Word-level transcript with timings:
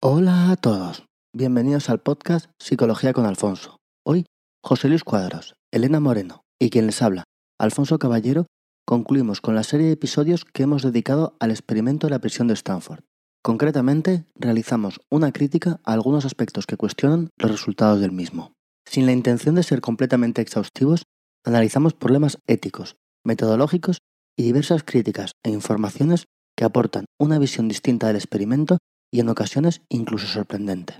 Hola 0.00 0.52
a 0.52 0.56
todos, 0.56 1.06
bienvenidos 1.34 1.90
al 1.90 1.98
podcast 1.98 2.46
Psicología 2.60 3.12
con 3.12 3.26
Alfonso. 3.26 3.78
Hoy, 4.06 4.26
José 4.62 4.88
Luis 4.88 5.02
Cuadros, 5.02 5.54
Elena 5.72 5.98
Moreno 5.98 6.44
y 6.56 6.70
quien 6.70 6.86
les 6.86 7.02
habla, 7.02 7.24
Alfonso 7.58 7.98
Caballero, 7.98 8.46
concluimos 8.86 9.40
con 9.40 9.56
la 9.56 9.64
serie 9.64 9.86
de 9.86 9.94
episodios 9.94 10.44
que 10.44 10.62
hemos 10.62 10.84
dedicado 10.84 11.36
al 11.40 11.50
experimento 11.50 12.06
de 12.06 12.12
la 12.12 12.20
prisión 12.20 12.46
de 12.46 12.54
Stanford. 12.54 13.00
Concretamente, 13.42 14.24
realizamos 14.36 15.00
una 15.10 15.32
crítica 15.32 15.80
a 15.82 15.94
algunos 15.94 16.24
aspectos 16.24 16.66
que 16.66 16.76
cuestionan 16.76 17.30
los 17.36 17.50
resultados 17.50 17.98
del 17.98 18.12
mismo. 18.12 18.52
Sin 18.86 19.04
la 19.04 19.10
intención 19.10 19.56
de 19.56 19.64
ser 19.64 19.80
completamente 19.80 20.40
exhaustivos, 20.40 21.06
analizamos 21.44 21.94
problemas 21.94 22.38
éticos, 22.46 22.94
metodológicos 23.24 23.98
y 24.36 24.44
diversas 24.44 24.84
críticas 24.84 25.32
e 25.42 25.50
informaciones 25.50 26.26
que 26.56 26.64
aportan 26.64 27.06
una 27.18 27.40
visión 27.40 27.66
distinta 27.66 28.06
del 28.06 28.14
experimento 28.14 28.78
y 29.12 29.20
en 29.20 29.28
ocasiones 29.28 29.82
incluso 29.88 30.26
sorprendente. 30.26 30.94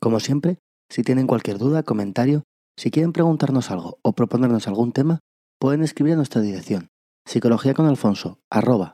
Como 0.00 0.20
siempre, 0.20 0.58
si 0.88 1.02
tienen 1.02 1.26
cualquier 1.26 1.58
duda, 1.58 1.82
comentario, 1.82 2.44
si 2.76 2.90
quieren 2.90 3.12
preguntarnos 3.12 3.70
algo 3.70 3.98
o 4.02 4.12
proponernos 4.12 4.66
algún 4.66 4.92
tema, 4.92 5.20
pueden 5.58 5.82
escribir 5.82 6.14
a 6.14 6.16
nuestra 6.16 6.40
dirección 6.40 6.88
psicología 7.26 7.74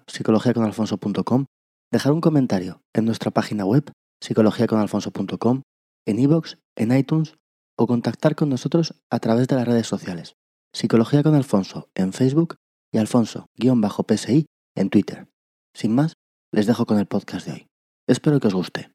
psicologiaconalfonso.com, 0.06 1.46
dejar 1.90 2.12
un 2.12 2.20
comentario 2.20 2.82
en 2.92 3.04
nuestra 3.06 3.30
página 3.30 3.64
web 3.64 3.90
psicologiaconalfonso.com, 4.20 5.62
en 6.06 6.18
iVoox, 6.18 6.56
en 6.76 6.96
iTunes 6.96 7.34
o 7.78 7.86
contactar 7.86 8.34
con 8.34 8.48
nosotros 8.48 8.94
a 9.10 9.18
través 9.20 9.48
de 9.48 9.56
las 9.56 9.66
redes 9.66 9.86
sociales. 9.86 10.34
Psicología 10.72 11.22
con 11.22 11.34
Alfonso 11.34 11.88
en 11.94 12.12
Facebook 12.12 12.56
y 12.92 12.98
Alfonso-PSI 12.98 14.46
en 14.74 14.90
Twitter. 14.90 15.28
Sin 15.74 15.94
más, 15.94 16.14
les 16.52 16.66
dejo 16.66 16.84
con 16.86 16.98
el 16.98 17.06
podcast 17.06 17.46
de 17.46 17.52
hoy. 17.52 17.66
Espero 18.08 18.38
que 18.38 18.46
os 18.46 18.54
guste. 18.54 18.88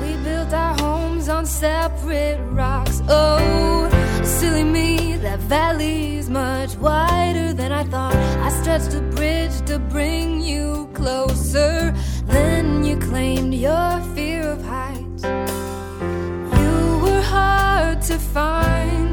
We 0.00 0.16
built 0.24 0.54
our 0.54 0.74
homes 0.80 1.28
on 1.28 1.44
separate 1.44 2.40
rocks. 2.52 3.02
Oh, 3.08 3.90
silly 4.24 4.64
me, 4.64 5.16
that 5.18 5.38
valley's 5.40 6.30
much 6.30 6.76
wider 6.76 7.52
than 7.52 7.72
I 7.72 7.84
thought. 7.84 8.16
I 8.16 8.48
stretched 8.48 8.94
a 8.94 9.02
bridge 9.14 9.60
to 9.66 9.78
bring 9.78 10.40
you 10.40 10.88
closer. 10.94 11.92
Then 12.24 12.84
you 12.84 12.96
claimed 12.96 13.52
your 13.52 14.00
fear 14.14 14.48
of 14.48 14.64
heights. 14.64 15.24
You 16.56 17.00
were 17.04 17.20
hard 17.20 18.00
to 18.08 18.18
find 18.18 19.11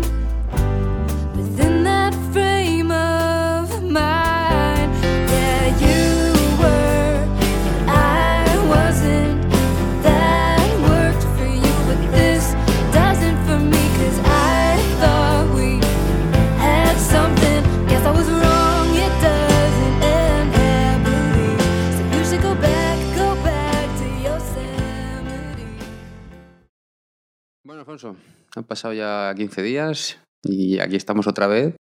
Han 28.04 28.64
pasado 28.66 28.94
ya 28.94 29.34
15 29.36 29.62
días 29.62 30.20
y 30.44 30.80
aquí 30.80 30.96
estamos 30.96 31.28
otra 31.28 31.48
vez. 31.48 31.76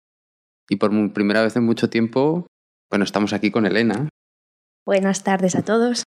Y 0.69 0.77
por 0.77 0.91
primera 1.13 1.43
vez 1.43 1.57
en 1.57 1.65
mucho 1.65 1.89
tiempo, 1.91 2.47
bueno, 2.91 3.05
estamos 3.05 3.33
aquí 3.33 3.51
con 3.51 3.67
Elena, 3.67 4.09
Buenas 4.85 5.25
tardes 5.25 5.57
a 5.57 5.63
todos. 5.63 6.05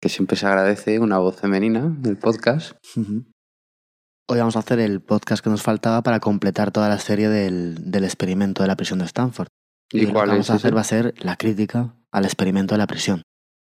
que 0.00 0.08
siempre 0.08 0.36
se 0.36 0.46
agradece 0.46 0.98
una 1.00 1.18
voz 1.18 1.36
femenina 1.40 1.80
en 1.80 2.06
el 2.06 2.16
podcast. 2.16 2.72
Hoy 2.96 4.38
vamos 4.38 4.54
a 4.54 4.60
hacer 4.60 4.78
el 4.78 5.00
podcast 5.00 5.42
que 5.42 5.50
nos 5.50 5.62
faltaba 5.62 6.02
para 6.02 6.20
completar 6.20 6.70
toda 6.70 6.88
la 6.88 6.98
serie 7.00 7.28
del, 7.28 7.90
del 7.90 8.04
experimento 8.04 8.62
de 8.62 8.68
la 8.68 8.76
prisión 8.76 9.00
de 9.00 9.06
Stanford. 9.06 9.48
¿Y 9.92 10.06
lo 10.06 10.12
cuál 10.12 10.26
que 10.26 10.30
vamos 10.30 10.46
es 10.46 10.50
a 10.50 10.54
hacer 10.54 10.68
ese? 10.68 10.74
va 10.76 10.80
a 10.80 10.84
ser 10.84 11.14
la 11.24 11.36
crítica 11.36 11.96
al 12.12 12.24
experimento 12.24 12.74
de 12.74 12.78
la 12.78 12.86
prisión. 12.86 13.22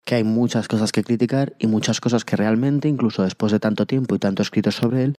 Que 0.06 0.16
hay 0.16 0.24
muchas 0.24 0.70
cosas 0.70 0.94
que 0.94 1.04
criticar 1.04 1.56
y 1.60 1.68
muchas 1.68 2.00
cosas 2.00 2.24
que 2.24 2.38
realmente, 2.38 2.88
incluso 2.88 3.24
después 3.24 3.52
de 3.52 3.60
tanto 3.60 3.86
tiempo 3.86 4.16
y 4.16 4.20
tanto 4.20 4.42
escrito 4.42 4.72
sobre 4.72 5.04
él, 5.04 5.16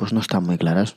pues 0.00 0.14
no 0.14 0.20
están 0.20 0.44
muy 0.44 0.56
claras. 0.56 0.96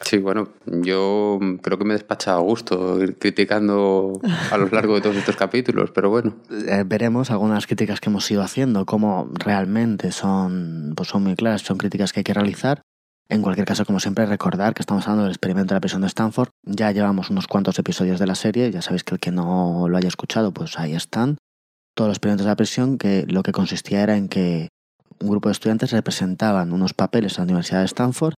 Sí, 0.00 0.16
bueno, 0.16 0.48
yo 0.64 1.38
creo 1.60 1.78
que 1.78 1.84
me 1.84 1.92
he 1.92 1.98
despachado 1.98 2.38
a 2.38 2.42
gusto 2.42 3.02
ir 3.02 3.18
criticando 3.18 4.18
a 4.50 4.56
lo 4.56 4.66
largo 4.68 4.94
de 4.94 5.02
todos 5.02 5.16
estos 5.16 5.36
capítulos, 5.36 5.90
pero 5.90 6.08
bueno. 6.08 6.38
Eh, 6.50 6.84
veremos 6.86 7.30
algunas 7.30 7.66
críticas 7.66 8.00
que 8.00 8.08
hemos 8.08 8.28
ido 8.30 8.40
haciendo, 8.40 8.86
cómo 8.86 9.30
realmente 9.34 10.10
son, 10.10 10.94
pues 10.96 11.10
son 11.10 11.24
muy 11.24 11.36
claras, 11.36 11.60
son 11.60 11.76
críticas 11.76 12.14
que 12.14 12.20
hay 12.20 12.24
que 12.24 12.32
realizar. 12.32 12.80
En 13.28 13.42
cualquier 13.42 13.66
caso, 13.66 13.84
como 13.84 14.00
siempre, 14.00 14.24
recordar 14.24 14.72
que 14.72 14.80
estamos 14.80 15.04
hablando 15.04 15.24
del 15.24 15.32
experimento 15.32 15.74
de 15.74 15.76
la 15.76 15.80
prisión 15.80 16.00
de 16.00 16.06
Stanford. 16.06 16.48
Ya 16.62 16.92
llevamos 16.92 17.28
unos 17.28 17.46
cuantos 17.46 17.78
episodios 17.78 18.18
de 18.18 18.26
la 18.26 18.36
serie, 18.36 18.70
ya 18.70 18.80
sabéis 18.80 19.04
que 19.04 19.16
el 19.16 19.20
que 19.20 19.32
no 19.32 19.86
lo 19.86 19.98
haya 19.98 20.08
escuchado, 20.08 20.54
pues 20.54 20.78
ahí 20.78 20.94
están. 20.94 21.36
Todos 21.94 22.08
los 22.08 22.16
experimentos 22.16 22.46
de 22.46 22.50
la 22.50 22.56
prisión, 22.56 22.96
que 22.96 23.26
lo 23.28 23.42
que 23.42 23.52
consistía 23.52 24.02
era 24.02 24.16
en 24.16 24.28
que 24.28 24.68
un 25.22 25.28
grupo 25.30 25.48
de 25.48 25.52
estudiantes 25.52 25.92
representaban 25.92 26.72
unos 26.72 26.94
papeles 26.94 27.38
a 27.38 27.42
la 27.42 27.44
Universidad 27.44 27.80
de 27.80 27.86
Stanford 27.86 28.34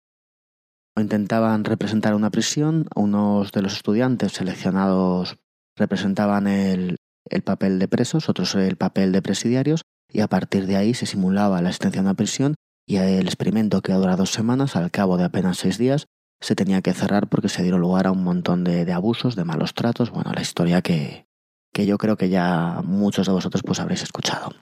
o 0.97 1.01
intentaban 1.01 1.65
representar 1.65 2.15
una 2.15 2.31
prisión. 2.31 2.87
Unos 2.95 3.51
de 3.53 3.63
los 3.63 3.75
estudiantes 3.75 4.33
seleccionados 4.33 5.37
representaban 5.77 6.47
el, 6.47 6.97
el 7.29 7.43
papel 7.43 7.79
de 7.79 7.89
presos, 7.89 8.29
otros 8.29 8.55
el 8.55 8.77
papel 8.77 9.13
de 9.13 9.23
presidiarios, 9.23 9.83
y 10.13 10.21
a 10.21 10.29
partir 10.29 10.67
de 10.67 10.77
ahí 10.77 10.95
se 10.95 11.07
simulaba 11.07 11.61
la 11.63 11.71
asistencia 11.71 12.01
a 12.01 12.05
una 12.05 12.15
prisión 12.15 12.55
y 12.87 12.97
el 12.97 13.27
experimento 13.27 13.81
que 13.81 13.93
dura 13.95 14.17
dos 14.17 14.31
semanas, 14.31 14.77
al 14.77 14.91
cabo 14.91 15.17
de 15.17 15.25
apenas 15.25 15.59
seis 15.59 15.79
días, 15.79 16.07
se 16.41 16.55
tenía 16.55 16.83
que 16.83 16.93
cerrar 16.93 17.29
porque 17.29 17.49
se 17.49 17.63
dieron 17.63 17.81
lugar 17.81 18.07
a 18.07 18.13
un 18.13 18.23
montón 18.23 18.63
de, 18.63 18.85
de 18.85 18.93
abusos, 18.93 19.35
de 19.35 19.45
malos 19.45 19.73
tratos, 19.73 20.11
bueno, 20.11 20.33
la 20.35 20.43
historia 20.43 20.83
que, 20.83 21.25
que 21.73 21.87
yo 21.87 21.97
creo 21.97 22.17
que 22.17 22.29
ya 22.29 22.83
muchos 22.85 23.27
de 23.27 23.33
vosotros 23.33 23.63
pues 23.65 23.81
habréis 23.81 24.03
escuchado. 24.03 24.53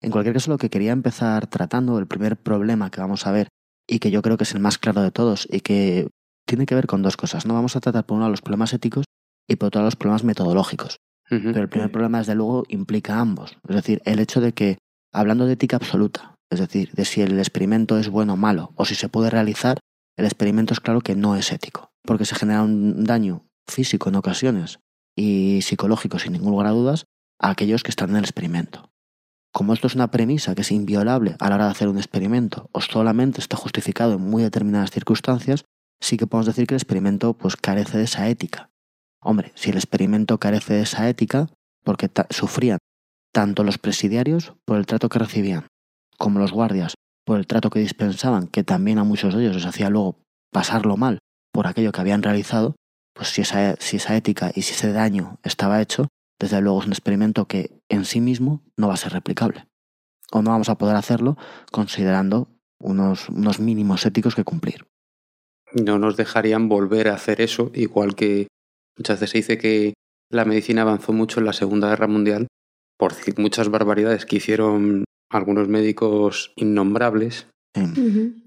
En 0.00 0.10
cualquier 0.10 0.34
caso, 0.34 0.50
lo 0.50 0.58
que 0.58 0.70
quería 0.70 0.92
empezar 0.92 1.46
tratando, 1.46 1.98
el 1.98 2.06
primer 2.06 2.36
problema 2.36 2.90
que 2.90 3.00
vamos 3.00 3.26
a 3.26 3.32
ver 3.32 3.48
y 3.88 3.98
que 3.98 4.10
yo 4.10 4.22
creo 4.22 4.36
que 4.36 4.44
es 4.44 4.54
el 4.54 4.60
más 4.60 4.78
claro 4.78 5.02
de 5.02 5.10
todos 5.10 5.48
y 5.50 5.60
que 5.60 6.08
tiene 6.46 6.66
que 6.66 6.74
ver 6.74 6.86
con 6.86 7.02
dos 7.02 7.16
cosas. 7.16 7.46
No 7.46 7.54
vamos 7.54 7.76
a 7.76 7.80
tratar 7.80 8.06
por 8.06 8.14
un 8.14 8.20
lado 8.20 8.30
los 8.30 8.42
problemas 8.42 8.72
éticos 8.72 9.04
y 9.48 9.56
por 9.56 9.68
otro 9.68 9.80
lado 9.80 9.88
los 9.88 9.96
problemas 9.96 10.24
metodológicos. 10.24 10.98
Pero 11.28 11.60
el 11.60 11.68
primer 11.68 11.92
problema, 11.92 12.18
desde 12.18 12.34
luego, 12.34 12.64
implica 12.68 13.20
ambos. 13.20 13.58
Es 13.68 13.76
decir, 13.76 14.00
el 14.06 14.18
hecho 14.18 14.40
de 14.40 14.52
que, 14.52 14.78
hablando 15.12 15.44
de 15.46 15.54
ética 15.54 15.76
absoluta, 15.76 16.34
es 16.50 16.58
decir, 16.58 16.92
de 16.92 17.04
si 17.04 17.20
el 17.20 17.38
experimento 17.38 17.98
es 17.98 18.08
bueno 18.08 18.34
o 18.34 18.36
malo, 18.36 18.72
o 18.76 18.86
si 18.86 18.94
se 18.94 19.10
puede 19.10 19.28
realizar, 19.28 19.78
el 20.16 20.24
experimento 20.24 20.72
es 20.72 20.80
claro 20.80 21.02
que 21.02 21.14
no 21.14 21.36
es 21.36 21.52
ético, 21.52 21.90
porque 22.02 22.24
se 22.24 22.34
genera 22.34 22.62
un 22.62 23.04
daño 23.04 23.44
físico 23.68 24.08
en 24.08 24.16
ocasiones 24.16 24.78
y 25.14 25.60
psicológico, 25.62 26.18
sin 26.18 26.32
ningún 26.32 26.52
lugar 26.52 26.68
a 26.68 26.70
dudas, 26.70 27.04
a 27.38 27.50
aquellos 27.50 27.82
que 27.82 27.90
están 27.90 28.10
en 28.10 28.16
el 28.16 28.24
experimento. 28.24 28.90
Como 29.52 29.72
esto 29.72 29.86
es 29.86 29.94
una 29.94 30.10
premisa 30.10 30.54
que 30.54 30.62
es 30.62 30.70
inviolable 30.70 31.36
a 31.40 31.48
la 31.48 31.56
hora 31.56 31.64
de 31.66 31.70
hacer 31.70 31.88
un 31.88 31.96
experimento, 31.96 32.68
o 32.72 32.80
solamente 32.80 33.40
está 33.40 33.56
justificado 33.56 34.14
en 34.14 34.20
muy 34.20 34.42
determinadas 34.42 34.90
circunstancias, 34.90 35.64
sí 36.00 36.16
que 36.16 36.26
podemos 36.26 36.46
decir 36.46 36.66
que 36.66 36.74
el 36.74 36.80
experimento 36.80 37.34
pues 37.34 37.56
carece 37.56 37.98
de 37.98 38.04
esa 38.04 38.28
ética. 38.28 38.70
Hombre, 39.20 39.52
si 39.54 39.70
el 39.70 39.76
experimento 39.76 40.38
carece 40.38 40.74
de 40.74 40.82
esa 40.82 41.08
ética, 41.08 41.48
porque 41.82 42.10
sufrían 42.30 42.78
tanto 43.32 43.64
los 43.64 43.78
presidiarios 43.78 44.54
por 44.64 44.78
el 44.78 44.86
trato 44.86 45.08
que 45.08 45.18
recibían, 45.18 45.66
como 46.18 46.38
los 46.38 46.52
guardias 46.52 46.94
por 47.24 47.38
el 47.38 47.46
trato 47.46 47.70
que 47.70 47.80
dispensaban, 47.80 48.48
que 48.48 48.64
también 48.64 48.98
a 48.98 49.04
muchos 49.04 49.34
de 49.34 49.42
ellos 49.42 49.56
les 49.56 49.66
hacía 49.66 49.90
luego 49.90 50.16
pasarlo 50.50 50.96
mal 50.96 51.18
por 51.52 51.66
aquello 51.66 51.92
que 51.92 52.00
habían 52.00 52.22
realizado, 52.22 52.76
pues 53.14 53.28
si 53.28 53.42
esa, 53.42 53.76
si 53.76 53.96
esa 53.96 54.16
ética 54.16 54.50
y 54.54 54.62
si 54.62 54.72
ese 54.72 54.92
daño 54.92 55.38
estaba 55.42 55.82
hecho, 55.82 56.08
desde 56.38 56.60
luego 56.60 56.80
es 56.80 56.86
un 56.86 56.92
experimento 56.92 57.46
que 57.46 57.80
en 57.88 58.04
sí 58.04 58.20
mismo 58.20 58.62
no 58.76 58.88
va 58.88 58.94
a 58.94 58.98
ser 58.98 59.12
replicable. 59.12 59.66
O 60.30 60.42
no 60.42 60.50
vamos 60.50 60.68
a 60.68 60.78
poder 60.78 60.96
hacerlo 60.96 61.36
considerando 61.72 62.48
unos, 62.78 63.28
unos 63.28 63.60
mínimos 63.60 64.04
éticos 64.06 64.34
que 64.34 64.44
cumplir. 64.44 64.86
No 65.72 65.98
nos 65.98 66.16
dejarían 66.16 66.68
volver 66.68 67.08
a 67.08 67.14
hacer 67.14 67.40
eso, 67.40 67.70
igual 67.74 68.14
que 68.14 68.48
muchas 68.96 69.20
veces 69.20 69.30
se 69.30 69.38
dice 69.38 69.58
que 69.58 69.94
la 70.30 70.44
medicina 70.44 70.82
avanzó 70.82 71.12
mucho 71.12 71.40
en 71.40 71.46
la 71.46 71.52
Segunda 71.52 71.88
Guerra 71.88 72.06
Mundial 72.06 72.46
por 72.98 73.14
muchas 73.38 73.68
barbaridades 73.68 74.26
que 74.26 74.36
hicieron 74.36 75.04
algunos 75.30 75.68
médicos 75.68 76.52
innombrables. 76.56 77.46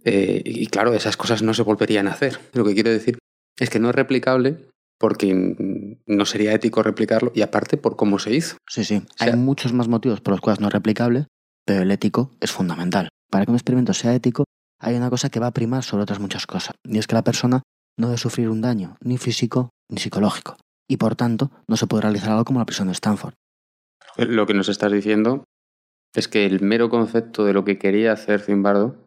Eh, 0.03 0.41
y 0.43 0.67
claro, 0.67 0.93
esas 0.93 1.15
cosas 1.15 1.41
no 1.41 1.53
se 1.53 1.63
volverían 1.63 2.07
a 2.07 2.11
hacer. 2.11 2.39
Lo 2.53 2.65
que 2.65 2.73
quiero 2.73 2.89
decir 2.89 3.17
es 3.57 3.69
que 3.69 3.79
no 3.79 3.89
es 3.89 3.95
replicable 3.95 4.57
porque 5.01 5.97
no 6.05 6.25
sería 6.25 6.53
ético 6.53 6.83
replicarlo 6.83 7.31
y 7.35 7.41
aparte 7.41 7.75
por 7.77 7.95
cómo 7.95 8.19
se 8.19 8.33
hizo. 8.35 8.55
Sí, 8.69 8.85
sí. 8.85 9.01
sea- 9.17 9.33
Hay 9.33 9.35
muchos 9.35 9.73
más 9.73 9.87
motivos 9.87 10.21
por 10.21 10.31
los 10.33 10.41
cuales 10.41 10.59
no 10.61 10.67
es 10.67 10.73
replicable, 10.73 11.25
pero 11.65 11.81
el 11.81 11.89
ético 11.91 12.31
es 12.39 12.51
fundamental. 12.51 13.09
Para 13.31 13.45
que 13.45 13.51
un 13.51 13.57
experimento 13.57 13.93
sea 13.93 14.13
ético, 14.13 14.43
hay 14.79 14.95
una 14.95 15.09
cosa 15.09 15.29
que 15.29 15.39
va 15.39 15.47
a 15.47 15.51
primar 15.51 15.83
sobre 15.83 16.03
otras 16.03 16.19
muchas 16.19 16.45
cosas, 16.45 16.75
y 16.83 16.97
es 16.99 17.07
que 17.07 17.15
la 17.15 17.23
persona 17.23 17.63
no 17.97 18.07
debe 18.07 18.17
sufrir 18.17 18.47
un 18.49 18.61
daño, 18.61 18.95
ni 19.01 19.17
físico 19.17 19.69
ni 19.89 19.97
psicológico, 19.97 20.55
y 20.87 20.97
por 20.97 21.15
tanto 21.15 21.51
no 21.67 21.75
se 21.77 21.87
puede 21.87 22.03
realizar 22.03 22.29
algo 22.31 22.45
como 22.45 22.59
la 22.59 22.65
prisión 22.65 22.87
de 22.87 22.93
Stanford. 22.93 23.33
Lo 24.17 24.45
que 24.45 24.53
nos 24.53 24.69
estás 24.69 24.91
diciendo 24.91 25.43
es 26.13 26.27
que 26.27 26.45
el 26.45 26.61
mero 26.61 26.89
concepto 26.89 27.43
de 27.45 27.53
lo 27.53 27.63
que 27.65 27.77
quería 27.79 28.11
hacer 28.11 28.41
Zimbardo 28.41 29.05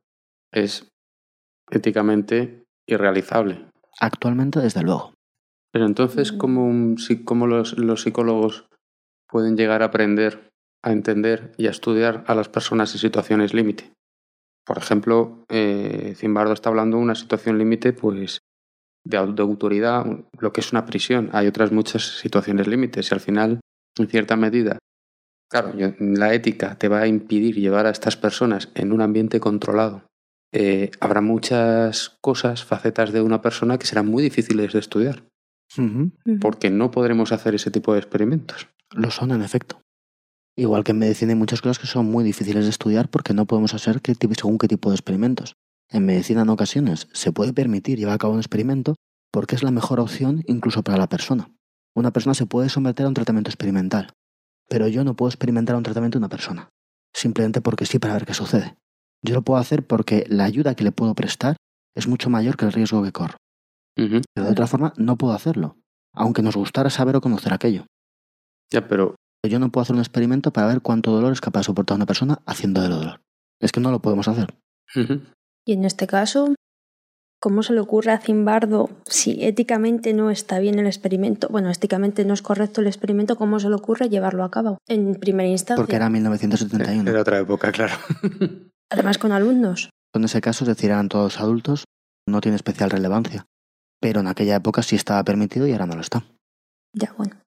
es 0.53 0.89
éticamente 1.71 2.65
irrealizable. 2.87 3.67
Actualmente, 4.01 4.61
desde 4.61 4.83
luego. 4.83 5.13
Pero 5.75 5.87
entonces, 5.87 6.33
Mm. 6.33 6.39
¿cómo, 6.39 6.67
un 6.69 6.97
psi- 6.99 7.25
cómo 7.25 7.49
los, 7.49 7.77
los 7.77 8.03
psicólogos 8.03 8.67
pueden 9.29 9.57
llegar 9.57 9.83
a 9.83 9.87
aprender, 9.87 10.49
a 10.85 10.93
entender 10.93 11.53
y 11.59 11.67
a 11.67 11.71
estudiar 11.71 12.23
a 12.29 12.37
las 12.37 12.49
personas 12.49 12.93
en 12.95 13.01
situaciones 13.01 13.53
límite? 13.55 13.93
Por 14.65 14.79
ejemplo, 14.79 15.45
eh, 15.51 16.15
Zimbardo 16.17 16.53
está 16.53 16.69
hablando 16.71 16.97
de 16.97 17.03
una 17.03 17.17
situación 17.17 17.59
límite, 17.59 17.93
pues, 17.93 18.39
de, 19.05 19.19
au- 19.19 19.35
de 19.35 19.43
autoridad, 19.43 20.07
lo 20.39 20.53
que 20.53 20.61
es 20.61 20.71
una 20.71 20.87
prisión. 20.87 21.29
Hay 21.33 21.49
otras 21.49 21.73
muchas 21.73 22.19
situaciones 22.19 22.69
límites 22.69 23.11
y 23.11 23.15
al 23.15 23.21
final, 23.21 23.59
en 23.99 24.07
cierta 24.07 24.37
medida, 24.37 24.79
claro, 25.51 25.73
la 25.99 26.33
ética 26.35 26.79
te 26.79 26.87
va 26.89 27.01
a 27.01 27.07
impedir 27.09 27.57
llevar 27.57 27.87
a 27.87 27.91
estas 27.91 28.17
personas 28.17 28.71
en 28.77 28.93
un 28.93 29.01
ambiente 29.03 29.41
controlado. 29.41 30.05
Eh, 30.53 30.93
habrá 31.01 31.21
muchas 31.21 32.17
cosas, 32.21 32.65
facetas 32.65 33.13
de 33.13 33.23
una 33.23 33.43
persona 33.43 33.77
que 33.77 33.87
serán 33.87 34.07
muy 34.07 34.23
difíciles 34.23 34.73
de 34.73 34.79
estudiar 34.79 35.25
Porque 36.41 36.71
no 36.71 36.91
podremos 36.91 37.33
hacer 37.33 37.55
ese 37.55 37.71
tipo 37.71 37.93
de 37.93 37.99
experimentos. 38.01 38.69
Lo 38.91 39.11
son, 39.11 39.31
en 39.33 39.43
efecto. 39.43 39.81
Igual 40.57 40.85
que 40.85 40.93
en 40.93 40.99
medicina 40.99 41.33
hay 41.33 41.39
muchas 41.39 41.61
cosas 41.61 41.79
que 41.81 41.87
son 41.87 42.07
muy 42.07 42.23
difíciles 42.23 42.65
de 42.65 42.71
estudiar 42.71 43.09
porque 43.09 43.35
no 43.35 43.45
podemos 43.47 43.75
hacer 43.75 44.01
qué 44.01 44.15
tipo- 44.15 44.35
según 44.35 44.59
qué 44.59 44.69
tipo 44.69 44.91
de 44.91 44.95
experimentos. 44.97 45.55
En 45.91 46.07
medicina 46.07 46.43
en 46.43 46.49
ocasiones 46.49 47.09
se 47.13 47.33
puede 47.33 47.53
permitir 47.53 47.99
llevar 47.99 48.15
a 48.15 48.19
cabo 48.19 48.35
un 48.35 48.39
experimento 48.39 48.95
porque 49.33 49.57
es 49.57 49.63
la 49.65 49.73
mejor 49.73 49.99
opción 49.99 50.43
incluso 50.47 50.83
para 50.85 50.97
la 50.99 51.09
persona. 51.09 51.51
Una 51.97 52.13
persona 52.13 52.35
se 52.35 52.47
puede 52.47 52.69
someter 52.69 53.05
a 53.05 53.09
un 53.09 53.15
tratamiento 53.15 53.51
experimental, 53.51 54.13
pero 54.69 54.87
yo 54.89 55.03
no 55.05 55.15
puedo 55.15 55.29
experimentar 55.29 55.75
un 55.77 55.83
tratamiento 55.83 56.19
a 56.19 56.21
una 56.21 56.29
persona, 56.29 56.69
simplemente 57.13 57.61
porque 57.61 57.85
sí 57.87 57.99
para 57.99 58.15
ver 58.15 58.25
qué 58.27 58.35
sucede. 58.35 58.77
Yo 59.23 59.35
lo 59.35 59.43
puedo 59.43 59.59
hacer 59.61 59.85
porque 59.87 60.25
la 60.29 60.45
ayuda 60.45 60.75
que 60.77 60.85
le 60.85 60.93
puedo 60.93 61.15
prestar 61.15 61.57
es 61.97 62.07
mucho 62.07 62.31
mayor 62.31 62.57
que 62.57 62.65
el 62.65 62.73
riesgo 62.73 63.03
que 63.03 63.13
corro. 63.13 63.37
Pero 63.97 64.47
de 64.47 64.51
otra 64.53 64.67
forma 64.67 64.93
no 64.97 65.17
puedo 65.17 65.33
hacerlo, 65.33 65.77
aunque 66.13 66.43
nos 66.43 66.57
gustara 66.57 66.91
saber 66.91 67.17
o 67.17 67.21
conocer 67.21 67.53
aquello. 67.53 67.87
Ya, 68.73 68.87
pero 68.89 69.15
Yo 69.49 69.59
no 69.59 69.71
puedo 69.71 69.83
hacer 69.83 69.95
un 69.95 70.01
experimento 70.01 70.53
para 70.53 70.67
ver 70.69 70.81
cuánto 70.81 71.13
dolor 71.13 71.33
es 71.33 71.41
capaz 71.41 71.61
de 71.61 71.65
soportar 71.65 71.97
una 71.97 72.07
persona 72.07 72.41
haciendo 72.47 72.81
del 72.81 72.93
dolor. 72.93 73.21
Es 73.61 73.73
que 73.73 73.81
no 73.81 73.91
lo 73.91 74.01
podemos 74.01 74.27
hacer. 74.27 74.55
Y 75.67 75.73
en 75.73 75.85
este 75.85 76.07
caso, 76.07 76.55
¿cómo 77.41 77.63
se 77.63 77.75
le 77.75 77.81
ocurre 77.81 78.13
a 78.13 78.19
Zimbardo 78.19 78.89
si 79.07 79.45
éticamente 79.45 80.15
no 80.15 80.31
está 80.31 80.59
bien 80.59 80.79
el 80.79 80.87
experimento? 80.87 81.49
Bueno, 81.51 81.71
éticamente 81.71 82.25
no 82.25 82.33
es 82.35 82.43
correcto 82.43 82.81
el 82.81 82.87
experimento, 82.87 83.37
¿cómo 83.37 83.61
se 83.61 83.69
le 83.69 83.75
ocurre 83.75 84.09
llevarlo 84.09 84.45
a 84.45 84.51
cabo? 84.51 84.79
En 84.89 85.15
primera 85.17 85.49
instancia. 85.49 85.77
Porque 85.77 85.97
era 85.97 86.09
1971. 86.09 87.11
era 87.11 87.21
otra 87.21 87.39
época, 87.39 87.71
claro. 87.71 87.95
Además 88.91 89.19
con 89.19 89.33
alumnos. 89.33 89.91
En 90.15 90.25
ese 90.25 90.41
caso, 90.41 90.65
es 90.65 90.69
decir, 90.69 90.91
eran 90.91 91.09
todos 91.09 91.41
adultos, 91.41 91.85
no 92.27 92.41
tiene 92.41 92.57
especial 92.57 92.91
relevancia. 92.91 93.45
Pero 94.05 94.21
en 94.21 94.27
aquella 94.27 94.57
época 94.57 94.83
sí 94.83 94.97
estaba 94.97 95.25
permitido 95.25 95.67
y 95.67 95.73
ahora 95.73 95.87
no 95.87 95.95
lo 95.95 96.03
está. 96.03 96.27
Ya, 96.93 97.15
bueno. 97.17 97.41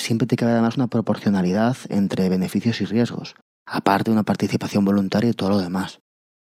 Siempre 0.00 0.26
tiene 0.26 0.38
que 0.38 0.44
haber 0.46 0.54
además 0.54 0.78
una 0.78 0.86
proporcionalidad 0.86 1.76
entre 1.90 2.30
beneficios 2.30 2.80
y 2.80 2.86
riesgos, 2.86 3.34
aparte 3.66 4.10
de 4.10 4.14
una 4.14 4.22
participación 4.22 4.86
voluntaria 4.86 5.28
y 5.28 5.34
todo 5.34 5.50
lo 5.50 5.58
demás. 5.58 6.00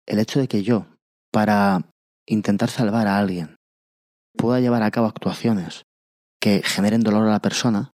El 0.06 0.20
hecho 0.20 0.38
de 0.38 0.47
que 0.47 0.62
yo, 0.62 0.87
para 1.32 1.91
intentar 2.29 2.70
salvar 2.70 3.08
a 3.08 3.19
alguien, 3.19 3.56
pueda 4.37 4.61
llevar 4.61 4.85
a 4.85 4.93
cabo 4.93 5.08
actuaciones 5.08 5.82
que 6.41 6.62
generen 6.62 7.00
dolor 7.00 7.26
a 7.26 7.32
la 7.32 7.43
persona, 7.43 7.91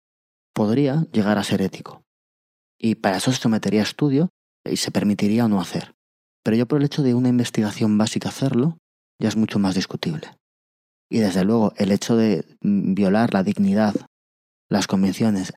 podría 0.55 1.05
llegar 1.11 1.37
a 1.37 1.43
ser 1.43 1.61
ético. 1.61 2.01
Y 2.79 2.95
para 2.95 3.17
eso 3.17 3.31
se 3.31 3.39
sometería 3.39 3.81
a 3.81 3.83
estudio 3.83 4.29
y 4.65 4.77
se 4.77 4.89
permitiría 4.89 5.45
o 5.45 5.49
no 5.49 5.61
hacer. 5.61 5.93
Pero 6.43 6.57
yo 6.57 6.67
por 6.67 6.79
el 6.79 6.85
hecho 6.85 7.03
de 7.03 7.13
una 7.13 7.29
investigación 7.29 7.95
básica 7.99 8.29
hacerlo, 8.29 8.79
ya 9.21 9.27
es 9.27 9.35
mucho 9.35 9.59
más 9.59 9.75
discutible. 9.75 10.31
Y 11.13 11.19
desde 11.19 11.43
luego 11.45 11.73
el 11.77 11.91
hecho 11.91 12.15
de 12.15 12.43
mm, 12.61 12.95
violar 12.95 13.33
la 13.35 13.43
dignidad, 13.43 13.93
las 14.67 14.87
convenciones 14.87 15.53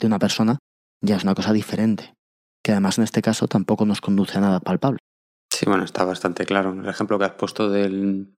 de 0.00 0.06
una 0.08 0.18
persona, 0.18 0.58
ya 1.00 1.16
es 1.16 1.22
una 1.22 1.34
cosa 1.36 1.52
diferente, 1.52 2.12
que 2.64 2.72
además 2.72 2.98
en 2.98 3.04
este 3.04 3.22
caso 3.22 3.46
tampoco 3.46 3.86
nos 3.86 4.00
conduce 4.00 4.36
a 4.38 4.40
nada 4.40 4.58
palpable. 4.58 4.98
Sí, 5.52 5.66
bueno, 5.66 5.84
está 5.84 6.04
bastante 6.04 6.44
claro. 6.44 6.72
El 6.72 6.88
ejemplo 6.88 7.18
que 7.20 7.26
has 7.26 7.34
puesto 7.34 7.70
del, 7.70 8.34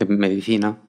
de 0.00 0.06
medicina, 0.06 0.86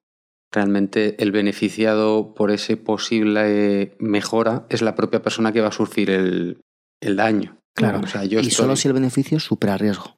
realmente 0.54 1.22
el 1.22 1.34
beneficiado 1.34 2.34
por 2.34 2.52
ese 2.52 2.78
posible 2.78 3.42
eh, 3.82 3.98
mejora 4.00 4.66
es 4.70 4.82
la 4.82 4.96
propia 4.96 5.22
persona 5.22 5.52
que 5.52 5.60
va 5.62 5.68
a 5.70 5.72
sufrir 5.74 6.10
el, 6.10 6.62
el 7.02 7.16
daño. 7.18 7.58
Claro, 7.76 8.00
O 8.02 8.08
sea, 8.08 8.24
yo 8.24 8.40
y 8.40 8.44
estoy- 8.44 8.52
solo 8.52 8.76
si 8.78 8.88
el 8.88 8.94
beneficio 8.94 9.42
supera 9.42 9.78
riesgo. 9.78 10.15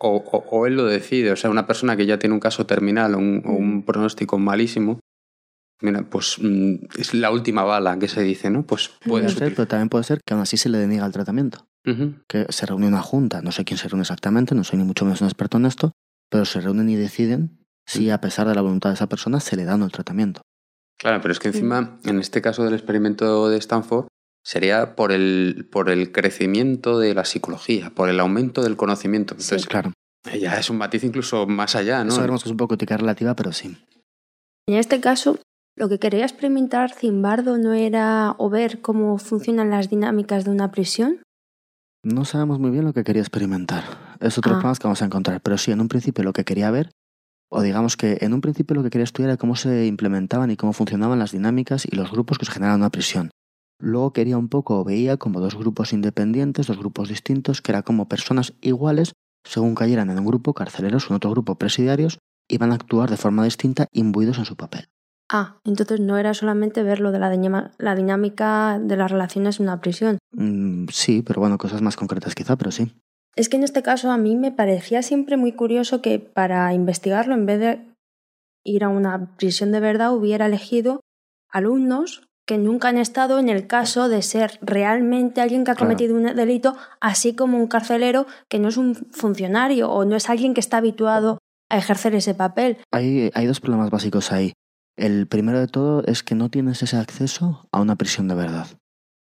O, 0.00 0.16
o- 0.16 0.44
o 0.50 0.66
él 0.66 0.76
lo 0.76 0.84
decide. 0.84 1.32
O 1.32 1.36
sea, 1.36 1.50
una 1.50 1.66
persona 1.66 1.96
que 1.96 2.06
ya 2.06 2.18
tiene 2.18 2.34
un 2.34 2.40
caso 2.40 2.66
terminal 2.66 3.14
o 3.14 3.18
un, 3.18 3.42
o 3.44 3.52
un 3.52 3.82
pronóstico 3.82 4.38
malísimo, 4.38 5.00
mira, 5.80 6.02
pues 6.08 6.36
mm, 6.40 6.74
es 6.98 7.14
la 7.14 7.30
última 7.30 7.62
bala 7.64 7.98
que 7.98 8.08
se 8.08 8.22
dice, 8.22 8.50
¿no? 8.50 8.64
Pues 8.64 8.90
Puede 9.06 9.28
ser, 9.30 9.54
pero 9.54 9.68
también 9.68 9.88
puede 9.88 10.04
ser 10.04 10.20
que 10.26 10.34
aún 10.34 10.42
así 10.42 10.56
se 10.56 10.68
le 10.68 10.78
deniega 10.78 11.06
el 11.06 11.12
tratamiento. 11.12 11.66
Que 12.28 12.44
se 12.50 12.66
reúne 12.66 12.86
una 12.86 13.00
junta, 13.00 13.40
no 13.40 13.50
sé 13.50 13.64
quién 13.64 13.78
se 13.78 13.88
reúne 13.88 14.02
exactamente, 14.02 14.54
no 14.54 14.62
soy 14.62 14.78
ni 14.78 14.84
mucho 14.84 15.04
menos 15.06 15.22
un 15.22 15.28
experto 15.28 15.56
en 15.56 15.64
esto, 15.64 15.92
pero 16.30 16.44
se 16.44 16.60
reúnen 16.60 16.90
y 16.90 16.96
deciden 16.96 17.64
si 17.86 18.10
a 18.10 18.20
pesar 18.20 18.46
de 18.46 18.54
la 18.54 18.60
voluntad 18.60 18.90
de 18.90 18.94
esa 18.94 19.06
persona 19.08 19.40
se 19.40 19.56
le 19.56 19.64
da 19.64 19.76
el 19.76 19.90
tratamiento. 19.90 20.42
Claro, 20.98 21.20
pero 21.22 21.32
es 21.32 21.38
que 21.38 21.48
encima, 21.48 21.98
en 22.04 22.18
este 22.18 22.42
caso 22.42 22.62
del 22.64 22.74
experimento 22.74 23.48
de 23.48 23.56
Stanford, 23.56 24.06
sería 24.48 24.96
por 24.96 25.12
el, 25.12 25.68
por 25.70 25.90
el 25.90 26.10
crecimiento 26.10 26.98
de 26.98 27.12
la 27.12 27.26
psicología, 27.26 27.90
por 27.90 28.08
el 28.08 28.18
aumento 28.18 28.62
del 28.62 28.76
conocimiento. 28.78 29.34
Entonces, 29.34 29.66
Claro, 29.66 29.92
ya 30.40 30.58
es 30.58 30.70
un 30.70 30.78
matiz 30.78 31.04
incluso 31.04 31.46
más 31.46 31.76
allá, 31.76 32.02
¿no? 32.02 32.12
eso 32.12 32.20
veremos 32.22 32.42
que 32.42 32.48
es 32.48 32.52
un 32.52 32.56
poco 32.56 32.74
ética 32.74 32.96
relativa, 32.96 33.36
pero 33.36 33.52
sí. 33.52 33.76
En 34.66 34.76
este 34.76 35.00
caso, 35.02 35.38
lo 35.76 35.90
que 35.90 35.98
quería 35.98 36.24
experimentar 36.24 36.94
Zimbardo 36.94 37.58
no 37.58 37.74
era 37.74 38.34
o 38.38 38.48
ver 38.48 38.80
cómo 38.80 39.18
funcionan 39.18 39.68
las 39.68 39.90
dinámicas 39.90 40.46
de 40.46 40.50
una 40.50 40.70
prisión. 40.70 41.20
No 42.02 42.24
sabemos 42.24 42.58
muy 42.58 42.70
bien 42.70 42.86
lo 42.86 42.94
que 42.94 43.04
quería 43.04 43.20
experimentar. 43.20 43.84
Es 44.20 44.38
otro 44.38 44.54
Ah. 44.54 44.72
que 44.80 44.84
vamos 44.84 45.02
a 45.02 45.04
encontrar, 45.04 45.42
pero 45.42 45.58
sí, 45.58 45.72
en 45.72 45.82
un 45.82 45.88
principio 45.88 46.24
lo 46.24 46.32
que 46.32 46.46
quería 46.46 46.70
ver, 46.70 46.90
o 47.50 47.60
digamos 47.60 47.98
que 47.98 48.16
en 48.22 48.32
un 48.32 48.40
principio 48.40 48.74
lo 48.76 48.82
que 48.82 48.88
quería 48.88 49.04
estudiar 49.04 49.28
era 49.30 49.36
cómo 49.36 49.56
se 49.56 49.84
implementaban 49.84 50.50
y 50.50 50.56
cómo 50.56 50.72
funcionaban 50.72 51.18
las 51.18 51.32
dinámicas 51.32 51.84
y 51.84 51.94
los 51.96 52.10
grupos 52.10 52.38
que 52.38 52.46
se 52.46 52.52
generan 52.52 52.76
en 52.76 52.80
una 52.80 52.90
prisión. 52.90 53.30
Luego 53.80 54.12
quería 54.12 54.38
un 54.38 54.48
poco, 54.48 54.80
o 54.80 54.84
veía 54.84 55.16
como 55.16 55.40
dos 55.40 55.54
grupos 55.54 55.92
independientes, 55.92 56.66
dos 56.66 56.78
grupos 56.78 57.08
distintos, 57.08 57.62
que 57.62 57.72
era 57.72 57.82
como 57.82 58.08
personas 58.08 58.54
iguales, 58.60 59.12
según 59.44 59.74
cayeran 59.74 60.10
en 60.10 60.18
un 60.18 60.26
grupo 60.26 60.54
carceleros 60.54 61.06
o 61.06 61.12
en 61.12 61.16
otro 61.16 61.30
grupo 61.30 61.56
presidiarios, 61.56 62.18
iban 62.48 62.72
a 62.72 62.74
actuar 62.74 63.10
de 63.10 63.16
forma 63.16 63.44
distinta 63.44 63.86
imbuidos 63.92 64.38
en 64.38 64.44
su 64.44 64.56
papel. 64.56 64.88
Ah, 65.30 65.60
entonces 65.64 66.00
no 66.00 66.16
era 66.16 66.32
solamente 66.32 66.82
ver 66.82 67.00
lo 67.00 67.12
de 67.12 67.18
la 67.18 67.94
dinámica 67.94 68.78
de 68.82 68.96
las 68.96 69.10
relaciones 69.10 69.60
en 69.60 69.66
una 69.66 69.80
prisión. 69.80 70.18
Mm, 70.32 70.86
sí, 70.90 71.22
pero 71.22 71.40
bueno, 71.40 71.58
cosas 71.58 71.82
más 71.82 71.96
concretas 71.96 72.34
quizá, 72.34 72.56
pero 72.56 72.70
sí. 72.70 72.92
Es 73.36 73.48
que 73.48 73.58
en 73.58 73.62
este 73.62 73.82
caso 73.82 74.10
a 74.10 74.16
mí 74.16 74.36
me 74.36 74.52
parecía 74.52 75.02
siempre 75.02 75.36
muy 75.36 75.52
curioso 75.52 76.00
que 76.00 76.18
para 76.18 76.72
investigarlo, 76.72 77.34
en 77.34 77.46
vez 77.46 77.60
de 77.60 77.94
ir 78.64 78.84
a 78.84 78.88
una 78.88 79.36
prisión 79.36 79.70
de 79.70 79.80
verdad, 79.80 80.12
hubiera 80.14 80.46
elegido 80.46 81.00
alumnos 81.50 82.27
que 82.48 82.56
nunca 82.56 82.88
han 82.88 82.96
estado 82.96 83.38
en 83.38 83.50
el 83.50 83.66
caso 83.66 84.08
de 84.08 84.22
ser 84.22 84.58
realmente 84.62 85.42
alguien 85.42 85.64
que 85.64 85.70
ha 85.70 85.74
Claro. 85.74 85.86
cometido 85.90 86.16
un 86.16 86.34
delito, 86.34 86.74
así 86.98 87.34
como 87.34 87.58
un 87.58 87.66
carcelero 87.66 88.26
que 88.48 88.58
no 88.58 88.68
es 88.68 88.78
un 88.78 88.94
funcionario 88.94 89.90
o 89.90 90.06
no 90.06 90.16
es 90.16 90.30
alguien 90.30 90.54
que 90.54 90.60
está 90.60 90.78
habituado 90.78 91.36
a 91.68 91.76
ejercer 91.76 92.14
ese 92.14 92.34
papel. 92.34 92.78
Hay, 92.90 93.30
hay 93.34 93.46
dos 93.46 93.60
problemas 93.60 93.90
básicos 93.90 94.32
ahí. 94.32 94.54
El 94.96 95.26
primero 95.26 95.60
de 95.60 95.66
todo 95.66 96.02
es 96.06 96.22
que 96.22 96.34
no 96.34 96.48
tienes 96.48 96.82
ese 96.82 96.96
acceso 96.96 97.68
a 97.70 97.82
una 97.82 97.96
prisión 97.96 98.28
de 98.28 98.34
verdad. 98.34 98.66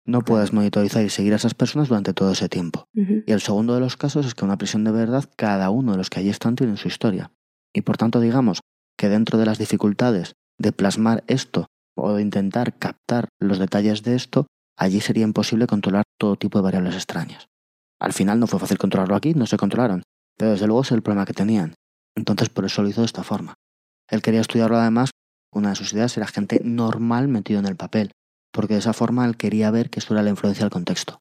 No 0.07 0.21
puedes 0.21 0.53
monitorizar 0.53 1.03
y 1.03 1.09
seguir 1.09 1.33
a 1.33 1.37
esas 1.37 1.55
personas 1.55 1.89
durante 1.89 2.13
todo 2.13 2.31
ese 2.31 2.51
tiempo. 2.51 2.85
Y 2.93 3.33
el 3.33 3.41
segundo 3.41 3.73
de 3.73 3.81
los 3.81 3.97
casos 3.97 4.27
es 4.27 4.35
que 4.35 4.43
en 4.45 4.51
una 4.51 4.59
prisión 4.59 4.85
de 4.85 4.93
verdad, 4.93 5.25
cada 5.35 5.71
uno 5.71 5.93
de 5.93 5.99
los 5.99 6.11
que 6.11 6.21
allí 6.21 6.29
están 6.29 6.57
tiene 6.57 6.77
su 6.77 6.89
historia. 6.89 7.33
Y 7.73 7.81
por 7.81 7.97
tanto, 7.97 8.21
digamos 8.21 8.61
que 8.99 9.09
dentro 9.09 9.39
de 9.39 9.47
las 9.47 9.57
dificultades 9.57 10.35
de 10.59 10.73
plasmar 10.73 11.25
esto 11.27 11.69
o 11.97 12.19
intentar 12.19 12.79
captar 12.79 13.29
los 13.41 13.59
detalles 13.59 14.03
de 14.03 14.15
esto, 14.15 14.47
allí 14.77 15.01
sería 15.01 15.25
imposible 15.25 15.67
controlar 15.67 16.05
todo 16.19 16.37
tipo 16.37 16.59
de 16.59 16.65
variables 16.65 16.95
extrañas. 16.95 17.47
Al 18.01 18.13
final 18.13 18.41
no 18.41 18.47
fue 18.47 18.59
fácil 18.59 18.79
controlarlo 18.79 19.17
aquí, 19.17 19.35
no 19.35 19.47
se 19.47 19.57
controlaron, 19.57 20.03
pero 20.37 20.53
desde 20.53 20.67
luego 20.67 20.83
es 20.83 20.93
el 20.93 21.03
problema 21.03 21.27
que 21.27 21.33
tenían. 21.33 21.75
Entonces 22.17 22.49
por 22.49 22.65
eso 22.65 22.83
lo 22.83 22.89
hizo 22.89 23.01
de 23.01 23.07
esta 23.07 23.23
forma. 23.23 23.55
Él 24.09 24.23
quería 24.23 24.41
estudiarlo 24.41 24.77
además, 24.77 25.11
una 25.53 25.71
de 25.71 25.77
sus 25.77 25.93
ideas 25.93 26.17
era 26.17 26.27
gente 26.27 26.61
normal 26.65 27.29
metido 27.29 27.61
en 27.61 27.67
el 27.67 27.77
papel, 27.77 28.11
porque 28.53 28.75
de 28.75 28.81
esa 28.81 28.93
forma 28.93 29.25
él 29.25 29.37
quería 29.37 29.71
ver 29.71 29.91
que 29.91 30.01
esto 30.01 30.15
era 30.15 30.23
la 30.23 30.31
influencia 30.31 30.65
del 30.65 30.71
contexto. 30.71 31.19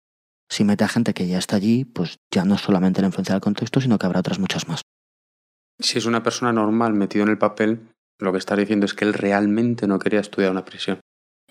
Si 0.50 0.63
mete 0.63 0.84
a 0.84 0.88
gente 0.88 1.13
que 1.13 1.27
ya 1.27 1.38
está 1.38 1.56
allí, 1.56 1.86
pues 1.86 2.18
ya 2.32 2.46
no 2.46 2.56
es 2.56 2.62
solamente 2.62 3.01
la 3.01 3.08
influencia 3.08 3.34
del 3.34 3.42
contexto, 3.42 3.80
sino 3.80 3.98
que 3.98 4.06
habrá 4.06 4.20
otras 4.20 4.39
muchas 4.39 4.68
más. 4.68 4.82
Si 5.80 5.98
es 5.98 6.06
una 6.06 6.22
persona 6.22 6.53
normal 6.53 6.94
metido 6.94 7.24
en 7.24 7.32
el 7.32 7.38
papel, 7.38 7.93
Lo 8.20 8.32
que 8.32 8.38
estás 8.38 8.58
diciendo 8.58 8.86
es 8.86 8.93
que 8.93 9.05
él 9.05 9.13
realmente 9.13 9.88
no 9.88 10.00
quería 10.00 10.20
estudiar 10.20 10.51
una 10.51 10.65
prisión. 10.65 11.00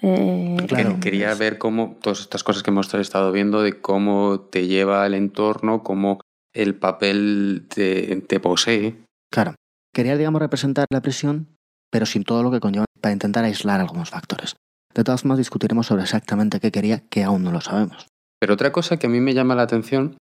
Eh, 0.00 0.57
Claro. 0.69 0.95
Que 0.95 1.00
quería 1.00 1.35
ver 1.35 1.59
cómo 1.59 1.99
todas 2.00 2.21
estas 2.21 2.45
cosas 2.45 2.62
que 2.62 2.71
hemos 2.71 2.92
estado 2.95 3.33
viendo 3.33 3.62
de 3.62 3.81
cómo 3.81 4.40
te 4.40 4.66
lleva 4.66 5.07
el 5.07 5.14
entorno, 5.14 5.83
cómo 5.83 6.21
el 6.54 6.75
papel 6.75 7.66
te, 7.69 8.21
te 8.23 8.40
posee. 8.40 9.04
Claro. 9.31 9.54
Quería, 9.95 10.16
digamos, 10.16 10.40
representar 10.40 10.87
la 10.90 11.00
prisión, 11.02 11.49
pero 11.90 12.07
sin 12.07 12.25
todo 12.25 12.42
lo 12.42 12.50
que 12.50 12.61
conlleva 12.61 12.87
para 13.00 13.12
intentar 13.12 13.45
aislar 13.45 13.81
algunos 13.81 14.11
factores. 14.11 14.57
De 14.95 15.04
todas 15.04 15.23
formas, 15.23 15.38
discutiremos 15.38 15.87
sobre 15.87 16.02
exactamente 16.02 16.61
qué 16.61 16.71
quería, 16.71 17.00
que 17.09 17.25
aún 17.25 17.42
no 17.42 17.52
lo 17.52 17.61
sabemos. 17.61 18.07
Pero 18.40 18.54
otra 18.54 18.73
cosa 18.73 18.99
que 18.99 19.07
a 19.07 19.11
mí 19.11 19.21
me 19.21 19.35
llama 19.35 19.54
la 19.54 19.62
atención, 19.62 20.16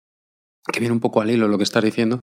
que 0.70 0.80
viene 0.80 0.92
un 0.92 1.00
poco 1.00 1.20
al 1.20 1.30
hilo 1.30 1.48
lo 1.48 1.56
que 1.56 1.64
estás 1.64 1.84
diciendo, 1.84 2.20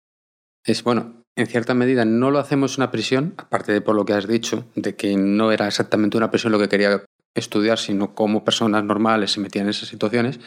es, 0.64 0.82
bueno, 0.82 1.19
en 1.36 1.46
cierta 1.46 1.74
medida 1.74 2.04
no 2.04 2.30
lo 2.30 2.38
hacemos 2.38 2.76
una 2.76 2.90
prisión, 2.90 3.34
aparte 3.38 3.72
de 3.72 3.80
por 3.80 3.94
lo 3.94 4.04
que 4.04 4.12
has 4.12 4.26
dicho, 4.26 4.64
de 4.74 4.96
que 4.96 5.16
no 5.16 5.52
era 5.52 5.66
exactamente 5.66 6.16
una 6.16 6.30
prisión 6.30 6.52
lo 6.52 6.58
que 6.58 6.68
quería 6.68 7.04
estudiar, 7.34 7.78
sino 7.78 8.14
cómo 8.14 8.44
personas 8.44 8.84
normales 8.84 9.32
se 9.32 9.40
metían 9.40 9.66
en 9.66 9.70
esas 9.70 9.88
situaciones. 9.88 10.40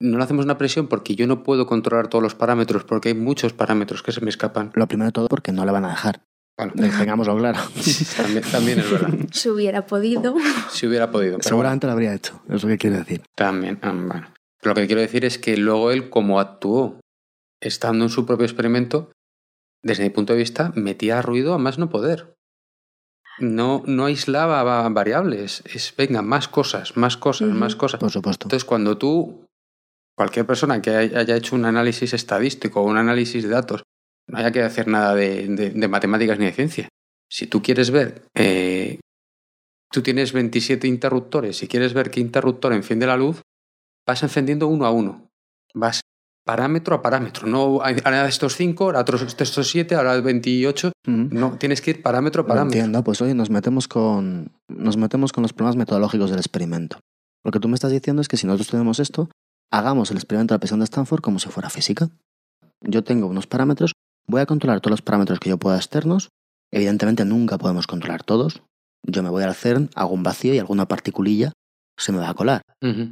No 0.00 0.18
lo 0.18 0.24
hacemos 0.24 0.44
una 0.44 0.58
prisión 0.58 0.88
porque 0.88 1.14
yo 1.14 1.26
no 1.26 1.44
puedo 1.44 1.66
controlar 1.66 2.08
todos 2.08 2.22
los 2.22 2.34
parámetros, 2.34 2.84
porque 2.84 3.10
hay 3.10 3.14
muchos 3.14 3.52
parámetros 3.52 4.02
que 4.02 4.12
se 4.12 4.20
me 4.20 4.30
escapan. 4.30 4.72
Lo 4.74 4.88
primero 4.88 5.06
de 5.06 5.12
todo 5.12 5.28
porque 5.28 5.52
no 5.52 5.64
le 5.64 5.70
van 5.70 5.84
a 5.84 5.90
dejar. 5.90 6.22
Bueno, 6.58 6.72
Tengámoslo 6.74 7.36
claro. 7.38 7.60
también, 8.16 8.44
también 8.50 8.80
es 8.80 8.90
verdad. 8.90 9.10
si 9.30 9.48
hubiera 9.48 9.86
podido. 9.86 10.34
Si 10.70 10.86
hubiera 10.86 11.10
podido. 11.10 11.38
Pero 11.38 11.48
Seguramente 11.48 11.86
lo 11.86 11.92
habría 11.92 12.12
hecho, 12.14 12.42
es 12.48 12.62
lo 12.62 12.68
que 12.68 12.78
quiero 12.78 12.98
decir. 12.98 13.22
También, 13.34 13.78
ah, 13.82 13.92
bueno. 13.92 14.28
Pero 14.60 14.74
lo 14.74 14.80
que 14.80 14.86
quiero 14.86 15.00
decir 15.00 15.24
es 15.24 15.38
que 15.38 15.56
luego 15.56 15.90
él, 15.90 16.10
como 16.10 16.40
actuó 16.40 17.00
estando 17.60 18.04
en 18.04 18.10
su 18.10 18.26
propio 18.26 18.44
experimento, 18.44 19.10
desde 19.82 20.04
mi 20.04 20.10
punto 20.10 20.32
de 20.32 20.38
vista, 20.40 20.72
metía 20.74 21.22
ruido 21.22 21.54
a 21.54 21.58
más 21.58 21.78
no 21.78 21.90
poder. 21.90 22.34
No, 23.38 23.82
no 23.86 24.04
aislaba 24.06 24.62
va- 24.62 24.88
variables. 24.90 25.62
Es, 25.66 25.94
venga, 25.96 26.22
más 26.22 26.48
cosas, 26.48 26.96
más 26.96 27.16
cosas, 27.16 27.48
más 27.48 27.76
cosas. 27.76 27.98
Por 28.00 28.10
supuesto. 28.10 28.44
Entonces, 28.46 28.64
cuando 28.64 28.98
tú, 28.98 29.46
cualquier 30.16 30.46
persona 30.46 30.82
que 30.82 30.90
hay- 30.90 31.14
haya 31.14 31.36
hecho 31.36 31.56
un 31.56 31.64
análisis 31.64 32.12
estadístico 32.12 32.80
o 32.82 32.84
un 32.84 32.98
análisis 32.98 33.42
de 33.42 33.48
datos, 33.48 33.82
no 34.28 34.38
haya 34.38 34.52
que 34.52 34.62
hacer 34.62 34.86
nada 34.86 35.14
de, 35.14 35.48
de- 35.48 35.70
de 35.70 35.88
matemáticas 35.88 36.38
ni 36.38 36.44
de 36.44 36.52
ciencia. 36.52 36.88
Si 37.30 37.46
tú 37.46 37.62
quieres 37.62 37.90
ver, 37.90 38.22
eh, 38.34 39.00
tú 39.90 40.02
tienes 40.02 40.32
27 40.32 40.86
interruptores, 40.86 41.56
si 41.56 41.66
quieres 41.68 41.94
ver 41.94 42.10
qué 42.10 42.20
interruptor 42.20 42.74
enciende 42.74 43.06
la 43.06 43.16
luz, 43.16 43.40
vas 44.06 44.22
encendiendo 44.22 44.68
uno 44.68 44.84
a 44.84 44.90
uno. 44.90 45.28
Vas 45.74 46.01
parámetro 46.44 46.94
a 46.96 47.02
parámetro. 47.02 47.46
No, 47.46 47.80
hay- 47.82 47.96
ahora 48.04 48.26
estos 48.28 48.56
5, 48.56 48.84
ahora 48.84 49.00
otros 49.00 49.22
estos 49.22 49.68
7, 49.68 49.94
ahora 49.94 50.20
28. 50.20 50.88
Ujú. 51.06 51.16
No, 51.30 51.56
tienes 51.58 51.80
que 51.80 51.90
ir 51.92 52.02
parámetro 52.02 52.42
a 52.42 52.46
parámetro. 52.46 52.78
entiendo, 52.80 53.02
pues 53.04 53.20
hoy 53.22 53.34
nos 53.34 53.50
metemos 53.50 53.88
con 53.88 54.50
nos 54.68 54.96
metemos 54.96 55.32
con 55.32 55.42
los 55.42 55.52
problemas 55.52 55.76
metodológicos 55.76 56.30
del 56.30 56.38
experimento. 56.40 56.98
Lo 57.44 57.50
que 57.52 57.60
tú 57.60 57.68
me 57.68 57.74
estás 57.74 57.90
diciendo 57.92 58.22
es 58.22 58.28
que 58.28 58.36
si 58.36 58.46
nosotros 58.46 58.68
tenemos 58.68 58.98
esto, 59.00 59.28
hagamos 59.72 60.10
el 60.10 60.16
experimento 60.16 60.52
de 60.52 60.56
la 60.56 60.60
presión 60.60 60.80
de 60.80 60.84
Stanford 60.84 61.20
como 61.20 61.38
si 61.38 61.48
fuera 61.48 61.70
física. 61.70 62.08
Yo 62.80 63.04
tengo 63.04 63.26
unos 63.26 63.46
parámetros, 63.46 63.92
voy 64.28 64.40
a 64.40 64.46
controlar 64.46 64.80
todos 64.80 64.92
los 64.92 65.02
parámetros 65.02 65.38
que 65.40 65.50
yo 65.50 65.58
pueda 65.58 65.76
externos. 65.76 66.28
Evidentemente 66.72 67.24
nunca 67.24 67.58
podemos 67.58 67.86
controlar 67.86 68.22
todos. 68.22 68.62
Yo 69.04 69.22
me 69.22 69.30
voy 69.30 69.42
al 69.42 69.54
CERN, 69.54 69.90
hago 69.94 70.12
un 70.14 70.22
vacío 70.22 70.54
y 70.54 70.58
alguna 70.58 70.86
particulilla 70.86 71.52
se 71.98 72.12
me 72.12 72.18
va 72.18 72.30
a 72.30 72.34
colar. 72.34 72.62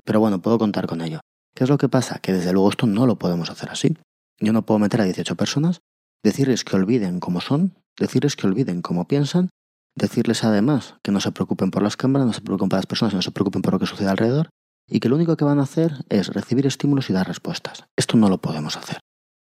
Pero 0.04 0.20
bueno, 0.20 0.40
puedo 0.40 0.58
contar 0.58 0.86
con 0.86 1.00
ello. 1.00 1.20
¿Qué 1.54 1.64
es 1.64 1.70
lo 1.70 1.78
que 1.78 1.88
pasa? 1.88 2.18
Que 2.18 2.32
desde 2.32 2.52
luego 2.52 2.70
esto 2.70 2.86
no 2.86 3.06
lo 3.06 3.18
podemos 3.18 3.50
hacer 3.50 3.70
así. 3.70 3.96
Yo 4.38 4.52
no 4.52 4.64
puedo 4.64 4.78
meter 4.78 5.00
a 5.00 5.04
18 5.04 5.36
personas, 5.36 5.80
decirles 6.22 6.64
que 6.64 6.76
olviden 6.76 7.20
cómo 7.20 7.40
son, 7.40 7.74
decirles 7.98 8.36
que 8.36 8.46
olviden 8.46 8.82
cómo 8.82 9.06
piensan, 9.06 9.50
decirles 9.96 10.44
además 10.44 10.96
que 11.02 11.12
no 11.12 11.20
se 11.20 11.32
preocupen 11.32 11.70
por 11.70 11.82
las 11.82 11.96
cámaras, 11.96 12.26
no 12.26 12.32
se 12.32 12.40
preocupen 12.40 12.68
por 12.68 12.78
las 12.78 12.86
personas, 12.86 13.14
no 13.14 13.22
se 13.22 13.32
preocupen 13.32 13.62
por 13.62 13.74
lo 13.74 13.78
que 13.78 13.86
sucede 13.86 14.08
alrededor, 14.08 14.50
y 14.88 15.00
que 15.00 15.08
lo 15.08 15.16
único 15.16 15.36
que 15.36 15.44
van 15.44 15.60
a 15.60 15.64
hacer 15.64 16.04
es 16.08 16.28
recibir 16.28 16.66
estímulos 16.66 17.10
y 17.10 17.12
dar 17.12 17.26
respuestas. 17.26 17.84
Esto 17.96 18.16
no 18.16 18.28
lo 18.28 18.38
podemos 18.38 18.76
hacer. 18.76 19.00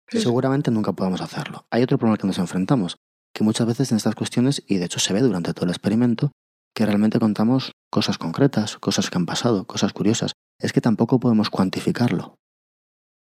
Sí. 0.08 0.20
Seguramente 0.20 0.70
nunca 0.70 0.92
podamos 0.92 1.22
hacerlo. 1.22 1.64
Hay 1.70 1.82
otro 1.82 1.96
problema 1.96 2.14
al 2.14 2.20
que 2.20 2.26
nos 2.26 2.38
enfrentamos, 2.38 2.96
que 3.34 3.44
muchas 3.44 3.66
veces 3.66 3.90
en 3.92 3.96
estas 3.96 4.14
cuestiones, 4.14 4.62
y 4.66 4.76
de 4.76 4.84
hecho 4.84 4.98
se 4.98 5.14
ve 5.14 5.20
durante 5.20 5.54
todo 5.54 5.64
el 5.64 5.70
experimento, 5.70 6.32
que 6.74 6.84
realmente 6.84 7.18
contamos 7.18 7.72
cosas 7.90 8.18
concretas, 8.18 8.78
cosas 8.78 9.10
que 9.10 9.18
han 9.18 9.26
pasado, 9.26 9.66
cosas 9.66 9.92
curiosas. 9.92 10.32
Es 10.62 10.72
que 10.72 10.80
tampoco 10.80 11.18
podemos 11.18 11.50
cuantificarlo. 11.50 12.36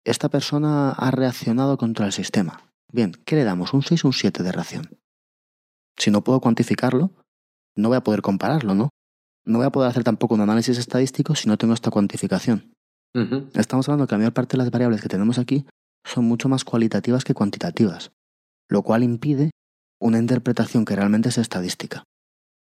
Esta 0.05 0.29
persona 0.29 0.91
ha 0.91 1.11
reaccionado 1.11 1.79
contra 1.79 2.05
el 2.05 2.13
sistema. 2.13 2.71
Bien, 2.93 3.13
¿qué 3.25 3.35
le 3.35 3.45
damos? 3.45 3.73
¿Un 3.73 3.83
6 3.83 4.05
o 4.05 4.09
un 4.09 4.13
7 4.13 4.43
de 4.43 4.53
reacción? 4.53 4.99
Si 5.97 6.11
no 6.11 6.23
puedo 6.23 6.41
cuantificarlo, 6.41 7.11
no 7.77 7.89
voy 7.89 7.97
a 7.97 8.03
poder 8.03 8.21
compararlo, 8.21 8.75
¿no? 8.75 8.91
No 9.47 9.59
voy 9.59 9.67
a 9.67 9.71
poder 9.71 9.89
hacer 9.91 10.05
tampoco 10.05 10.35
un 10.35 10.43
análisis 10.43 10.77
estadístico 10.77 11.35
si 11.35 11.49
no 11.49 11.57
tengo 11.57 11.73
esta 11.73 11.91
cuantificación. 11.91 12.75
Estamos 13.55 13.89
hablando 13.89 14.07
que 14.07 14.15
la 14.15 14.19
mayor 14.19 14.35
parte 14.35 14.53
de 14.53 14.59
las 14.59 14.71
variables 14.71 15.01
que 15.01 15.09
tenemos 15.09 15.39
aquí 15.39 15.67
son 16.05 16.27
mucho 16.27 16.49
más 16.49 16.65
cualitativas 16.65 17.25
que 17.25 17.35
cuantitativas, 17.35 18.13
lo 18.69 18.83
cual 18.83 19.03
impide 19.03 19.51
una 19.99 20.19
interpretación 20.19 20.85
que 20.85 20.95
realmente 20.95 21.31
es 21.31 21.39
estadística. 21.39 22.05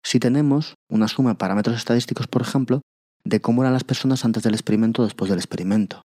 Si 0.04 0.20
tenemos 0.20 0.74
una 0.88 1.08
suma 1.08 1.30
de 1.30 1.36
parámetros 1.36 1.76
estadísticos, 1.76 2.28
por 2.28 2.42
ejemplo, 2.42 2.80
de 3.24 3.40
cómo 3.40 3.62
eran 3.62 3.72
las 3.74 3.84
personas 3.84 4.24
antes 4.24 4.42
del 4.42 4.54
experimento 4.54 5.02
o 5.02 5.04
después 5.04 5.28
del 5.30 5.38
experimento, 5.38 6.02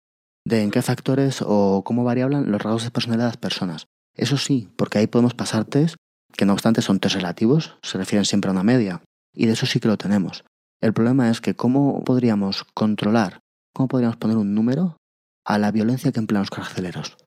de 0.46 0.62
en 0.64 0.72
qué 0.72 0.82
factores 0.82 1.42
o 1.46 1.84
cómo 1.86 2.04
variaban 2.04 2.52
los 2.52 2.62
rasgos 2.62 2.84
de 2.84 2.92
personalidad 2.92 3.26
de 3.26 3.30
las 3.30 3.38
personas. 3.38 3.86
Eso 4.16 4.38
sí, 4.38 4.70
porque 4.78 4.98
ahí 5.00 5.08
podemos 5.08 5.34
pasar 5.34 5.66
test, 5.66 5.96
que 6.36 6.46
no 6.46 6.54
obstante 6.54 6.82
son 6.82 7.00
test 7.00 7.16
relativos, 7.16 7.78
se 7.82 7.98
refieren 7.98 8.26
siempre 8.26 8.50
a 8.50 8.52
una 8.54 8.64
media, 8.64 9.02
y 9.34 9.46
de 9.46 9.54
eso 9.54 9.66
sí 9.66 9.80
que 9.80 9.88
lo 9.88 9.98
tenemos. 9.98 10.44
El 10.82 10.94
problema 10.94 11.30
es 11.30 11.42
que 11.42 11.56
cómo 11.56 12.04
podríamos 12.04 12.66
controlar, 12.74 13.40
cómo 13.74 13.88
podríamos 13.88 14.18
poner 14.18 14.38
un 14.38 14.54
número 14.54 14.98
a 15.46 15.58
la 15.58 15.72
violencia 15.72 16.12
que 16.12 16.20
emplean 16.20 16.42
los 16.44 16.50
carceleros. 16.52 17.18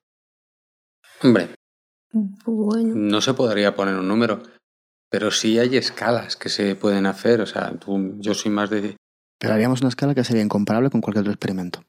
Hombre, 1.23 1.55
Bueno. 2.45 2.93
no 2.95 3.21
se 3.21 3.33
podría 3.33 3.75
poner 3.75 3.95
un 3.95 4.07
número, 4.07 4.41
pero 5.09 5.31
sí 5.31 5.59
hay 5.59 5.75
escalas 5.77 6.35
que 6.35 6.49
se 6.49 6.75
pueden 6.75 7.05
hacer. 7.05 7.41
O 7.41 7.45
sea, 7.45 7.71
tú- 7.77 8.15
yo 8.19 8.33
soy 8.33 8.51
más 8.51 8.69
de... 8.69 8.95
Pero 9.41 9.53
haríamos 9.55 9.81
una 9.81 9.89
escala 9.89 10.13
que 10.15 10.23
sería 10.23 10.43
incomparable 10.43 10.89
con 10.91 11.01
cualquier 11.01 11.23
otro 11.23 11.33
experimento. 11.33 11.83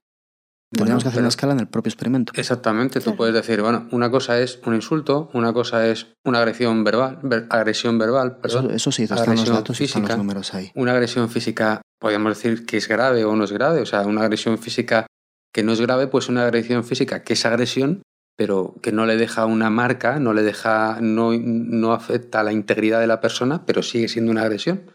Tendríamos 0.75 1.03
que 1.05 1.09
hacer 1.11 1.19
pero- 1.19 1.25
una 1.25 1.29
escala 1.29 1.53
en 1.53 1.61
el 1.61 1.69
propio 1.69 1.91
experimento. 1.91 2.33
Exactamente, 2.35 3.01
tú 3.01 3.05
Claro. 3.05 3.17
puedes 3.19 3.35
decir, 3.35 3.61
bueno, 3.61 3.89
una 3.93 4.11
cosa 4.11 4.41
es 4.41 4.59
un 4.65 4.75
insulto, 4.75 5.29
una 5.35 5.53
cosa 5.53 5.87
es 5.87 6.07
una 6.25 6.39
agresión 6.39 6.83
verbal, 6.83 7.19
ver- 7.23 7.47
agresión 7.51 7.99
verbal, 7.99 8.39
Eso, 8.43 8.59
perdón. 8.61 8.71
eso 8.75 8.91
sí, 8.91 9.03
están 9.03 9.19
los 9.19 9.29
agresión 9.29 9.55
datos 9.57 9.81
y 9.81 9.85
están 9.85 10.01
los 10.03 10.09
física. 10.09 10.17
números 10.17 10.55
ahí. 10.55 10.73
Una 10.75 10.93
agresión 10.93 11.29
física, 11.29 11.83
podríamos 12.01 12.39
decir 12.39 12.65
que 12.65 12.79
es 12.79 12.89
grave 12.89 13.23
o 13.27 13.37
no 13.37 13.45
es 13.45 13.53
grave. 13.53 13.83
O 13.83 13.87
sea, 13.87 14.01
una 14.07 14.23
agresión 14.23 14.57
física 14.57 15.07
que 15.55 15.63
no 15.63 15.73
es 15.73 15.81
grave, 15.83 16.07
pues 16.07 16.31
una 16.31 16.45
agresión 16.45 16.85
física 16.85 17.23
que 17.23 17.35
es 17.35 17.45
agresión, 17.45 18.01
pero 18.39 18.75
que 18.83 18.93
no 18.93 19.05
le 19.05 19.19
deja 19.19 19.45
una 19.45 19.69
marca, 19.69 20.19
no 20.21 20.33
le 20.33 20.43
deja, 20.43 20.97
no, 21.03 21.33
no 21.39 21.93
afecta 21.93 22.41
a 22.41 22.45
la 22.45 22.53
integridad 22.55 22.99
de 23.01 23.07
la 23.09 23.21
persona, 23.21 23.67
pero 23.67 23.83
sigue 23.83 24.09
siendo 24.09 24.33
una 24.33 24.41
agresión. 24.45 24.91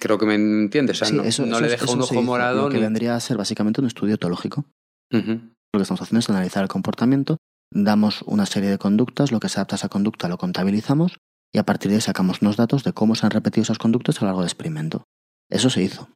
Creo 0.00 0.18
que 0.18 0.26
me 0.26 0.34
entiendes. 0.34 0.96
O 0.96 0.98
sea, 1.04 1.08
Sí, 1.08 1.14
no, 1.16 1.22
eso- 1.24 1.46
no 1.46 1.52
eso- 1.56 1.60
le 1.60 1.68
deja 1.68 1.84
eso 1.84 1.94
un 1.94 2.02
ojo 2.02 2.22
morado 2.22 2.62
Lo 2.64 2.68
que 2.68 2.76
ni. 2.76 2.82
vendría 2.82 3.14
a 3.14 3.20
ser 3.20 3.36
básicamente 3.36 3.80
un 3.80 3.86
estudio 3.86 4.18
teológico. 4.18 4.64
Lo 5.10 5.20
que 5.78 5.82
estamos 5.82 6.02
haciendo 6.02 6.18
es 6.20 6.30
analizar 6.30 6.62
el 6.62 6.68
comportamiento, 6.68 7.36
damos 7.72 8.22
una 8.22 8.46
serie 8.46 8.70
de 8.70 8.78
conductas, 8.78 9.30
lo 9.32 9.40
que 9.40 9.48
se 9.48 9.58
adapta 9.58 9.74
a 9.74 9.78
esa 9.78 9.88
conducta 9.88 10.28
lo 10.28 10.38
contabilizamos 10.38 11.18
y 11.52 11.58
a 11.58 11.64
partir 11.64 11.90
de 11.90 11.96
ahí 11.96 12.00
sacamos 12.00 12.42
unos 12.42 12.56
datos 12.56 12.82
de 12.84 12.92
cómo 12.92 13.14
se 13.14 13.26
han 13.26 13.30
repetido 13.30 13.62
esas 13.62 13.78
conductas 13.78 14.16
a 14.18 14.20
lo 14.22 14.26
largo 14.28 14.40
del 14.40 14.48
experimento. 14.48 15.04
Eso 15.50 15.70
se 15.70 15.82
hizo. 15.82 16.08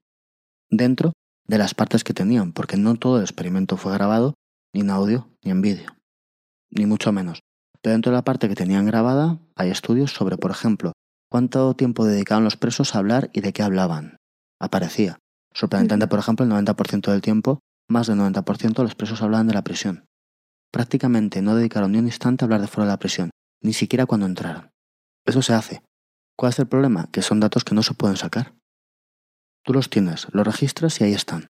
Dentro 0.71 1.13
de 1.47 1.59
las 1.59 1.75
partes 1.75 2.03
que 2.05 2.13
tenían, 2.15 2.53
porque 2.53 2.77
no 2.77 2.97
todo 2.97 3.19
el 3.19 3.23
experimento 3.23 3.77
fue 3.77 3.93
grabado 3.93 4.35
ni 4.75 4.81
en 4.81 4.91
audio 4.91 5.29
ni 5.45 5.51
en 5.53 5.63
vídeo, 5.63 5.97
ni 6.71 6.87
mucho 6.87 7.13
menos. 7.13 7.41
Pero 7.81 7.93
dentro 7.93 8.11
de 8.13 8.17
la 8.19 8.23
parte 8.25 8.49
que 8.49 8.55
tenían 8.57 8.87
grabada 8.87 9.39
hay 9.55 9.71
estudios 9.71 10.13
sobre, 10.13 10.37
por 10.37 10.51
ejemplo, 10.51 10.93
cuánto 11.31 11.75
tiempo 11.75 12.05
dedicaban 12.05 12.45
los 12.45 12.57
presos 12.57 12.95
a 12.95 12.99
hablar 12.99 13.31
y 13.33 13.41
de 13.41 13.53
qué 13.53 13.63
hablaban. 13.63 14.17
Aparecía. 14.61 15.19
Sorprendentemente, 15.55 16.05
Ujú. 16.07 16.11
por 16.11 16.19
ejemplo, 16.21 16.45
el 16.45 16.51
90% 16.51 17.11
del 17.13 17.21
tiempo 17.21 17.61
más 17.91 18.07
del 18.07 18.19
90% 18.19 18.83
de 18.83 18.89
los 18.89 18.95
presos 18.95 19.23
hablaban 19.23 19.47
de 19.47 19.55
la 19.55 19.63
prisión. 19.63 20.05
Prácticamente 20.73 21.41
no 21.41 21.55
dedicaron 21.57 21.93
ni 21.93 21.99
un 21.99 22.07
instante 22.07 22.45
a 22.45 22.47
hablar 22.47 22.61
de 22.61 22.67
fuera 22.67 22.87
de 22.87 22.93
la 22.93 22.99
prisión, 22.99 23.31
ni 23.63 23.73
siquiera 23.73 24.05
cuando 24.07 24.27
entraron. 24.27 24.71
Eso 25.27 25.41
se 25.43 25.55
hace. 25.55 25.83
¿Cuál 26.37 26.51
es 26.51 26.59
el 26.59 26.69
problema? 26.69 27.09
Que 27.11 27.23
son 27.23 27.41
datos 27.41 27.65
que 27.65 27.75
no 27.75 27.83
se 27.83 27.95
pueden 27.95 28.17
sacar. 28.17 28.55
Tú 29.65 29.73
los 29.73 29.89
tienes, 29.91 30.29
los 30.33 30.47
registras 30.47 31.01
y 31.01 31.05
ahí 31.05 31.13
están. 31.15 31.47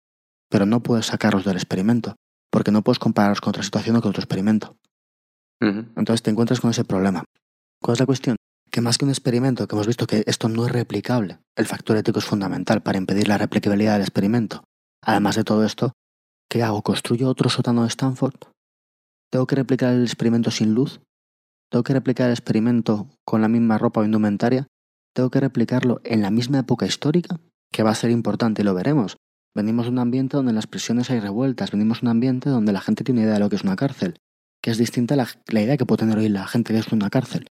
Pero 0.50 0.66
no 0.66 0.82
puedes 0.82 1.06
sacarlos 1.06 1.44
del 1.44 1.56
experimento, 1.56 2.14
porque 2.52 2.70
no 2.70 2.82
puedes 2.82 2.98
compararlos 2.98 3.40
con 3.40 3.50
otra 3.50 3.62
situación 3.62 3.96
o 3.96 4.00
con 4.02 4.10
otro 4.10 4.20
experimento. 4.20 4.76
Entonces 5.60 6.22
te 6.22 6.30
encuentras 6.30 6.60
con 6.60 6.70
ese 6.70 6.84
problema. 6.84 7.24
¿Cuál 7.82 7.94
es 7.94 8.00
la 8.00 8.06
cuestión? 8.06 8.36
Que 8.76 8.82
más 8.82 8.98
que 8.98 9.06
un 9.06 9.10
experimento, 9.10 9.66
que 9.66 9.74
hemos 9.74 9.86
visto 9.86 10.06
que 10.06 10.22
esto 10.26 10.50
no 10.50 10.66
es 10.66 10.70
replicable, 10.70 11.38
el 11.56 11.64
factor 11.64 11.96
ético 11.96 12.18
es 12.18 12.26
fundamental 12.26 12.82
para 12.82 12.98
impedir 12.98 13.26
la 13.26 13.38
replicabilidad 13.38 13.94
del 13.94 14.02
experimento. 14.02 14.64
Además 15.02 15.34
de 15.36 15.44
todo 15.44 15.64
esto, 15.64 15.94
¿qué 16.50 16.62
hago? 16.62 16.82
¿Construyo 16.82 17.30
otro 17.30 17.48
sótano 17.48 17.84
de 17.84 17.88
Stanford? 17.88 18.34
¿Tengo 19.32 19.46
que 19.46 19.54
replicar 19.54 19.94
el 19.94 20.02
experimento 20.02 20.50
sin 20.50 20.74
luz? 20.74 21.00
¿Tengo 21.70 21.84
que 21.84 21.94
replicar 21.94 22.26
el 22.26 22.34
experimento 22.34 23.08
con 23.24 23.40
la 23.40 23.48
misma 23.48 23.78
ropa 23.78 24.02
o 24.02 24.04
indumentaria? 24.04 24.66
tengo 25.14 25.30
que 25.30 25.40
replicarlo 25.40 26.02
en 26.04 26.20
la 26.20 26.30
misma 26.30 26.58
época 26.58 26.84
histórica, 26.84 27.40
que 27.72 27.82
va 27.82 27.92
a 27.92 27.94
ser 27.94 28.10
importante 28.10 28.60
y 28.60 28.66
lo 28.66 28.74
veremos. 28.74 29.16
Venimos 29.54 29.86
de 29.86 29.92
un 29.92 30.00
ambiente 30.00 30.36
donde 30.36 30.50
en 30.50 30.56
las 30.56 30.66
prisiones 30.66 31.10
hay 31.10 31.20
revueltas, 31.20 31.70
venimos 31.70 32.02
de 32.02 32.08
un 32.08 32.10
ambiente 32.10 32.50
donde 32.50 32.74
la 32.74 32.82
gente 32.82 33.04
tiene 33.04 33.20
una 33.20 33.24
idea 33.24 33.34
de 33.36 33.40
lo 33.40 33.48
que 33.48 33.56
es 33.56 33.64
una 33.64 33.76
cárcel, 33.76 34.18
que 34.62 34.70
es 34.70 34.76
distinta 34.76 35.14
a 35.14 35.16
la, 35.16 35.28
la 35.46 35.62
idea 35.62 35.78
que 35.78 35.86
puede 35.86 36.00
tener 36.00 36.18
hoy 36.18 36.28
la 36.28 36.46
gente 36.46 36.74
que 36.74 36.80
es 36.80 36.92
una 36.92 37.08
cárcel. 37.08 37.48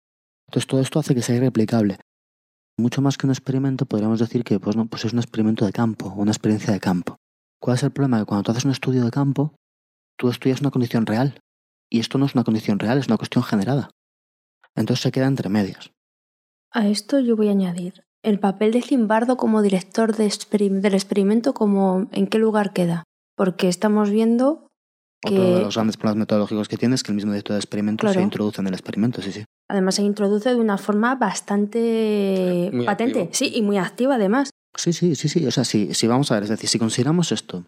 Entonces 0.50 0.66
todo 0.66 0.82
esto 0.82 0.98
hace 0.98 1.14
que 1.14 1.22
sea 1.22 1.36
irreplicable. 1.36 2.00
Mucho 2.76 3.04
más 3.04 3.20
que 3.20 3.28
un 3.28 3.32
experimento, 3.32 3.86
podríamos 3.86 4.20
decir 4.20 4.44
que 4.44 4.60
pues, 4.60 4.76
no, 4.76 4.88
pues 4.88 5.06
es 5.06 5.14
un 5.14 5.20
experimento 5.20 5.64
de 5.64 5.72
campo, 5.72 6.12
una 6.18 6.32
experiencia 6.32 6.74
de 6.74 6.80
campo. 6.80 7.18
¿Cuál 7.62 7.78
es 7.78 7.84
el 7.84 7.92
problema? 7.92 8.18
Que 8.18 8.26
cuando 8.26 8.42
tú 8.42 8.52
haces 8.52 8.66
un 8.66 8.72
estudio 8.72 9.06
de 9.06 9.12
campo, 9.12 9.54
tú 10.18 10.28
estudias 10.30 10.62
una 10.62 10.72
condición 10.72 11.06
real. 11.06 11.40
Y 11.88 12.00
esto 12.00 12.18
no 12.18 12.26
es 12.26 12.34
una 12.34 12.44
condición 12.44 12.80
real, 12.80 12.98
es 12.98 13.06
una 13.06 13.18
cuestión 13.18 13.44
generada. 13.44 13.92
Entonces 14.74 15.04
se 15.04 15.12
queda 15.12 15.28
entre 15.28 15.50
medias. 15.50 15.92
A 16.72 16.88
esto 16.88 17.20
yo 17.20 17.36
voy 17.36 17.50
a 17.50 17.52
añadir 17.52 18.06
el 18.24 18.40
papel 18.40 18.72
de 18.72 18.82
Zimbardo 18.82 19.38
como 19.38 19.62
director 19.62 20.16
de 20.16 20.34
del 20.82 20.94
experimento, 20.96 21.54
como 21.54 22.08
en 22.12 22.26
qué 22.26 22.40
lugar 22.40 22.74
queda. 22.74 23.04
Porque 23.36 23.68
estamos 23.68 24.10
viendo 24.10 24.68
que... 25.22 25.30
Otro 25.34 25.56
de 25.56 25.62
los 25.62 25.76
grandes 25.76 25.98
problemas 25.98 26.20
metodológicos 26.20 26.68
que 26.68 26.78
tiene 26.78 26.96
es 26.96 27.04
que 27.04 27.12
el 27.12 27.16
mismo 27.16 27.32
director 27.32 27.54
de 27.54 27.60
experimento 27.60 28.02
Claro. 28.02 28.20
se 28.20 28.24
introduce 28.24 28.62
en 28.62 28.68
el 28.68 28.74
experimento, 28.74 29.22
sí, 29.22 29.32
sí. 29.32 29.44
Además 29.70 29.96
se 29.96 30.04
introduce 30.04 30.50
de 30.50 30.56
una 30.56 30.78
forma 30.78 31.16
bastante 31.16 32.70
Muy 32.74 32.86
patente, 32.86 33.20
activo. 33.22 33.34
sí, 33.34 33.52
y 33.56 33.62
muy 33.62 33.78
activa 33.78 34.16
además. 34.16 34.50
Sí, 34.76 34.94
sí, 34.94 35.16
sí, 35.16 35.30
sí. 35.30 35.46
O 35.46 35.52
sea, 35.52 35.64
si, 35.64 35.94
si 35.94 36.08
vamos 36.08 36.32
a 36.32 36.36
ver, 36.36 36.44
es 36.44 36.50
decir, 36.50 36.70
si 36.70 36.80
consideramos 36.80 37.32
esto 37.32 37.66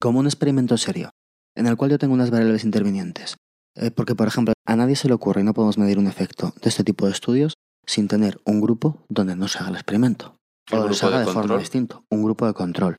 como 0.00 0.18
un 0.20 0.26
experimento 0.26 0.76
serio, 0.76 1.10
en 1.54 1.66
el 1.66 1.76
cual 1.76 1.90
yo 1.90 1.98
tengo 1.98 2.14
unas 2.14 2.30
variables 2.30 2.64
intervinientes, 2.64 3.36
eh, 3.76 3.90
porque, 3.90 4.14
por 4.14 4.28
ejemplo, 4.28 4.52
a 4.66 4.76
nadie 4.76 4.96
se 4.96 5.08
le 5.08 5.14
ocurre 5.14 5.42
y 5.42 5.44
no 5.44 5.54
podemos 5.54 5.78
medir 5.78 5.98
un 5.98 6.06
efecto 6.06 6.52
de 6.62 6.68
este 6.68 6.84
tipo 6.84 7.06
de 7.06 7.12
estudios 7.12 7.54
sin 7.86 8.08
tener 8.08 8.40
un 8.44 8.60
grupo 8.60 9.04
donde 9.08 9.36
no 9.36 9.48
se 9.48 9.58
haga 9.58 9.68
el 9.68 9.76
experimento. 9.76 10.36
O 10.72 10.78
grupo 10.80 10.94
se 10.94 11.06
haga 11.06 11.20
de 11.20 11.26
de, 11.26 11.32
forma 11.32 11.58
distinta. 11.58 12.00
Un 12.10 12.24
grupo 12.24 12.46
de 12.46 12.52
control. 12.54 12.96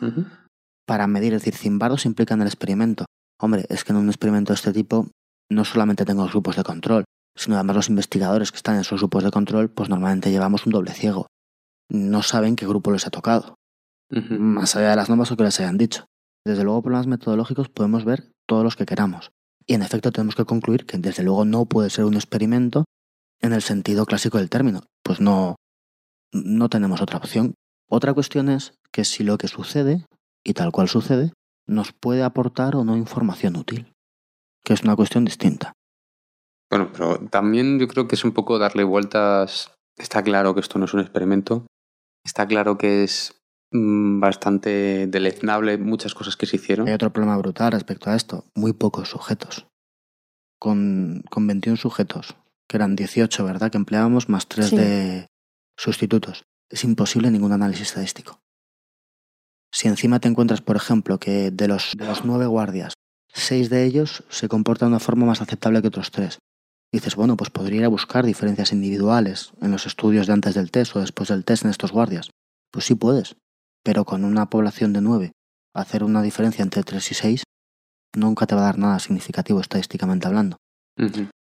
Para 0.88 1.06
medir, 1.08 1.34
es 1.34 1.44
decir, 1.44 1.56
se 1.56 2.08
implica 2.08 2.34
en 2.34 2.42
el 2.42 2.48
experimento. 2.48 3.06
Hombre, 3.40 3.66
es 3.70 3.84
que 3.84 3.92
en 3.92 3.98
un 3.98 4.08
experimento 4.08 4.54
de 4.54 4.56
este 4.56 4.74
tipo 4.74 5.08
no 5.50 5.66
solamente 5.66 6.06
tengo 6.06 6.24
los 6.24 6.32
grupos 6.32 6.56
de 6.56 6.64
control, 6.64 7.06
sino 7.36 7.56
además 7.56 7.76
los 7.76 7.90
investigadores 7.90 8.52
que 8.52 8.58
están 8.58 8.76
en 8.76 8.82
esos 8.82 9.00
grupos 9.00 9.24
de 9.24 9.32
control, 9.32 9.70
pues 9.70 9.90
normalmente 9.90 10.32
llevamos 10.32 10.66
un 10.66 10.72
doble 10.72 10.92
ciego. 10.92 11.28
No 11.90 12.24
saben 12.24 12.56
qué 12.56 12.68
grupo 12.68 12.92
les 12.92 13.06
ha 13.08 13.12
tocado 13.12 13.58
más 14.10 14.76
allá 14.76 14.92
de 14.92 14.96
las 14.96 15.10
normas 15.10 15.32
o 15.32 15.38
que 15.38 15.44
les 15.44 15.60
hayan 15.60 15.78
dicho. 15.78 16.06
Desde 16.46 16.64
luego, 16.64 16.82
problemas 16.82 17.08
metodológicos 17.08 17.70
podemos 17.70 18.06
ver 18.06 18.32
todos 18.48 18.64
los 18.64 18.76
que 18.76 18.86
queramos. 18.86 19.32
Y 19.66 19.74
en 19.74 19.82
efecto 19.82 20.12
tenemos 20.12 20.36
que 20.36 20.46
concluir 20.46 20.86
que 20.86 20.98
desde 20.98 21.24
luego 21.24 21.44
no 21.44 21.66
puede 21.66 21.90
ser 21.90 22.06
un 22.06 22.16
experimento 22.16 22.86
en 23.42 23.54
el 23.54 23.62
sentido 23.62 24.06
clásico 24.06 24.38
del 24.38 24.50
término. 24.50 24.84
Pues 25.04 25.20
no, 25.20 25.58
no 26.32 26.70
tenemos 26.70 27.02
otra 27.02 27.18
opción. 27.18 27.56
Otra 27.90 28.14
cuestión 28.14 28.50
es 28.50 28.74
que 28.92 29.04
si 29.04 29.24
lo 29.24 29.38
que 29.38 29.48
sucede, 29.48 30.06
y 30.44 30.54
tal 30.54 30.72
cual 30.72 30.88
sucede, 30.88 31.34
nos 31.68 31.92
puede 31.92 32.24
aportar 32.24 32.76
o 32.76 32.84
no 32.84 32.96
información 32.98 33.56
útil, 33.58 33.94
que 34.64 34.74
es 34.74 34.84
una 34.84 34.96
cuestión 34.96 35.26
distinta. 35.26 35.74
Bueno, 36.70 36.90
pero 36.92 37.20
también 37.30 37.80
yo 37.80 37.88
creo 37.88 38.08
que 38.08 38.16
es 38.16 38.24
un 38.26 38.32
poco 38.34 38.60
darle 38.60 38.84
vueltas. 38.84 39.74
Está 39.98 40.22
claro 40.24 40.54
que 40.54 40.60
esto 40.62 40.80
no 40.80 40.86
es 40.86 40.94
un 40.94 41.00
experimento. 41.00 41.66
Está 42.26 42.46
claro 42.46 42.78
que 42.78 43.04
es 43.04 43.40
mm, 43.72 44.20
bastante 44.20 45.08
deleznable 45.08 45.78
muchas 45.78 46.14
cosas 46.14 46.36
que 46.36 46.46
se 46.46 46.58
hicieron. 46.58 46.88
Hay 46.88 46.94
otro 46.94 47.12
problema 47.14 47.38
brutal 47.38 47.72
respecto 47.72 48.10
a 48.10 48.16
esto. 48.16 48.46
Muy 48.56 48.74
pocos 48.74 49.10
sujetos. 49.10 49.68
Con, 50.60 51.24
con 51.30 51.46
21 51.48 51.78
sujetos, 51.78 52.36
que 52.68 52.78
eran 52.78 52.96
18, 52.96 53.46
¿verdad? 53.46 53.72
Que 53.72 53.78
empleábamos 53.78 54.28
más 54.28 54.48
3 54.48 54.70
Sí. 54.70 54.76
de 54.76 55.28
sustitutos. 55.78 56.44
Es 56.70 56.84
imposible 56.84 57.32
ningún 57.32 57.54
análisis 57.54 57.90
estadístico. 57.90 58.40
Si 59.72 59.88
encima 59.88 60.20
te 60.20 60.28
encuentras, 60.28 60.62
por 60.62 60.76
ejemplo, 60.76 61.20
que 61.20 61.52
de 61.52 61.68
los, 61.68 61.94
de 61.98 62.06
los 62.06 62.26
nueve 62.26 62.46
guardias, 62.46 62.94
seis 63.34 63.70
de 63.70 63.86
ellos 63.86 64.24
se 64.30 64.48
comportan 64.48 64.90
de 64.90 64.96
una 64.96 65.00
forma 65.00 65.26
más 65.26 65.42
aceptable 65.42 65.82
que 65.82 65.90
otros 65.90 66.12
tres. 66.12 66.40
Dices, 66.92 67.16
bueno, 67.16 67.36
pues 67.36 67.50
podría 67.50 67.80
ir 67.80 67.86
a 67.86 67.90
buscar 67.90 68.26
diferencias 68.26 68.72
individuales 68.72 69.52
en 69.62 69.72
los 69.72 69.86
estudios 69.86 70.28
de 70.28 70.34
antes 70.34 70.56
del 70.56 70.72
test 70.72 70.96
o 70.96 71.02
después 71.02 71.30
del 71.30 71.44
test 71.44 71.66
en 71.66 71.72
estos 71.72 71.92
guardias. 71.92 72.30
Pues 72.72 72.86
sí 72.86 72.96
puedes, 72.96 73.36
pero 73.84 74.06
con 74.06 74.24
una 74.24 74.50
población 74.50 74.94
de 74.94 75.02
nueve, 75.02 75.32
hacer 75.74 76.04
una 76.04 76.22
diferencia 76.22 76.64
entre 76.64 76.84
3 76.84 77.12
y 77.12 77.14
6 77.14 77.44
nunca 78.16 78.48
te 78.48 78.56
va 78.56 78.62
a 78.62 78.66
dar 78.66 78.78
nada 78.80 79.00
significativo 79.00 79.62
estadísticamente 79.62 80.28
hablando. 80.28 80.58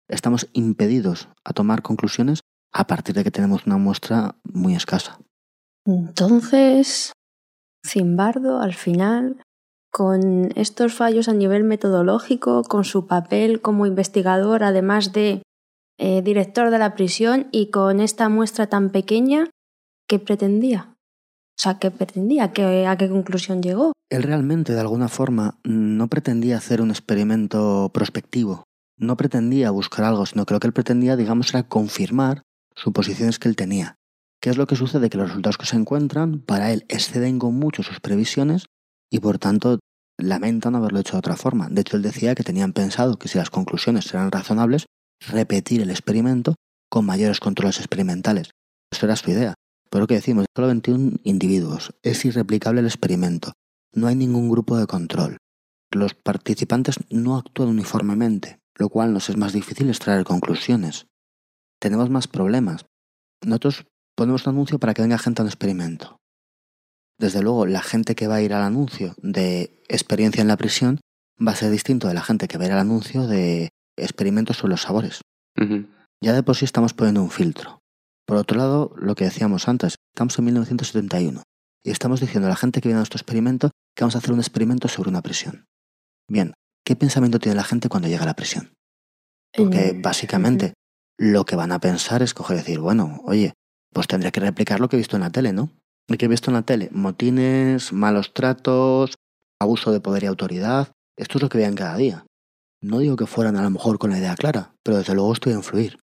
Estamos 0.09 0.49
impedidos 0.53 1.29
a 1.45 1.53
tomar 1.53 1.83
conclusiones 1.83 2.41
a 2.73 2.87
partir 2.87 3.15
de 3.15 3.25
que 3.25 3.31
tenemos 3.31 3.67
una 3.67 3.77
muestra 3.77 4.37
muy 4.45 4.75
escasa. 4.75 5.19
Entonces, 5.85 7.13
Zimbardo, 7.87 8.61
al 8.61 8.75
final, 8.75 9.43
con 9.93 10.51
estos 10.57 10.95
fallos 10.95 11.29
a 11.29 11.33
nivel 11.33 11.65
metodológico, 11.65 12.63
con 12.65 12.85
su 12.85 13.07
papel 13.07 13.61
como 13.61 13.87
investigador, 13.87 14.63
además 14.65 15.13
de 15.13 15.43
eh, 15.99 16.21
director 16.23 16.71
de 16.71 16.79
la 16.79 16.95
prisión, 16.95 17.49
y 17.53 17.71
con 17.71 18.01
esta 18.01 18.29
muestra 18.29 18.67
tan 18.67 18.91
pequeña, 18.91 19.49
¿qué 20.09 20.19
pretendía? 20.19 20.95
O 21.59 21.63
sea, 21.63 21.79
¿qué 21.79 21.91
pretendía? 21.91 22.53
¿Qué- 22.53 22.87
¿A 22.87 22.97
qué 22.99 23.09
conclusión 23.09 23.63
llegó? 23.63 23.93
Él 24.11 24.23
realmente, 24.23 24.75
de 24.75 24.81
alguna 24.81 25.09
forma, 25.09 25.59
no 25.65 26.09
pretendía 26.09 26.59
hacer 26.59 26.83
un 26.83 26.91
experimento 26.91 27.91
prospectivo. 27.95 28.65
No 28.99 29.17
pretendía 29.17 29.71
buscar 29.71 30.05
algo, 30.05 30.27
sino 30.27 30.45
lo 30.49 30.61
que 30.61 30.67
él 30.67 30.73
pretendía, 30.73 31.17
digamos, 31.17 31.51
era 31.55 31.63
confirmar 31.65 32.43
suposiciones 32.75 33.39
que 33.39 33.49
él 33.49 33.57
tenía. 33.57 33.96
¿Qué 34.41 34.51
es 34.51 34.57
lo 34.57 34.67
que 34.67 34.77
sucede? 34.77 35.11
Que 35.11 35.19
los 35.19 35.29
resultados 35.29 35.59
que 35.59 35.67
se 35.67 35.77
encuentran, 35.77 36.41
para 36.41 36.73
él, 36.73 36.85
exceden 36.89 37.39
con 37.39 37.55
mucho 37.55 37.83
sus 37.83 38.01
previsiones 38.01 38.67
y, 39.11 39.21
por 39.21 39.39
tanto, 39.39 39.79
lamentan 40.19 40.75
haberlo 40.75 41.01
hecho 41.01 41.13
de 41.13 41.19
otra 41.19 41.37
forma. 41.37 41.69
De 41.69 41.81
hecho, 41.81 41.97
él 41.97 42.03
decía 42.03 42.35
que 42.35 42.43
tenían 42.43 42.73
pensado 42.73 43.19
que 43.19 43.29
si 43.29 43.39
las 43.39 43.51
conclusiones 43.51 44.13
eran 44.13 44.31
razonables, 44.31 44.87
repetir 45.21 45.83
el 45.83 45.91
experimento 45.91 46.55
con 46.91 47.07
mayores 47.07 47.41
controles 47.41 47.79
experimentales. 47.79 48.51
Eso 48.91 49.07
era 49.07 49.17
su 49.17 49.31
idea. 49.31 49.55
Pero 49.91 50.07
que 50.07 50.15
decimos, 50.15 50.47
solo 50.55 50.69
21 50.69 51.19
individuos. 51.25 51.95
Es 52.03 52.25
irreplicable 52.25 52.81
el 52.81 52.87
experimento. 52.87 53.53
No 53.93 54.07
hay 54.07 54.17
ningún 54.17 54.51
grupo 54.51 54.77
de 54.77 54.87
control. 54.87 55.39
Los 55.91 56.15
participantes 56.15 56.97
no 57.11 57.37
actúan 57.37 57.69
uniformemente, 57.69 58.59
lo 58.75 58.89
cual 58.89 59.13
nos 59.13 59.31
es 59.31 59.37
más 59.37 59.53
difícil 59.53 59.89
extraer 59.89 60.25
conclusiones. 60.25 61.07
Tenemos 61.81 62.11
más 62.11 62.27
problemas. 62.27 62.87
Nosotros 63.45 63.87
ponemos 64.17 64.47
un 64.47 64.55
anuncio 64.55 64.79
para 64.79 64.95
que 64.95 65.03
venga 65.03 65.19
gente 65.19 65.43
a 65.43 65.45
un 65.45 65.49
experimento. 65.49 66.17
Desde 67.19 67.43
luego, 67.43 67.67
la 67.67 67.83
gente 67.83 68.15
que 68.15 68.27
va 68.27 68.37
a 68.37 68.43
ir 68.43 68.53
al 68.53 68.63
anuncio 68.63 69.15
de 69.19 69.83
experiencia 69.89 70.43
en 70.43 70.49
la 70.49 70.57
prisión 70.57 71.01
va 71.45 71.53
a 71.53 71.57
ser 71.57 71.71
distinto 71.71 72.09
de 72.09 72.15
la 72.15 72.23
gente 72.23 72.49
que 72.49 72.59
va 72.59 72.65
a 72.65 72.67
ir 72.67 72.73
al 72.73 72.81
anuncio 72.81 73.27
de 73.27 73.71
experimentos 73.97 74.59
sobre 74.59 74.73
los 74.73 74.83
sabores. 74.83 75.21
Ya 76.23 76.33
de 76.33 76.43
por 76.43 76.57
sí 76.57 76.65
estamos 76.65 76.93
poniendo 76.93 77.23
un 77.23 77.31
filtro. 77.31 77.79
Por 78.27 78.37
otro 78.37 78.59
lado, 78.59 78.93
lo 78.97 79.15
que 79.15 79.25
decíamos 79.25 79.69
antes, 79.69 79.97
estamos 80.15 80.39
en 80.39 80.47
1971 80.47 81.43
y 81.85 81.91
estamos 81.91 82.21
diciendo 82.21 82.49
a 82.49 82.51
la 82.51 82.57
gente 82.57 82.81
que 82.81 82.89
viene 82.89 82.99
a 82.99 83.01
nuestro 83.01 83.19
experimento 83.19 83.71
que 83.95 84.05
vamos 84.05 84.17
a 84.17 84.19
hacer 84.19 84.33
un 84.33 84.41
experimento 84.41 84.89
sobre 84.89 85.09
una 85.09 85.23
prisión. 85.23 85.67
Bien, 86.29 86.55
¿qué 86.85 86.97
pensamiento 86.97 87.39
tiene 87.39 87.57
la 87.57 87.65
gente 87.65 87.89
cuando 87.89 88.09
llega 88.09 88.25
a 88.25 88.27
la 88.27 88.35
prisión? 88.35 88.73
Porque 89.57 89.95
Mm, 89.95 90.03
básicamente 90.03 90.75
lo 91.19 91.45
que 91.45 91.57
van 91.57 91.73
a 91.73 91.79
pensar 91.79 92.23
es 92.23 92.35
coger 92.35 92.57
y 92.57 92.61
decir, 92.61 92.81
bueno, 92.81 93.21
oye, 93.25 93.55
pues 93.97 94.09
tendré 94.09 94.31
que 94.31 94.41
replicar 94.41 94.79
lo 94.79 94.91
que 94.91 94.97
he 94.97 94.99
visto 94.99 95.17
en 95.17 95.23
la 95.23 95.31
tele, 95.31 95.55
¿no? 95.55 95.71
¿Y 96.07 96.19
qué 96.19 96.27
he 96.27 96.29
visto 96.29 96.51
en 96.51 96.55
la 96.57 96.61
tele? 96.61 96.91
Motines, 96.93 97.95
malos 97.95 98.35
tratos, 98.35 99.15
abuso 99.59 99.91
de 99.91 100.01
poder 100.01 100.25
y 100.25 100.27
autoridad. 100.27 100.93
Esto 101.17 101.39
es 101.39 101.43
lo 101.43 101.49
que 101.49 101.57
vean 101.57 101.75
cada 101.75 101.97
día. 101.97 102.27
No 102.83 102.99
digo 102.99 103.17
que 103.17 103.25
fueran 103.25 103.57
a 103.57 103.63
lo 103.63 103.71
mejor 103.71 103.99
con 103.99 104.11
la 104.11 104.19
idea 104.19 104.37
clara, 104.37 104.75
pero 104.83 104.99
desde 104.99 105.15
luego 105.15 105.33
estoy 105.33 105.55
a 105.55 105.57
influir. 105.57 105.99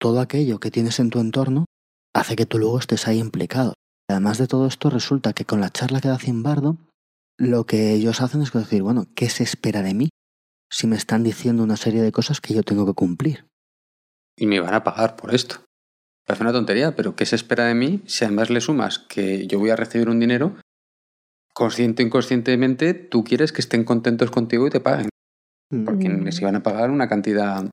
Todo 0.00 0.18
aquello 0.18 0.58
que 0.58 0.72
tienes 0.72 0.98
en 0.98 1.10
tu 1.10 1.20
entorno 1.20 1.66
hace 2.12 2.34
que 2.34 2.44
tú 2.44 2.58
luego 2.58 2.80
estés 2.80 3.06
ahí 3.06 3.20
implicado. 3.20 3.74
Además 4.10 4.38
de 4.38 4.48
todo 4.48 4.66
esto, 4.66 4.90
resulta 4.90 5.32
que 5.32 5.44
con 5.44 5.60
la 5.60 5.70
charla 5.70 6.00
que 6.00 6.08
da 6.08 6.18
Zimbardo, 6.18 6.76
lo 7.38 7.66
que 7.66 7.92
ellos 7.92 8.20
hacen 8.20 8.42
es 8.42 8.52
decir, 8.52 8.82
bueno, 8.82 9.06
¿qué 9.14 9.30
se 9.30 9.44
espera 9.44 9.82
de 9.82 9.94
mí 9.94 10.08
si 10.72 10.88
me 10.88 10.96
están 10.96 11.22
diciendo 11.22 11.62
una 11.62 11.76
serie 11.76 12.02
de 12.02 12.10
cosas 12.10 12.40
que 12.40 12.52
yo 12.52 12.64
tengo 12.64 12.84
que 12.84 12.94
cumplir? 12.94 13.46
Y 14.36 14.46
me 14.46 14.58
van 14.58 14.74
a 14.74 14.82
pagar 14.82 15.14
por 15.14 15.32
esto. 15.32 15.67
Parece 16.28 16.44
una 16.44 16.52
tontería, 16.52 16.94
pero 16.94 17.16
¿qué 17.16 17.24
se 17.24 17.36
espera 17.36 17.64
de 17.64 17.74
mí 17.74 18.02
si 18.04 18.22
además 18.26 18.50
le 18.50 18.60
sumas 18.60 18.98
que 18.98 19.46
yo 19.46 19.58
voy 19.58 19.70
a 19.70 19.76
recibir 19.76 20.10
un 20.10 20.20
dinero? 20.20 20.56
Consciente 21.54 22.02
o 22.02 22.06
inconscientemente, 22.06 22.92
tú 22.92 23.24
quieres 23.24 23.50
que 23.50 23.62
estén 23.62 23.82
contentos 23.82 24.30
contigo 24.30 24.66
y 24.66 24.70
te 24.70 24.78
paguen. 24.78 25.08
Porque 25.86 26.10
Mm. 26.10 26.24
les 26.24 26.38
iban 26.42 26.54
a 26.56 26.62
pagar 26.62 26.90
una 26.90 27.08
cantidad. 27.08 27.64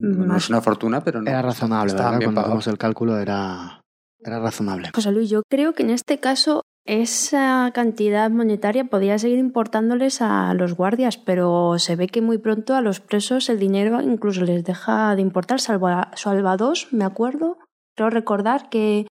No 0.00 0.36
es 0.36 0.50
una 0.50 0.60
fortuna, 0.60 1.02
pero 1.02 1.22
no. 1.22 1.30
Era 1.30 1.40
razonable, 1.40 1.94
¿verdad? 1.94 2.10
bien 2.18 2.24
Cuando 2.24 2.42
hacemos 2.42 2.66
el 2.66 2.76
cálculo 2.76 3.18
era, 3.18 3.80
era 4.20 4.38
razonable. 4.38 4.90
José 4.94 5.10
Luis, 5.10 5.30
yo 5.30 5.40
creo 5.50 5.72
que 5.72 5.82
en 5.82 5.90
este 5.90 6.20
caso 6.20 6.60
esa 6.86 7.70
cantidad 7.74 8.30
monetaria 8.30 8.84
podía 8.84 9.18
seguir 9.18 9.38
importándoles 9.38 10.20
a 10.20 10.52
los 10.52 10.74
guardias, 10.74 11.16
pero 11.16 11.78
se 11.78 11.96
ve 11.96 12.06
que 12.06 12.20
muy 12.20 12.36
pronto 12.36 12.74
a 12.74 12.82
los 12.82 13.00
presos 13.00 13.48
el 13.48 13.58
dinero 13.58 14.02
incluso 14.02 14.42
les 14.44 14.62
deja 14.62 15.16
de 15.16 15.22
importar, 15.22 15.58
salvo 15.60 15.88
a, 15.88 16.10
salvo 16.16 16.48
a 16.48 16.56
dos, 16.58 16.88
me 16.92 17.04
acuerdo. 17.04 17.56
Creo 17.98 18.10
recordar 18.10 18.68
que 18.68 19.08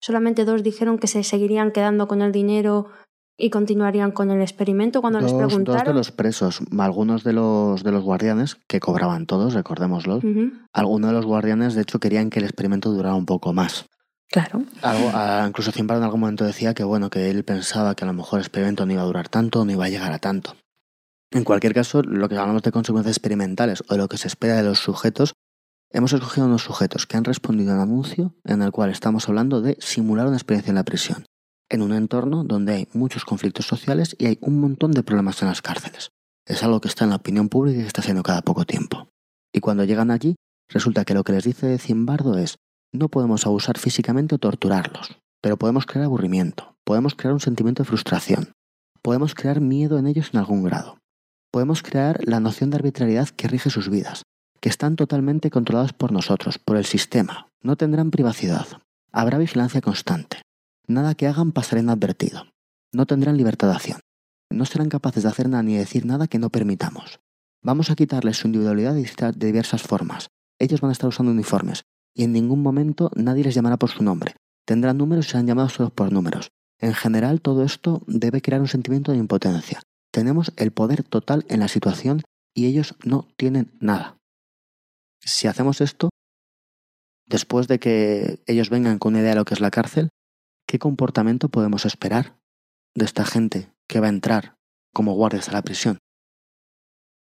solamente 0.00 0.44
dos 0.44 0.62
dijeron 0.62 0.98
que 0.98 1.08
se 1.08 1.24
seguirían 1.24 1.72
quedando 1.72 2.06
con 2.06 2.22
el 2.22 2.30
dinero 2.30 2.86
y 3.36 3.50
continuarían 3.50 4.12
con 4.12 4.30
el 4.30 4.40
experimento 4.40 5.00
cuando 5.00 5.20
dos, 5.20 5.32
les 5.32 5.36
preguntaron. 5.36 5.84
dos 5.84 5.86
de 5.88 5.92
los 5.92 6.12
presos, 6.12 6.60
algunos 6.78 7.24
de 7.24 7.32
los, 7.32 7.82
de 7.82 7.90
los 7.90 8.04
guardianes, 8.04 8.56
que 8.68 8.78
cobraban 8.78 9.26
todos, 9.26 9.54
recordémoslo, 9.54 10.18
Ujú, 10.18 10.52
algunos 10.72 11.10
de 11.10 11.16
los 11.16 11.26
guardianes 11.26 11.74
de 11.74 11.82
hecho 11.82 11.98
querían 11.98 12.30
que 12.30 12.38
el 12.38 12.44
experimento 12.44 12.92
durara 12.92 13.16
un 13.16 13.26
poco 13.26 13.52
más. 13.52 13.86
Claro. 14.30 14.62
Algo, 14.82 15.10
ah, 15.14 15.44
incluso 15.48 15.72
Zimbardo 15.72 16.02
en 16.02 16.04
algún 16.04 16.20
momento 16.20 16.44
decía 16.44 16.74
que 16.74 16.84
bueno, 16.84 17.10
que 17.10 17.30
él 17.30 17.42
pensaba 17.42 17.96
que 17.96 18.04
a 18.04 18.06
lo 18.06 18.12
mejor 18.12 18.38
el 18.38 18.44
experimento 18.44 18.86
no 18.86 18.92
iba 18.92 19.02
a 19.02 19.06
durar 19.06 19.28
tanto, 19.28 19.64
no 19.64 19.72
iba 19.72 19.86
a 19.86 19.88
llegar 19.88 20.12
a 20.12 20.20
tanto. 20.20 20.54
En 21.32 21.42
cualquier 21.42 21.74
caso, 21.74 22.02
lo 22.02 22.28
que 22.28 22.36
hablamos 22.36 22.62
de 22.62 22.70
consecuencias 22.70 23.16
experimentales 23.16 23.82
o 23.88 23.94
de 23.94 23.98
lo 23.98 24.06
que 24.06 24.16
se 24.16 24.28
espera 24.28 24.54
de 24.54 24.62
los 24.62 24.78
sujetos, 24.78 25.34
hemos 25.90 26.12
escogido 26.12 26.46
unos 26.46 26.62
sujetos 26.62 27.06
que 27.06 27.16
han 27.16 27.24
respondido 27.24 27.72
a 27.72 27.76
un 27.76 27.80
anuncio 27.80 28.34
en 28.44 28.62
el 28.62 28.72
cual 28.72 28.90
estamos 28.90 29.28
hablando 29.28 29.60
de 29.62 29.76
simular 29.80 30.26
una 30.26 30.36
experiencia 30.36 30.70
en 30.70 30.76
la 30.76 30.84
prisión, 30.84 31.26
en 31.68 31.82
un 31.82 31.92
entorno 31.92 32.44
donde 32.44 32.74
hay 32.74 32.88
muchos 32.92 33.24
conflictos 33.24 33.66
sociales 33.66 34.14
y 34.18 34.26
hay 34.26 34.38
un 34.40 34.60
montón 34.60 34.92
de 34.92 35.02
problemas 35.02 35.40
en 35.42 35.48
las 35.48 35.62
cárceles. 35.62 36.10
Es 36.46 36.62
algo 36.62 36.80
que 36.80 36.88
está 36.88 37.04
en 37.04 37.10
la 37.10 37.16
opinión 37.16 37.48
pública 37.48 37.78
y 37.78 37.82
que 37.82 37.86
está 37.86 38.02
siendo 38.02 38.22
cada 38.22 38.42
poco 38.42 38.64
tiempo. 38.64 39.08
Y 39.52 39.60
cuando 39.60 39.84
llegan 39.84 40.10
allí, 40.10 40.36
resulta 40.68 41.04
que 41.04 41.14
lo 41.14 41.24
que 41.24 41.32
les 41.32 41.44
dice 41.44 41.78
Zimbardo 41.78 42.36
es 42.38 42.56
no 42.92 43.08
podemos 43.08 43.46
abusar 43.46 43.78
físicamente 43.78 44.34
o 44.34 44.38
torturarlos, 44.38 45.18
pero 45.42 45.58
podemos 45.58 45.86
crear 45.86 46.04
aburrimiento, 46.04 46.76
podemos 46.84 47.14
crear 47.14 47.34
un 47.34 47.40
sentimiento 47.40 47.82
de 47.82 47.88
frustración, 47.88 48.52
podemos 49.02 49.34
crear 49.34 49.60
miedo 49.60 49.98
en 49.98 50.06
ellos 50.06 50.30
en 50.32 50.40
algún 50.40 50.62
grado, 50.62 50.98
podemos 51.50 51.82
crear 51.82 52.20
la 52.24 52.40
noción 52.40 52.70
de 52.70 52.76
arbitrariedad 52.76 53.28
que 53.28 53.48
rige 53.48 53.68
sus 53.68 53.90
vidas, 53.90 54.22
que 54.60 54.68
están 54.68 54.96
totalmente 54.96 55.50
controlados 55.50 55.92
por 55.92 56.12
nosotros, 56.12 56.58
por 56.58 56.76
el 56.76 56.84
sistema, 56.84 57.48
no 57.62 57.76
tendrán 57.76 58.10
privacidad, 58.10 58.66
habrá 59.12 59.38
vigilancia 59.38 59.80
constante, 59.80 60.42
nada 60.86 61.14
que 61.14 61.26
hagan 61.26 61.52
pasará 61.52 61.80
inadvertido, 61.80 62.46
no 62.92 63.06
tendrán 63.06 63.36
libertad 63.36 63.68
de 63.68 63.74
acción, 63.74 64.00
no 64.50 64.64
serán 64.64 64.88
capaces 64.88 65.22
de 65.22 65.28
hacer 65.28 65.48
nada 65.48 65.62
ni 65.62 65.76
decir 65.76 66.06
nada 66.06 66.26
que 66.26 66.38
no 66.38 66.50
permitamos. 66.50 67.20
Vamos 67.62 67.90
a 67.90 67.96
quitarles 67.96 68.38
su 68.38 68.46
individualidad 68.46 68.94
de 68.94 69.46
diversas 69.46 69.82
formas. 69.82 70.28
Ellos 70.58 70.80
van 70.80 70.90
a 70.90 70.92
estar 70.92 71.08
usando 71.08 71.32
uniformes, 71.32 71.84
y 72.14 72.24
en 72.24 72.32
ningún 72.32 72.62
momento 72.62 73.10
nadie 73.14 73.44
les 73.44 73.54
llamará 73.54 73.76
por 73.76 73.90
su 73.90 74.02
nombre. 74.02 74.34
Tendrán 74.64 74.98
números 74.98 75.26
y 75.26 75.30
serán 75.30 75.46
llamados 75.46 75.72
solo 75.72 75.90
por 75.90 76.12
números. 76.12 76.50
En 76.80 76.94
general, 76.94 77.40
todo 77.40 77.64
esto 77.64 78.02
debe 78.06 78.42
crear 78.42 78.60
un 78.60 78.68
sentimiento 78.68 79.12
de 79.12 79.18
impotencia. 79.18 79.80
Tenemos 80.12 80.52
el 80.56 80.70
poder 80.70 81.02
total 81.02 81.44
en 81.48 81.60
la 81.60 81.68
situación 81.68 82.22
y 82.54 82.66
ellos 82.66 82.94
no 83.04 83.28
tienen 83.36 83.72
nada. 83.80 84.17
Si 85.20 85.46
hacemos 85.46 85.80
esto, 85.80 86.10
después 87.26 87.68
de 87.68 87.78
que 87.78 88.42
ellos 88.46 88.70
vengan 88.70 88.98
con 88.98 89.14
una 89.14 89.20
idea 89.20 89.30
de 89.30 89.36
lo 89.36 89.44
que 89.44 89.54
es 89.54 89.60
la 89.60 89.70
cárcel, 89.70 90.08
¿qué 90.66 90.78
comportamiento 90.78 91.48
podemos 91.48 91.84
esperar 91.84 92.38
de 92.94 93.04
esta 93.04 93.24
gente 93.24 93.72
que 93.88 94.00
va 94.00 94.06
a 94.06 94.10
entrar 94.10 94.56
como 94.94 95.14
guardias 95.14 95.48
a 95.48 95.52
la 95.52 95.62
prisión? 95.62 95.98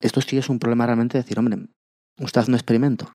Esto 0.01 0.21
sí 0.21 0.39
es 0.39 0.49
un 0.49 0.59
problema 0.59 0.87
realmente 0.87 1.19
de 1.19 1.23
decir, 1.23 1.39
hombre, 1.39 1.69
usted 2.19 2.41
hace 2.41 2.51
un 2.51 2.57
experimento 2.57 3.13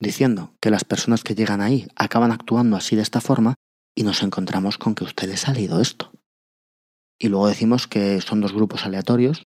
diciendo 0.00 0.56
que 0.60 0.70
las 0.70 0.84
personas 0.84 1.22
que 1.22 1.34
llegan 1.34 1.60
ahí 1.60 1.86
acaban 1.96 2.32
actuando 2.32 2.76
así 2.76 2.96
de 2.96 3.02
esta 3.02 3.20
forma 3.20 3.54
y 3.94 4.02
nos 4.02 4.22
encontramos 4.22 4.78
con 4.78 4.94
que 4.94 5.04
usted 5.04 5.28
le 5.28 5.34
ha 5.34 5.38
salido 5.38 5.80
esto. 5.80 6.12
Y 7.18 7.28
luego 7.28 7.48
decimos 7.48 7.86
que 7.86 8.20
son 8.20 8.40
dos 8.40 8.52
grupos 8.52 8.84
aleatorios 8.84 9.44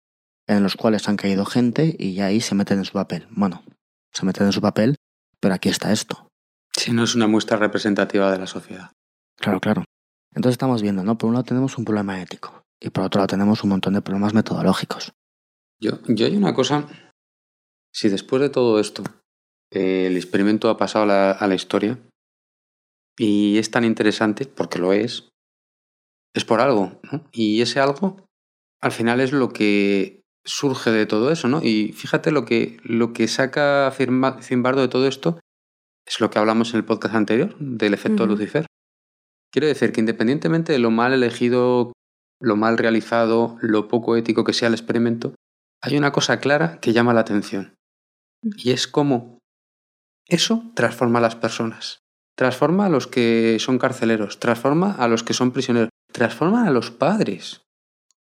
en 0.47 0.63
los 0.63 0.75
cuales 0.75 1.09
han 1.09 1.17
caído 1.17 1.45
gente 1.45 1.95
y 1.99 2.21
ahí 2.21 2.39
se 2.39 2.55
meten 2.55 2.79
en 2.79 2.85
su 2.85 2.93
papel. 2.93 3.27
Bueno, 3.31 3.63
se 4.13 4.25
meten 4.25 4.47
en 4.47 4.51
su 4.51 4.61
papel, 4.61 4.95
pero 5.39 5.53
aquí 5.53 5.69
está 5.69 5.91
esto. 5.91 6.27
Si 6.75 6.91
no 6.91 7.03
es 7.03 7.15
una 7.15 7.27
muestra 7.27 7.57
representativa 7.57 8.31
de 8.31 8.37
la 8.37 8.47
sociedad. 8.47 8.91
Claro, 9.39 9.59
claro. 9.59 9.83
Entonces 10.33 10.53
estamos 10.53 10.81
viendo, 10.81 11.03
¿no? 11.03 11.17
Por 11.17 11.27
un 11.27 11.33
lado 11.33 11.45
tenemos 11.45 11.77
un 11.77 11.85
problema 11.85 12.21
ético 12.21 12.63
y 12.79 12.89
por 12.89 13.03
otro 13.03 13.19
lado 13.19 13.27
tenemos 13.27 13.63
un 13.63 13.71
montón 13.71 13.93
de 13.93 14.01
problemas 14.01 14.33
metodológicos. 14.33 15.13
Yo, 15.79 15.99
yo 16.07 16.25
hay 16.25 16.35
una 16.35 16.53
cosa, 16.53 16.87
si 17.93 18.09
después 18.09 18.41
de 18.41 18.49
todo 18.49 18.79
esto 18.79 19.03
eh, 19.71 20.07
el 20.07 20.17
experimento 20.17 20.69
ha 20.69 20.77
pasado 20.77 21.03
a 21.03 21.07
la, 21.07 21.31
a 21.31 21.47
la 21.47 21.55
historia 21.55 21.99
y 23.17 23.57
es 23.57 23.71
tan 23.71 23.83
interesante, 23.83 24.45
porque 24.45 24.79
lo 24.79 24.93
es, 24.93 25.29
es 26.35 26.45
por 26.45 26.61
algo, 26.61 26.99
¿no? 27.11 27.27
Y 27.31 27.61
ese 27.61 27.79
algo 27.79 28.27
al 28.81 28.91
final 28.91 29.19
es 29.21 29.31
lo 29.31 29.49
que 29.49 30.23
surge 30.47 30.91
de 30.91 31.05
todo 31.05 31.31
eso, 31.31 31.47
¿no? 31.47 31.61
Y 31.61 31.91
fíjate 31.93 32.31
lo 32.31 32.45
que, 32.45 32.77
lo 32.83 33.13
que 33.13 33.27
saca 33.27 33.91
Zimbardo 33.91 34.81
de 34.81 34.87
todo 34.87 35.07
esto 35.07 35.39
es 36.05 36.19
lo 36.19 36.29
que 36.29 36.39
hablamos 36.39 36.73
en 36.73 36.77
el 36.77 36.85
podcast 36.85 37.13
anterior, 37.13 37.55
del 37.59 37.93
efecto. 37.93 38.25
Lucifer. 38.25 38.65
Quiero 39.51 39.67
decir 39.67 39.91
que 39.91 39.99
independientemente 39.99 40.71
de 40.71 40.79
lo 40.79 40.89
mal 40.89 41.13
elegido, 41.13 41.91
lo 42.41 42.55
mal 42.55 42.77
realizado, 42.77 43.57
lo 43.61 43.87
poco 43.87 44.15
ético 44.15 44.43
que 44.43 44.53
sea 44.53 44.69
el 44.69 44.73
experimento, 44.73 45.35
hay 45.81 45.97
una 45.97 46.11
cosa 46.11 46.39
clara 46.39 46.79
que 46.79 46.93
llama 46.93 47.13
la 47.13 47.21
atención. 47.21 47.75
Y 48.41 48.71
es 48.71 48.87
cómo 48.87 49.39
eso 50.27 50.71
transforma 50.75 51.19
a 51.19 51.23
las 51.23 51.35
personas. 51.35 51.99
Transforma 52.37 52.85
a 52.85 52.89
los 52.89 53.07
que 53.07 53.57
son 53.59 53.79
carceleros, 53.79 54.39
transforma 54.39 54.93
a 54.93 55.07
los 55.07 55.23
que 55.23 55.33
son 55.33 55.51
prisioneros, 55.51 55.89
transforma 56.11 56.67
a 56.67 56.71
los 56.71 56.91
padres 56.91 57.61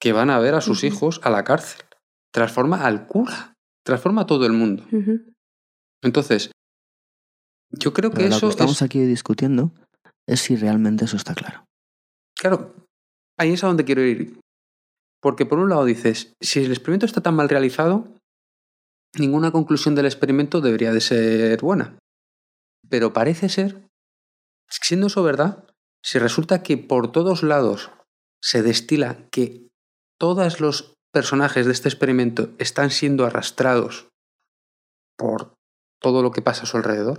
que 0.00 0.12
van 0.12 0.30
a 0.30 0.38
ver 0.38 0.54
a 0.54 0.60
sus 0.60 0.84
hijos 0.84 1.20
a 1.22 1.30
la 1.30 1.44
cárcel, 1.44 1.85
transforma 2.36 2.84
al 2.84 3.06
cura, 3.06 3.54
transforma 3.82 4.20
a 4.22 4.26
todo 4.26 4.44
el 4.44 4.52
mundo. 4.52 4.84
Entonces, 6.02 6.50
yo 7.70 7.94
creo 7.94 8.10
que 8.10 8.16
Pero 8.16 8.28
lo 8.28 8.36
eso 8.36 8.48
que 8.48 8.50
estamos 8.50 8.76
es... 8.76 8.82
aquí 8.82 9.00
discutiendo 9.00 9.72
es 10.28 10.40
si 10.40 10.54
realmente 10.54 11.06
eso 11.06 11.16
está 11.16 11.34
claro. 11.34 11.64
Claro, 12.38 12.74
ahí 13.38 13.54
es 13.54 13.64
a 13.64 13.68
donde 13.68 13.86
quiero 13.86 14.02
ir. 14.04 14.38
Porque 15.22 15.46
por 15.46 15.58
un 15.58 15.70
lado 15.70 15.86
dices, 15.86 16.34
si 16.42 16.62
el 16.62 16.72
experimento 16.72 17.06
está 17.06 17.22
tan 17.22 17.34
mal 17.34 17.48
realizado, 17.48 18.18
ninguna 19.18 19.50
conclusión 19.50 19.94
del 19.94 20.04
experimento 20.04 20.60
debería 20.60 20.92
de 20.92 21.00
ser 21.00 21.58
buena. 21.62 21.98
Pero 22.90 23.14
parece 23.14 23.48
ser, 23.48 23.88
siendo 24.68 25.06
eso 25.06 25.22
verdad, 25.22 25.64
si 26.04 26.18
resulta 26.18 26.62
que 26.62 26.76
por 26.76 27.12
todos 27.12 27.42
lados 27.42 27.90
se 28.42 28.60
destila 28.60 29.26
que 29.30 29.68
todos 30.20 30.60
los 30.60 30.95
personajes 31.16 31.64
de 31.64 31.72
este 31.72 31.88
experimento 31.88 32.50
están 32.58 32.90
siendo 32.90 33.24
arrastrados 33.24 34.06
por 35.16 35.54
todo 35.98 36.20
lo 36.22 36.30
que 36.30 36.42
pasa 36.42 36.64
a 36.64 36.66
su 36.66 36.76
alrededor, 36.76 37.18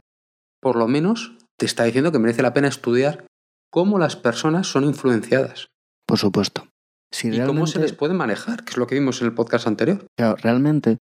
por 0.61 0.75
lo 0.75 0.87
menos 0.87 1.35
te 1.57 1.65
está 1.65 1.83
diciendo 1.85 2.11
que 2.11 2.19
merece 2.19 2.43
la 2.43 2.53
pena 2.53 2.67
estudiar 2.67 3.25
cómo 3.71 3.97
las 3.97 4.15
personas 4.15 4.67
son 4.67 4.83
influenciadas 4.83 5.65
Por 6.05 6.19
supuesto. 6.19 6.67
Si 7.11 7.29
y 7.29 7.31
cómo 7.31 7.65
se 7.65 7.73
realmente- 7.73 7.79
les 7.79 7.93
puede 7.93 8.13
manejar, 8.13 8.63
que 8.65 8.69
es 8.69 8.77
lo 8.77 8.85
que 8.85 8.93
vimos 8.93 9.19
en 9.21 9.29
el 9.29 9.33
podcast 9.33 9.65
anterior. 9.65 10.05
Claro, 10.15 10.35
realmente, 10.35 10.99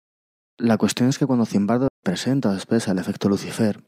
la 0.57 0.77
cuestión 0.77 1.09
es 1.09 1.19
que 1.19 1.25
cuando 1.25 1.45
Zimbardo 1.45 1.89
presenta 2.01 2.49
o 2.51 2.53
expresa 2.53 2.93
el 2.93 2.99
efecto 2.99 3.27
Lucifer, 3.27 3.83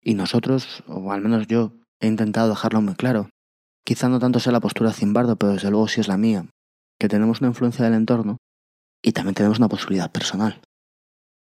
y 0.00 0.14
nosotros, 0.14 0.84
o 0.86 1.10
al 1.10 1.20
menos 1.20 1.48
yo, 1.48 1.72
he 2.00 2.06
intentado 2.06 2.50
dejarlo 2.50 2.80
muy 2.80 2.94
claro, 2.94 3.28
quizá 3.84 4.08
no 4.08 4.20
tanto 4.20 4.38
sea 4.38 4.52
la 4.52 4.60
postura 4.60 4.90
de 4.90 4.96
Zimbardo, 4.96 5.34
pero 5.34 5.54
desde 5.54 5.68
luego 5.72 5.88
sí 5.88 6.00
es 6.00 6.06
la 6.06 6.16
mía, 6.16 6.46
que 6.98 7.08
tenemos 7.08 7.40
una 7.40 7.48
influencia 7.48 7.84
del 7.84 7.94
entorno 7.94 8.38
y 9.02 9.12
también 9.12 9.34
tenemos 9.34 9.58
una 9.58 9.68
posibilidad 9.68 10.10
personal. 10.10 10.60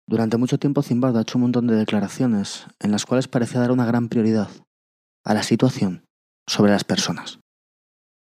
Durante 0.07 0.37
mucho 0.37 0.59
tiempo 0.59 0.83
Zimbardo 0.83 1.19
ha 1.19 1.23
hecho 1.23 1.39
un 1.39 1.43
montón 1.43 1.67
de 1.67 1.77
declaraciones 1.77 2.67
en 2.81 2.91
las 2.91 3.07
cuales 3.07 3.29
parecía 3.29 3.61
dar 3.61 3.73
una 3.73 3.87
gran 3.87 4.09
prioridad 4.09 4.49
a 5.25 5.35
la 5.35 5.43
situación 5.43 6.05
sobre 6.47 6.73
las 6.73 6.85
personas. 6.85 7.41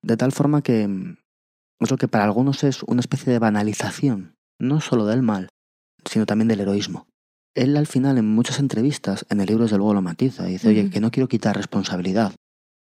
De 0.03 0.17
tal 0.17 0.33
forma 0.33 0.63
que 0.63 0.87
mm, 0.87 1.17
es 1.81 1.91
lo 1.91 1.97
que 1.97 2.09
para 2.09 2.25
algunos 2.25 2.65
es 2.65 2.83
una 2.83 3.01
especie 3.01 3.33
de 3.33 3.39
banalización, 3.39 4.35
no 4.59 4.81
solo 4.81 5.07
del 5.07 5.23
mal, 5.23 5.49
sino 6.05 6.27
también 6.27 6.49
del 6.49 6.61
heroísmo. 6.61 7.07
Él 7.55 7.77
al 7.77 7.87
final 7.87 8.19
en 8.19 8.27
muchas 8.27 8.59
entrevistas, 8.59 9.27
en 9.31 9.41
el 9.41 9.47
libro 9.47 9.65
desde 9.65 9.79
luego 9.79 9.95
lo 9.95 10.03
matiza 10.03 10.49
y 10.49 10.53
dice, 10.53 10.69
oye, 10.69 10.91
que 10.91 11.01
no 11.01 11.11
quiero 11.11 11.29
quitar 11.29 11.57
responsabilidad. 11.57 12.35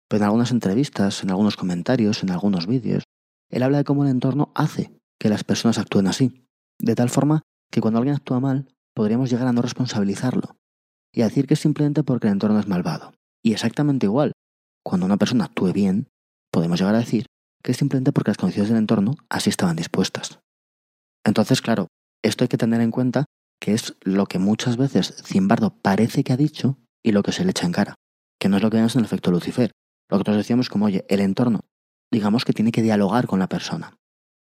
Pero 0.09 0.23
en 0.23 0.25
algunas 0.25 0.51
entrevistas, 0.51 1.23
en 1.23 1.29
algunos 1.29 1.55
comentarios, 1.55 2.23
en 2.23 2.31
algunos 2.31 2.65
vídeos, 2.65 3.03
él 3.49 3.63
habla 3.63 3.79
de 3.79 3.83
cómo 3.83 4.03
el 4.03 4.09
entorno 4.09 4.51
hace 4.55 4.91
que 5.19 5.29
las 5.29 5.43
personas 5.43 5.77
actúen 5.77 6.07
así. 6.07 6.45
De 6.79 6.95
tal 6.95 7.09
forma 7.09 7.41
que 7.71 7.81
cuando 7.81 7.99
alguien 7.99 8.15
actúa 8.15 8.39
mal, 8.39 8.67
podríamos 8.93 9.29
llegar 9.29 9.47
a 9.47 9.53
no 9.53 9.61
responsabilizarlo 9.61 10.57
y 11.13 11.21
a 11.21 11.25
decir 11.25 11.47
que 11.47 11.55
es 11.55 11.59
simplemente 11.59 12.03
porque 12.03 12.27
el 12.27 12.33
entorno 12.33 12.59
es 12.59 12.67
malvado. 12.67 13.13
Y 13.43 13.53
exactamente 13.53 14.05
igual, 14.05 14.33
cuando 14.83 15.05
una 15.05 15.17
persona 15.17 15.45
actúe 15.45 15.73
bien, 15.73 16.07
podemos 16.51 16.79
llegar 16.79 16.95
a 16.95 16.99
decir 16.99 17.25
que 17.63 17.71
es 17.71 17.77
simplemente 17.77 18.11
porque 18.11 18.31
las 18.31 18.37
condiciones 18.37 18.69
del 18.69 18.77
entorno 18.77 19.15
así 19.29 19.49
estaban 19.49 19.75
dispuestas. 19.75 20.39
Entonces, 21.25 21.61
claro, 21.61 21.87
esto 22.23 22.43
hay 22.43 22.47
que 22.47 22.57
tener 22.57 22.81
en 22.81 22.91
cuenta 22.91 23.25
que 23.59 23.73
es 23.73 23.95
lo 24.01 24.25
que 24.25 24.39
muchas 24.39 24.77
veces 24.77 25.21
Zimbardo 25.25 25.75
parece 25.81 26.23
que 26.23 26.33
ha 26.33 26.37
dicho 26.37 26.77
y 27.03 27.11
lo 27.11 27.23
que 27.23 27.31
se 27.31 27.43
le 27.43 27.51
echa 27.51 27.65
en 27.65 27.73
cara, 27.73 27.95
que 28.39 28.49
no 28.49 28.57
es 28.57 28.63
lo 28.63 28.69
que 28.69 28.77
vemos 28.77 28.95
en 28.95 28.99
el 28.99 29.05
efecto 29.05 29.31
Lucifer. 29.31 29.71
Lo 30.09 30.17
que 30.17 30.19
nosotros 30.19 30.37
decíamos 30.37 30.69
como, 30.69 30.85
oye, 30.85 31.05
el 31.09 31.19
entorno, 31.19 31.61
digamos 32.11 32.45
que 32.45 32.53
tiene 32.53 32.71
que 32.71 32.81
dialogar 32.81 33.27
con 33.27 33.39
la 33.39 33.47
persona. 33.47 33.97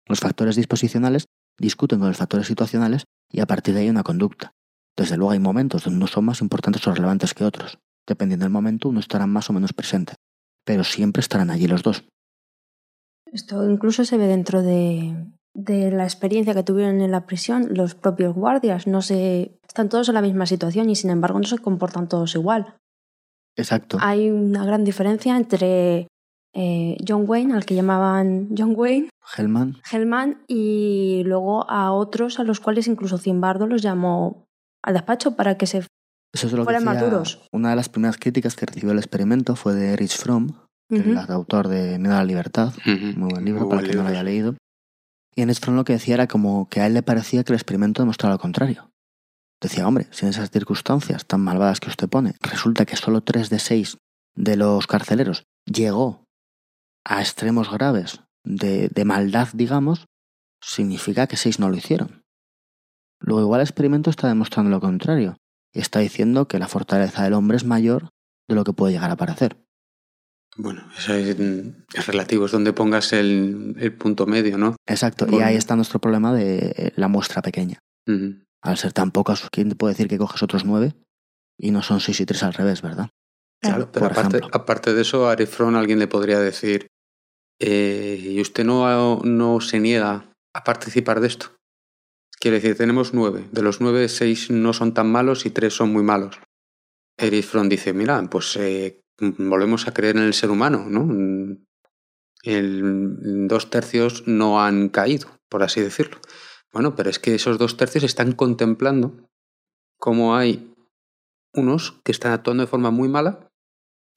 Los 0.06 0.20
factores 0.20 0.56
disposicionales 0.56 1.26
discuten 1.58 1.98
con 1.98 2.08
los 2.08 2.16
factores 2.16 2.46
situacionales 2.46 3.04
y 3.30 3.40
a 3.40 3.46
partir 3.46 3.74
de 3.74 3.80
ahí 3.80 3.90
una 3.90 4.02
conducta. 4.02 4.52
Desde 4.96 5.16
luego 5.16 5.32
hay 5.32 5.38
momentos 5.38 5.84
donde 5.84 5.98
unos 5.98 6.10
son 6.10 6.24
más 6.24 6.40
importantes 6.40 6.86
o 6.86 6.94
relevantes 6.94 7.34
que 7.34 7.44
otros. 7.44 7.78
Dependiendo 8.06 8.44
del 8.44 8.52
momento, 8.52 8.88
uno 8.88 9.00
estará 9.00 9.26
más 9.26 9.48
o 9.50 9.52
menos 9.52 9.72
presente. 9.72 10.14
pero 10.64 10.84
siempre 10.84 11.20
estarán 11.20 11.50
allí 11.50 11.66
los 11.66 11.82
dos. 11.82 12.04
Esto 13.32 13.68
incluso 13.68 14.04
se 14.04 14.18
ve 14.18 14.26
dentro 14.26 14.62
de, 14.62 15.14
de 15.54 15.90
la 15.90 16.04
experiencia 16.04 16.54
que 16.54 16.62
tuvieron 16.62 17.00
en 17.00 17.10
la 17.10 17.26
prisión 17.26 17.68
los 17.74 17.94
propios 17.94 18.34
guardias. 18.34 18.86
No 18.86 19.02
se, 19.02 19.58
están 19.66 19.88
todos 19.88 20.08
en 20.08 20.14
la 20.14 20.22
misma 20.22 20.46
situación 20.46 20.90
y 20.90 20.96
sin 20.96 21.10
embargo 21.10 21.38
no 21.38 21.46
se 21.46 21.58
comportan 21.58 22.08
todos 22.08 22.34
igual. 22.34 22.76
Exacto. 23.56 23.98
Hay 24.00 24.30
una 24.30 24.64
gran 24.64 24.84
diferencia 24.84 25.36
entre 25.36 26.08
eh, 26.54 26.96
John 27.06 27.24
Wayne, 27.28 27.54
al 27.54 27.64
que 27.64 27.74
llamaban 27.74 28.48
John 28.56 28.74
Wayne, 28.76 29.08
Hellman, 29.36 29.76
Hellman, 29.90 30.42
y 30.48 31.22
luego 31.24 31.68
a 31.70 31.92
otros 31.92 32.38
a 32.40 32.44
los 32.44 32.60
cuales 32.60 32.86
incluso 32.88 33.18
Zimbardo 33.18 33.66
los 33.66 33.82
llamó 33.82 34.44
al 34.82 34.94
despacho 34.94 35.36
para 35.36 35.56
que 35.56 35.66
se 35.66 35.78
eso 36.32 36.46
es 36.46 36.52
lo 36.52 36.58
que 36.58 36.64
fueran 36.64 36.84
decía- 36.84 37.00
maduros. 37.00 37.40
Una 37.52 37.70
de 37.70 37.76
las 37.76 37.88
primeras 37.88 38.16
críticas 38.16 38.54
que 38.56 38.66
recibió 38.66 38.92
el 38.92 38.98
experimento 38.98 39.56
fue 39.56 39.74
de 39.74 39.92
Erich 39.92 40.16
Fromm, 40.16 40.48
que 40.88 40.96
el 40.96 41.16
autor 41.18 41.68
de 41.68 41.98
Miedo 41.98 42.14
a 42.14 42.18
la 42.18 42.24
Libertad, 42.24 42.72
Ujú. 42.86 43.18
muy 43.18 43.30
buen 43.32 43.44
libro 43.44 43.60
Muy 43.62 43.70
para 43.70 43.82
el 43.82 43.88
que 43.90 43.96
no 43.96 44.02
lo 44.04 44.08
haya 44.08 44.22
leído. 44.24 44.54
Y 45.36 45.42
en 45.42 45.54
Fromm 45.54 45.76
lo 45.76 45.84
que 45.84 45.92
decía 45.94 46.14
era 46.14 46.26
como 46.26 46.68
que 46.68 46.80
a 46.80 46.86
él 46.86 46.94
le 46.94 47.02
parecía 47.04 47.44
que 47.44 47.52
el 47.52 47.56
experimento 47.56 48.02
demostraba 48.02 48.34
lo 48.34 48.40
contrario. 48.40 48.90
Decía, 49.62 49.86
hombre, 49.86 50.08
si 50.10 50.24
en 50.24 50.30
esas 50.30 50.50
circunstancias 50.50 51.26
tan 51.26 51.40
malvadas 51.42 51.80
que 51.80 51.88
usted 51.90 52.08
pone, 52.08 52.34
resulta 52.40 52.86
que 52.86 52.96
solo 52.96 53.20
tres 53.20 53.50
de 53.50 53.58
seis 53.58 53.98
de 54.34 54.56
los 54.56 54.86
carceleros 54.86 55.44
llegó 55.66 56.24
a 57.04 57.20
extremos 57.20 57.70
graves 57.70 58.20
de, 58.44 58.88
de 58.88 59.04
maldad, 59.04 59.48
digamos, 59.52 60.06
significa 60.62 61.26
que 61.26 61.36
seis 61.36 61.58
no 61.58 61.68
lo 61.68 61.76
hicieron. 61.76 62.22
Luego 63.20 63.42
igual 63.42 63.60
el 63.60 63.66
experimento 63.66 64.10
está 64.10 64.28
demostrando 64.28 64.70
lo 64.70 64.80
contrario 64.80 65.36
y 65.72 65.80
está 65.80 66.00
diciendo 66.00 66.48
que 66.48 66.58
la 66.58 66.68
fortaleza 66.68 67.22
del 67.22 67.34
hombre 67.34 67.56
es 67.56 67.64
mayor 67.64 68.08
de 68.48 68.54
lo 68.54 68.64
que 68.64 68.72
puede 68.72 68.92
llegar 68.92 69.10
a 69.10 69.16
parecer. 69.16 69.56
Bueno, 70.56 70.82
eso 70.98 71.14
es, 71.14 71.36
es 71.38 72.06
relativo, 72.06 72.46
es 72.46 72.52
donde 72.52 72.72
pongas 72.72 73.12
el, 73.12 73.76
el 73.78 73.96
punto 73.96 74.26
medio, 74.26 74.58
¿no? 74.58 74.74
Exacto, 74.86 75.26
y 75.30 75.40
ahí 75.42 75.54
está 75.54 75.76
nuestro 75.76 76.00
problema 76.00 76.34
de 76.34 76.74
eh, 76.76 76.92
la 76.96 77.08
muestra 77.08 77.40
pequeña. 77.40 77.78
Al 78.60 78.76
ser 78.76 78.92
tan 78.92 79.12
pocas, 79.12 79.48
¿quién 79.52 79.68
te 79.68 79.76
puede 79.76 79.94
decir 79.94 80.08
que 80.08 80.18
coges 80.18 80.42
otros 80.42 80.64
nueve? 80.64 80.94
Y 81.56 81.70
no 81.70 81.82
son 81.82 82.00
seis 82.00 82.20
y 82.20 82.26
tres 82.26 82.42
al 82.42 82.52
revés, 82.52 82.82
¿verdad? 82.82 83.10
Claro, 83.60 83.90
pero 83.92 84.06
aparte, 84.06 84.40
aparte 84.52 84.94
de 84.94 85.02
eso, 85.02 85.28
a 85.28 85.32
Arifron 85.32 85.76
alguien 85.76 85.98
le 85.98 86.08
podría 86.08 86.38
decir, 86.38 86.86
eh, 87.60 88.18
¿y 88.18 88.40
usted 88.40 88.64
no, 88.64 89.20
no 89.22 89.60
se 89.60 89.80
niega 89.80 90.32
a 90.54 90.64
participar 90.64 91.20
de 91.20 91.26
esto? 91.26 91.52
Quiere 92.40 92.58
decir, 92.58 92.76
tenemos 92.76 93.12
nueve. 93.12 93.46
De 93.52 93.60
los 93.60 93.82
nueve, 93.82 94.08
seis 94.08 94.50
no 94.50 94.72
son 94.72 94.94
tan 94.94 95.12
malos 95.12 95.44
y 95.44 95.50
tres 95.50 95.74
son 95.74 95.92
muy 95.92 96.02
malos. 96.02 96.40
Erich 97.18 97.44
Fromm 97.44 97.68
dice, 97.68 97.92
mira, 97.92 98.22
pues 98.30 98.56
eh, 98.56 99.02
volvemos 99.18 99.86
a 99.86 99.92
creer 99.92 100.16
en 100.16 100.22
el 100.22 100.32
ser 100.32 100.50
humano, 100.50 100.86
¿no? 100.88 101.06
El, 102.42 103.46
dos 103.46 103.68
tercios 103.68 104.26
no 104.26 104.62
han 104.62 104.88
caído, 104.88 105.28
por 105.50 105.62
así 105.62 105.82
decirlo. 105.82 106.18
Bueno, 106.72 106.96
pero 106.96 107.10
es 107.10 107.18
que 107.18 107.34
esos 107.34 107.58
dos 107.58 107.76
tercios 107.76 108.04
están 108.04 108.32
contemplando 108.32 109.28
cómo 109.98 110.34
hay 110.34 110.72
unos 111.52 112.00
que 112.04 112.12
están 112.12 112.32
actuando 112.32 112.62
de 112.62 112.70
forma 112.70 112.90
muy 112.90 113.08
mala 113.08 113.49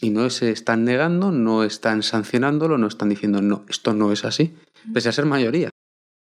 y 0.01 0.09
no 0.09 0.29
se 0.29 0.51
están 0.51 0.83
negando, 0.83 1.31
no 1.31 1.63
están 1.63 2.03
sancionándolo, 2.03 2.77
no 2.77 2.87
están 2.87 3.09
diciendo, 3.09 3.41
no, 3.41 3.65
esto 3.69 3.93
no 3.93 4.11
es 4.11 4.25
así, 4.25 4.53
pese 4.93 5.09
a 5.09 5.13
ser 5.13 5.25
mayoría. 5.25 5.69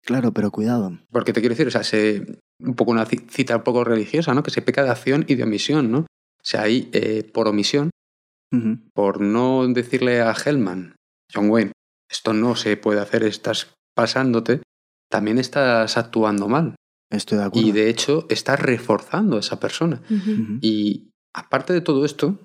Claro, 0.05 0.33
pero 0.33 0.51
cuidado. 0.51 0.97
Porque 1.11 1.31
te 1.33 1.39
quiero 1.39 1.53
decir, 1.53 1.67
o 1.67 1.71
sea, 1.71 1.83
se, 1.83 2.39
un 2.59 2.75
poco 2.75 2.91
una 2.91 3.05
ci- 3.07 3.25
cita 3.29 3.55
un 3.57 3.63
poco 3.63 3.83
religiosa, 3.83 4.33
¿no? 4.33 4.43
Que 4.43 4.51
se 4.51 4.61
peca 4.61 4.83
de 4.83 4.89
acción 4.89 5.25
y 5.27 5.35
de 5.35 5.43
omisión, 5.43 5.91
¿no? 5.91 5.99
O 5.99 6.45
sea, 6.45 6.63
ahí, 6.63 6.89
eh, 6.91 7.23
por 7.33 7.47
omisión, 7.47 7.89
por 8.93 9.21
no 9.21 9.65
decirle 9.67 10.21
a 10.21 10.33
Hellman, 10.33 10.95
John 11.33 11.49
Wayne, 11.49 11.71
esto 12.11 12.33
no 12.33 12.55
se 12.55 12.75
puede 12.77 12.99
hacer, 12.99 13.23
estás 13.23 13.73
pasándote, 13.95 14.61
también 15.09 15.39
estás 15.39 15.97
actuando 15.97 16.47
mal. 16.49 16.75
Estoy 17.09 17.37
de 17.37 17.45
acuerdo. 17.45 17.67
Y 17.67 17.71
de 17.71 17.89
hecho, 17.89 18.25
estás 18.29 18.59
reforzando 18.59 19.37
a 19.37 19.39
esa 19.39 19.59
persona. 19.59 20.01
Y 20.61 21.11
aparte 21.33 21.71
de 21.73 21.81
todo 21.81 22.05
esto, 22.05 22.39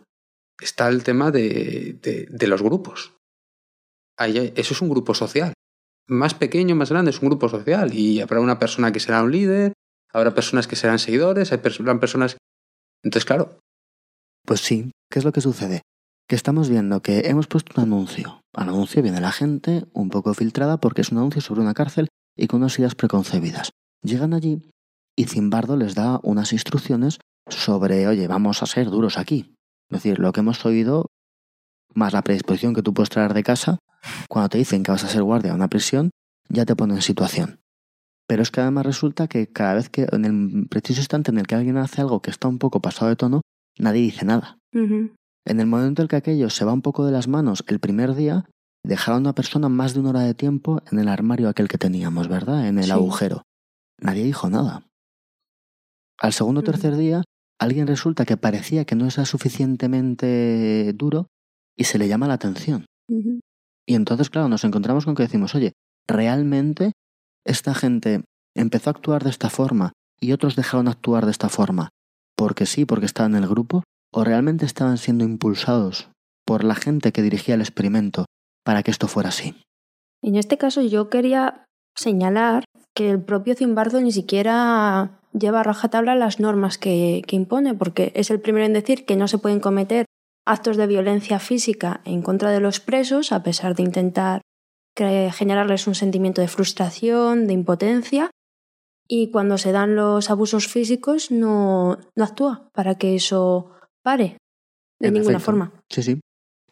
está 0.60 0.88
el 0.88 1.02
tema 1.04 1.30
de, 1.30 1.98
de- 2.02 2.46
los 2.46 2.62
grupos. 2.62 3.14
Ahí 4.16 4.52
eso 4.56 4.74
es 4.74 4.80
un 4.82 4.88
grupo 4.90 5.14
social. 5.14 5.52
Más 6.08 6.34
pequeño, 6.34 6.74
más 6.74 6.90
grande, 6.90 7.10
es 7.10 7.20
un 7.20 7.28
grupo 7.28 7.48
social. 7.48 7.92
Y 7.94 8.20
habrá 8.20 8.40
una 8.40 8.58
persona 8.58 8.92
que 8.92 9.00
será 9.00 9.22
un 9.22 9.30
líder, 9.32 9.72
habrá 10.12 10.34
personas 10.34 10.66
que 10.66 10.76
serán 10.76 10.98
seguidores, 10.98 11.52
habrán 11.52 12.00
personas... 12.00 12.36
Entonces, 13.04 13.24
claro, 13.26 13.60
Pues 14.44 14.60
sí, 14.60 14.90
¿qué 15.10 15.18
es 15.20 15.24
lo 15.24 15.32
que 15.32 15.40
sucede? 15.40 15.82
Que 16.28 16.34
estamos 16.34 16.68
viendo 16.68 17.00
que 17.00 17.20
hemos 17.28 17.46
puesto 17.46 17.72
un 17.76 17.84
anuncio. 17.84 18.40
Al 18.54 18.70
anuncio 18.70 19.02
viene 19.02 19.20
la 19.20 19.32
gente 19.32 19.84
un 19.92 20.08
poco 20.10 20.34
filtrada 20.34 20.78
porque 20.78 21.02
es 21.02 21.12
un 21.12 21.18
anuncio 21.18 21.40
sobre 21.40 21.60
una 21.60 21.74
cárcel 21.74 22.08
y 22.36 22.46
con 22.48 22.60
unas 22.60 22.78
ideas 22.78 22.94
preconcebidas. 22.94 23.70
Llegan 24.02 24.34
allí 24.34 24.70
y 25.16 25.24
Zimbardo 25.24 25.76
les 25.76 25.94
da 25.94 26.18
unas 26.22 26.52
instrucciones 26.52 27.18
sobre, 27.48 28.06
oye, 28.08 28.26
vamos 28.28 28.62
a 28.62 28.66
ser 28.66 28.90
duros 28.90 29.16
aquí. 29.18 29.54
Es 29.90 30.02
decir, 30.02 30.18
lo 30.18 30.32
que 30.32 30.40
hemos 30.40 30.64
oído, 30.66 31.06
más 31.94 32.12
la 32.12 32.22
predisposición 32.22 32.74
que 32.74 32.82
tú 32.82 32.92
puedes 32.94 33.10
traer 33.10 33.34
de 33.34 33.42
casa, 33.42 33.78
cuando 34.28 34.50
te 34.50 34.58
dicen 34.58 34.82
que 34.82 34.92
vas 34.92 35.04
a 35.04 35.08
ser 35.08 35.22
guardia 35.22 35.50
de 35.50 35.56
una 35.56 35.68
prisión, 35.68 36.10
ya 36.48 36.64
te 36.64 36.76
ponen 36.76 36.96
en 36.96 37.02
situación. 37.02 37.60
Pero 38.26 38.42
es 38.42 38.50
que 38.50 38.60
además 38.60 38.84
resulta 38.84 39.26
que 39.26 39.46
cada 39.50 39.74
vez 39.74 39.88
que, 39.88 40.06
en 40.12 40.24
el 40.24 40.68
preciso 40.68 41.00
instante 41.00 41.30
en 41.30 41.38
el 41.38 41.46
que 41.46 41.54
alguien 41.54 41.78
hace 41.78 42.02
algo 42.02 42.20
que 42.20 42.30
está 42.30 42.48
un 42.48 42.58
poco 42.58 42.80
pasado 42.80 43.08
de 43.08 43.16
tono, 43.16 43.40
nadie 43.78 44.02
dice 44.02 44.24
nada. 44.24 44.58
En 45.46 45.60
el 45.60 45.66
momento 45.66 46.02
en 46.02 46.04
el 46.04 46.08
que 46.08 46.16
aquello 46.16 46.50
se 46.50 46.64
va 46.66 46.74
un 46.74 46.82
poco 46.82 47.06
de 47.06 47.12
las 47.12 47.26
manos 47.26 47.64
el 47.68 47.80
primer 47.80 48.14
día, 48.14 48.44
dejaron 48.84 49.18
a 49.18 49.30
una 49.30 49.34
persona 49.34 49.70
más 49.70 49.94
de 49.94 50.00
una 50.00 50.10
hora 50.10 50.20
de 50.20 50.34
tiempo 50.34 50.82
en 50.92 50.98
el 50.98 51.08
armario 51.08 51.48
aquel 51.48 51.68
que 51.68 51.78
teníamos, 51.78 52.28
¿verdad? 52.28 52.68
En 52.68 52.78
el 52.78 52.84
Sí. 52.84 52.90
agujero. 52.90 53.42
Nadie 53.98 54.24
dijo 54.24 54.50
nada. 54.50 54.86
Al 56.18 56.32
segundo 56.32 56.60
o 56.60 56.64
tercer 56.64 56.96
día, 56.96 57.22
alguien 57.58 57.86
resulta 57.86 58.24
que 58.24 58.36
parecía 58.36 58.84
que 58.84 58.94
no 58.94 59.06
era 59.06 59.24
suficientemente 59.24 60.92
duro 60.94 61.28
y 61.76 61.84
se 61.84 61.98
le 61.98 62.08
llama 62.08 62.28
la 62.28 62.34
atención. 62.34 62.86
Y 63.86 63.94
entonces, 63.94 64.30
claro, 64.30 64.48
nos 64.48 64.64
encontramos 64.64 65.04
con 65.04 65.14
que 65.14 65.22
decimos, 65.22 65.54
oye, 65.54 65.72
¿realmente 66.06 66.92
esta 67.44 67.74
gente 67.74 68.22
empezó 68.54 68.90
a 68.90 68.92
actuar 68.92 69.24
de 69.24 69.30
esta 69.30 69.50
forma 69.50 69.92
y 70.20 70.32
otros 70.32 70.56
dejaron 70.56 70.88
actuar 70.88 71.24
de 71.24 71.30
esta 71.30 71.48
forma 71.48 71.90
porque 72.36 72.66
sí, 72.66 72.84
porque 72.84 73.06
estaban 73.06 73.34
en 73.34 73.42
el 73.42 73.48
grupo? 73.48 73.82
¿O 74.12 74.24
realmente 74.24 74.64
estaban 74.64 74.96
siendo 74.96 75.24
impulsados 75.24 76.08
por 76.46 76.64
la 76.64 76.74
gente 76.74 77.12
que 77.12 77.22
dirigía 77.22 77.56
el 77.56 77.60
experimento 77.60 78.24
para 78.64 78.82
que 78.82 78.90
esto 78.90 79.08
fuera 79.08 79.30
así? 79.30 79.54
En 80.22 80.36
este 80.36 80.56
caso 80.56 80.80
yo 80.82 81.10
quería 81.10 81.64
señalar 81.96 82.64
que 82.94 83.10
el 83.10 83.22
propio 83.22 83.54
Zimbardo 83.54 84.00
ni 84.00 84.12
siquiera 84.12 85.20
lleva 85.32 85.60
a 85.60 85.62
rajatabla 85.64 86.14
las 86.14 86.40
normas 86.40 86.78
que, 86.78 87.22
que 87.26 87.36
impone, 87.36 87.74
porque 87.74 88.12
es 88.14 88.30
el 88.30 88.40
primero 88.40 88.66
en 88.66 88.72
decir 88.72 89.04
que 89.04 89.16
no 89.16 89.28
se 89.28 89.38
pueden 89.38 89.60
cometer 89.60 90.06
actos 90.46 90.76
de 90.76 90.86
violencia 90.86 91.38
física 91.38 92.00
en 92.04 92.22
contra 92.22 92.50
de 92.50 92.60
los 92.60 92.80
presos, 92.80 93.32
a 93.32 93.42
pesar 93.42 93.74
de 93.74 93.82
intentar 93.82 94.40
generarles 94.96 95.86
un 95.86 95.94
sentimiento 95.94 96.40
de 96.40 96.48
frustración, 96.48 97.46
de 97.46 97.52
impotencia, 97.52 98.30
y 99.06 99.30
cuando 99.30 99.56
se 99.56 99.72
dan 99.72 99.94
los 99.94 100.28
abusos 100.28 100.66
físicos 100.66 101.30
no, 101.30 101.98
no 102.16 102.24
actúa 102.24 102.68
para 102.72 102.96
que 102.96 103.14
eso 103.14 103.70
pare 104.02 104.38
de 105.00 105.08
En 105.08 105.14
ninguna 105.14 105.36
efecto. 105.36 105.44
forma. 105.46 105.72
Sí, 105.88 106.02
sí. 106.02 106.20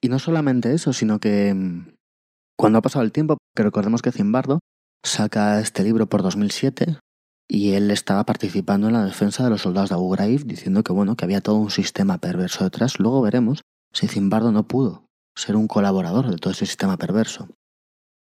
Y 0.00 0.08
no 0.08 0.18
solamente 0.18 0.74
eso, 0.74 0.92
sino 0.92 1.18
que 1.18 1.54
mm, 1.54 1.94
cuando 2.58 2.78
ha 2.78 2.82
pasado 2.82 3.04
el 3.04 3.12
tiempo, 3.12 3.38
que 3.54 3.62
recordemos 3.62 4.02
que 4.02 4.12
Zimbardo 4.12 4.58
saca 5.02 5.60
este 5.60 5.84
libro 5.84 6.06
por 6.08 6.22
2007 6.22 6.98
y 7.48 7.72
él 7.72 7.90
estaba 7.90 8.24
participando 8.24 8.88
en 8.88 8.94
la 8.94 9.04
defensa 9.04 9.44
de 9.44 9.50
los 9.50 9.62
soldados 9.62 9.90
de 9.90 9.94
Abu 9.94 10.10
Ghraib 10.10 10.44
diciendo 10.44 10.82
que 10.82 10.92
bueno, 10.92 11.16
que 11.16 11.24
había 11.24 11.40
todo 11.40 11.56
un 11.56 11.70
sistema 11.70 12.18
perverso 12.18 12.64
detrás. 12.64 12.98
Luego 12.98 13.22
veremos 13.22 13.62
si 13.92 14.08
Zimbardo 14.08 14.52
no 14.52 14.66
pudo 14.66 15.06
ser 15.36 15.56
un 15.56 15.68
colaborador 15.68 16.30
de 16.30 16.38
todo 16.38 16.52
ese 16.52 16.66
sistema 16.66 16.96
perverso. 16.96 17.48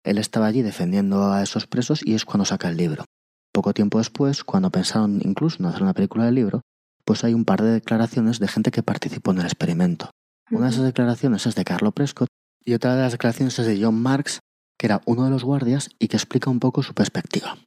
Él 0.05 0.17
estaba 0.17 0.47
allí 0.47 0.63
defendiendo 0.63 1.33
a 1.33 1.43
esos 1.43 1.67
presos 1.67 2.01
y 2.05 2.15
es 2.15 2.25
cuando 2.25 2.45
saca 2.45 2.69
el 2.69 2.77
libro. 2.77 3.05
Poco 3.53 3.75
tiempo 3.75 3.99
después, 3.99 4.45
cuando 4.45 4.71
pensaron 4.71 5.21
incluso 5.25 5.59
en 5.59 5.67
hacer 5.67 5.83
una 5.83 5.93
película 5.93 6.25
del 6.25 6.37
libro, 6.37 6.63
pues 7.05 7.25
hay 7.25 7.35
un 7.35 7.45
par 7.45 7.63
de 7.63 7.73
declaraciones 7.73 8.39
de 8.39 8.49
gente 8.49 8.71
que 8.71 8.83
participó 8.83 9.33
en 9.33 9.41
el 9.41 9.47
experimento. 9.47 10.11
Una 10.51 10.67
de 10.67 10.73
esas 10.73 10.85
declaraciones 10.85 11.47
es 11.47 11.55
de 11.57 11.65
Carlo 11.65 11.93
Prescott 11.93 12.29
y 12.65 12.75
otra 12.75 12.95
de 12.95 13.03
las 13.03 13.13
declaraciones 13.13 13.59
es 13.59 13.67
de 13.67 13.83
John 13.83 14.01
Marks, 14.01 14.39
que 14.79 14.87
era 14.87 15.03
uno 15.05 15.25
de 15.25 15.31
los 15.31 15.45
guardias 15.45 15.91
y 15.99 16.09
que 16.09 16.17
explica 16.17 16.49
un 16.49 16.61
poco 16.61 16.83
su 16.83 16.95
perspectiva. 16.95 17.59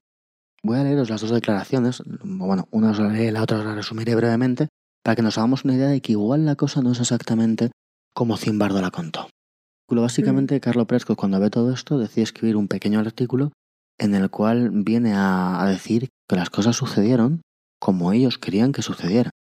Voy 0.65 0.77
a 0.77 0.83
leeros 0.83 1.09
las 1.09 1.21
dos 1.21 1.31
declaraciones, 1.31 2.01
bueno, 2.23 2.67
una 2.71 2.91
os 2.91 2.99
la 2.99 3.09
leeré, 3.09 3.31
la 3.31 3.43
otra 3.43 3.59
os 3.59 3.65
la 3.65 3.75
resumiré 3.75 4.15
brevemente, 4.15 4.69
para 5.03 5.15
que 5.15 5.21
nos 5.21 5.37
hagamos 5.37 5.65
una 5.65 5.75
idea 5.75 5.89
de 5.89 6.01
que 6.01 6.13
igual 6.13 6.45
la 6.45 6.55
cosa 6.55 6.81
no 6.81 6.93
es 6.93 7.01
exactamente 7.01 7.71
como 8.13 8.37
Zimbardo 8.37 8.81
la 8.81 8.91
contó. 8.91 9.27
Básicamente, 9.89 10.59
Carlo 10.59 10.87
Prescott, 10.87 11.17
cuando 11.17 11.39
ve 11.39 11.49
todo 11.49 11.71
esto, 11.71 11.99
decide 11.99 12.23
escribir 12.23 12.55
un 12.55 12.67
pequeño 12.67 12.99
artículo 12.99 13.51
en 13.99 14.15
el 14.15 14.29
cual 14.29 14.71
viene 14.71 15.13
a, 15.13 15.61
a 15.61 15.67
decir 15.67 16.09
que 16.27 16.35
las 16.35 16.49
cosas 16.49 16.75
sucedieron 16.75 17.41
como 17.79 18.11
ellos 18.11 18.39
querían 18.39 18.71
que 18.71 18.81
sucedieran. 18.81 19.31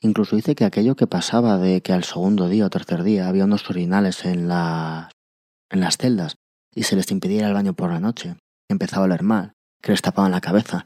Incluso 0.00 0.36
dice 0.36 0.54
que 0.54 0.64
aquello 0.64 0.94
que 0.94 1.06
pasaba 1.06 1.58
de 1.58 1.82
que 1.82 1.92
al 1.92 2.04
segundo 2.04 2.48
día 2.48 2.64
o 2.66 2.70
tercer 2.70 3.02
día 3.02 3.28
había 3.28 3.44
unos 3.44 3.68
orinales 3.68 4.24
en 4.24 4.48
las 4.48 5.10
en 5.70 5.80
las 5.80 5.98
celdas 5.98 6.36
y 6.74 6.84
se 6.84 6.96
les 6.96 7.10
impedía 7.10 7.40
ir 7.40 7.44
al 7.44 7.54
baño 7.54 7.74
por 7.74 7.90
la 7.90 8.00
noche, 8.00 8.36
empezaba 8.70 9.02
a 9.02 9.06
oler 9.06 9.22
mal, 9.22 9.52
que 9.82 9.92
les 9.92 10.02
tapaban 10.02 10.32
la 10.32 10.40
cabeza, 10.40 10.84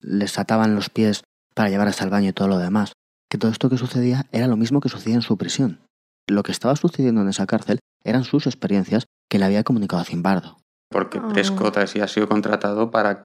les 0.00 0.38
ataban 0.38 0.74
los 0.74 0.90
pies 0.90 1.22
para 1.54 1.68
llevar 1.68 1.88
hasta 1.88 2.04
el 2.04 2.10
baño 2.10 2.30
y 2.30 2.32
todo 2.32 2.48
lo 2.48 2.58
demás, 2.58 2.92
que 3.30 3.38
todo 3.38 3.50
esto 3.50 3.70
que 3.70 3.78
sucedía 3.78 4.26
era 4.32 4.46
lo 4.46 4.56
mismo 4.56 4.80
que 4.80 4.88
sucedía 4.88 5.16
en 5.16 5.22
su 5.22 5.36
prisión. 5.36 5.80
Lo 6.26 6.42
que 6.42 6.52
estaba 6.52 6.76
sucediendo 6.76 7.20
en 7.22 7.28
esa 7.28 7.46
cárcel 7.46 7.80
eran 8.02 8.24
sus 8.24 8.46
experiencias 8.46 9.04
que 9.28 9.38
le 9.38 9.44
había 9.44 9.64
comunicado 9.64 10.02
a 10.02 10.04
Zimbardo. 10.04 10.58
Porque 10.90 11.18
Ah. 11.18 11.28
Prescott 11.32 11.76
así 11.78 12.00
ha 12.00 12.08
sido 12.08 12.28
contratado 12.28 12.90
para, 12.90 13.24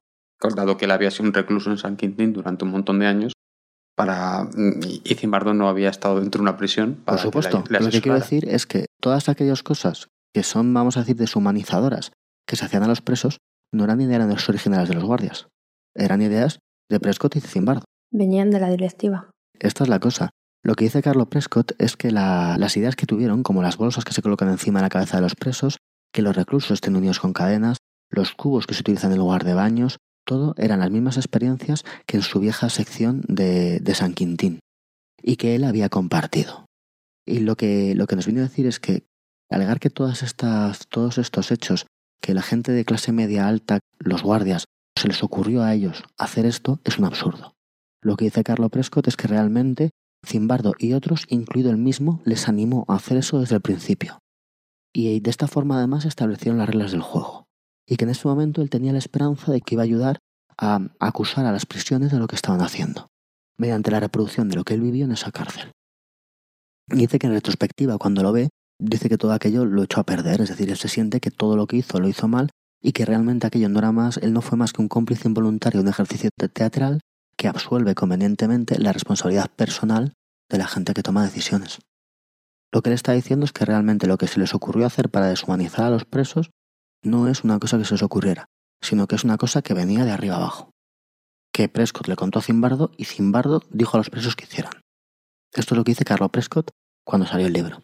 dado 0.54 0.76
que 0.76 0.86
él 0.86 0.90
había 0.90 1.10
sido 1.10 1.26
un 1.26 1.34
recluso 1.34 1.70
en 1.70 1.78
San 1.78 1.96
Quintín 1.96 2.32
durante 2.32 2.64
un 2.64 2.70
montón 2.70 2.98
de 2.98 3.06
años, 3.06 3.32
para 3.96 4.48
y 4.56 5.02
y 5.04 5.14
Zimbardo 5.14 5.52
no 5.52 5.68
había 5.68 5.90
estado 5.90 6.20
dentro 6.20 6.38
de 6.38 6.42
una 6.42 6.56
prisión 6.56 6.96
para 7.04 7.16
Por 7.16 7.32
que 7.32 7.48
supuesto, 7.48 7.64
lo 7.68 7.90
que 7.90 8.00
quiero 8.00 8.18
decir 8.18 8.48
es 8.48 8.66
que 8.66 8.86
todas 9.00 9.28
aquellas 9.28 9.62
cosas 9.62 10.08
que 10.32 10.42
son, 10.42 10.72
vamos 10.72 10.96
a 10.96 11.00
decir, 11.00 11.16
deshumanizadoras 11.16 12.12
que 12.46 12.56
se 12.56 12.64
hacían 12.64 12.82
a 12.84 12.88
los 12.88 13.02
presos 13.02 13.38
no 13.72 13.84
eran 13.84 14.00
ideas 14.00 14.48
originales 14.48 14.88
de 14.88 14.94
los 14.94 15.04
guardias, 15.04 15.48
eran 15.94 16.22
ideas 16.22 16.58
de 16.90 17.00
Prescott 17.00 17.36
y 17.36 17.40
de 17.40 17.48
Zimbardo. 17.48 17.84
Venían 18.12 18.50
de 18.50 18.60
la 18.60 18.68
directiva. 18.70 19.30
Esta 19.58 19.84
es 19.84 19.88
la 19.90 20.00
cosa. 20.00 20.30
Lo 20.62 20.74
que 20.74 20.84
dice 20.84 21.02
Carlo 21.02 21.26
Prescott 21.30 21.72
es 21.78 21.96
que 21.96 22.10
la- 22.10 22.56
las 22.58 22.76
ideas 22.76 22.96
que 22.96 23.06
tuvieron, 23.06 23.42
como 23.42 23.62
las 23.62 23.76
bolsas 23.76 24.04
que 24.04 24.12
se 24.12 24.22
colocan 24.22 24.48
encima 24.48 24.80
de 24.80 24.84
la 24.84 24.88
cabeza 24.90 25.16
de 25.16 25.22
los 25.22 25.34
presos, 25.34 25.78
que 26.12 26.22
los 26.22 26.34
reclusos 26.36 26.72
estén 26.72 26.96
unidos 26.96 27.20
con 27.20 27.32
cadenas, 27.32 27.78
los 28.10 28.32
cubos 28.32 28.66
que 28.66 28.74
se 28.74 28.80
utilizan 28.80 29.12
en 29.12 29.18
lugar 29.18 29.44
de 29.44 29.54
baños, 29.54 29.98
todo 30.26 30.54
eran 30.58 30.80
las 30.80 30.90
mismas 30.90 31.16
experiencias 31.16 31.84
que 32.06 32.16
en 32.16 32.22
su 32.22 32.40
vieja 32.40 32.68
sección 32.68 33.22
de, 33.28 33.78
de 33.80 33.94
San 33.94 34.12
Quintín 34.14 34.58
y 35.22 35.36
que 35.36 35.54
él 35.54 35.64
había 35.64 35.88
compartido. 35.88 36.66
Y 37.26 37.40
lo 37.40 37.54
que, 37.56 37.94
lo 37.94 38.06
que 38.06 38.16
nos 38.16 38.26
viene 38.26 38.40
a 38.40 38.44
decir 38.44 38.66
es 38.66 38.80
que 38.80 39.04
alegar 39.50 39.78
que 39.80 39.90
todas 39.90 40.22
estas, 40.22 40.86
todos 40.88 41.18
estos 41.18 41.50
hechos, 41.52 41.86
que 42.20 42.34
la 42.34 42.42
gente 42.42 42.72
de 42.72 42.84
clase 42.84 43.12
media 43.12 43.48
alta, 43.48 43.80
los 43.98 44.22
guardias, 44.22 44.64
se 44.96 45.08
les 45.08 45.22
ocurrió 45.22 45.62
a 45.62 45.74
ellos 45.74 46.04
hacer 46.18 46.46
esto, 46.46 46.80
es 46.84 46.98
un 46.98 47.06
absurdo. 47.06 47.54
Lo 48.02 48.16
que 48.16 48.26
dice 48.26 48.44
Carlo 48.44 48.68
Prescott 48.68 49.08
es 49.08 49.16
que 49.16 49.28
realmente 49.28 49.90
Zimbardo 50.26 50.74
y 50.78 50.92
otros, 50.92 51.24
incluido 51.28 51.70
él 51.70 51.78
mismo, 51.78 52.20
les 52.24 52.48
animó 52.48 52.84
a 52.88 52.96
hacer 52.96 53.16
eso 53.16 53.40
desde 53.40 53.56
el 53.56 53.62
principio. 53.62 54.18
Y 54.92 55.20
de 55.20 55.30
esta 55.30 55.46
forma 55.46 55.78
además 55.78 56.04
establecieron 56.04 56.58
las 56.58 56.68
reglas 56.68 56.92
del 56.92 57.00
juego. 57.00 57.46
Y 57.86 57.96
que 57.96 58.04
en 58.04 58.10
ese 58.10 58.28
momento 58.28 58.60
él 58.62 58.70
tenía 58.70 58.92
la 58.92 58.98
esperanza 58.98 59.50
de 59.50 59.60
que 59.60 59.74
iba 59.74 59.82
a 59.82 59.84
ayudar 59.84 60.18
a 60.58 60.80
acusar 60.98 61.46
a 61.46 61.52
las 61.52 61.64
prisiones 61.64 62.12
de 62.12 62.18
lo 62.18 62.26
que 62.26 62.36
estaban 62.36 62.60
haciendo, 62.60 63.08
mediante 63.56 63.90
la 63.90 64.00
reproducción 64.00 64.48
de 64.48 64.56
lo 64.56 64.64
que 64.64 64.74
él 64.74 64.82
vivió 64.82 65.06
en 65.06 65.12
esa 65.12 65.32
cárcel. 65.32 65.72
Y 66.88 66.96
dice 66.96 67.18
que 67.18 67.28
en 67.28 67.32
retrospectiva, 67.32 67.98
cuando 67.98 68.22
lo 68.22 68.32
ve, 68.32 68.50
dice 68.80 69.08
que 69.08 69.18
todo 69.18 69.32
aquello 69.32 69.64
lo 69.64 69.82
echó 69.82 70.00
a 70.00 70.04
perder, 70.04 70.40
es 70.40 70.48
decir, 70.48 70.70
él 70.70 70.76
se 70.76 70.88
siente 70.88 71.20
que 71.20 71.30
todo 71.30 71.56
lo 71.56 71.66
que 71.66 71.76
hizo 71.76 72.00
lo 72.00 72.08
hizo 72.08 72.28
mal 72.28 72.50
y 72.82 72.92
que 72.92 73.04
realmente 73.04 73.46
aquello 73.46 73.68
no 73.68 73.78
era 73.78 73.92
más, 73.92 74.16
él 74.18 74.32
no 74.32 74.40
fue 74.40 74.56
más 74.56 74.72
que 74.72 74.82
un 74.82 74.88
cómplice 74.88 75.28
involuntario 75.28 75.80
de 75.80 75.84
un 75.84 75.90
ejercicio 75.90 76.30
te- 76.36 76.48
teatral 76.48 77.00
que 77.36 77.48
absuelve 77.48 77.94
convenientemente 77.94 78.78
la 78.78 78.92
responsabilidad 78.92 79.50
personal 79.50 80.14
de 80.50 80.58
la 80.58 80.66
gente 80.66 80.94
que 80.94 81.02
toma 81.02 81.22
decisiones. 81.24 81.78
Lo 82.72 82.82
que 82.82 82.90
él 82.90 82.94
está 82.94 83.12
diciendo 83.12 83.44
es 83.44 83.52
que 83.52 83.64
realmente 83.64 84.06
lo 84.06 84.16
que 84.18 84.26
se 84.28 84.40
les 84.40 84.54
ocurrió 84.54 84.86
hacer 84.86 85.10
para 85.10 85.28
deshumanizar 85.28 85.86
a 85.86 85.90
los 85.90 86.04
presos 86.04 86.50
no 87.02 87.28
es 87.28 87.44
una 87.44 87.58
cosa 87.58 87.78
que 87.78 87.84
se 87.84 87.94
les 87.94 88.02
ocurriera, 88.02 88.46
sino 88.80 89.06
que 89.06 89.16
es 89.16 89.24
una 89.24 89.36
cosa 89.38 89.62
que 89.62 89.74
venía 89.74 90.04
de 90.04 90.12
arriba 90.12 90.36
abajo. 90.36 90.70
Que 91.52 91.68
Prescott 91.68 92.08
le 92.08 92.16
contó 92.16 92.38
a 92.38 92.42
Zimbardo 92.42 92.92
y 92.96 93.04
Zimbardo 93.06 93.62
dijo 93.70 93.96
a 93.96 93.98
los 93.98 94.10
presos 94.10 94.36
que 94.36 94.44
hicieran. 94.44 94.72
Esto 95.52 95.74
es 95.74 95.78
lo 95.78 95.84
que 95.84 95.92
dice 95.92 96.04
Carlo 96.04 96.28
Prescott 96.28 96.70
cuando 97.04 97.26
salió 97.26 97.46
el 97.46 97.52
libro. 97.52 97.82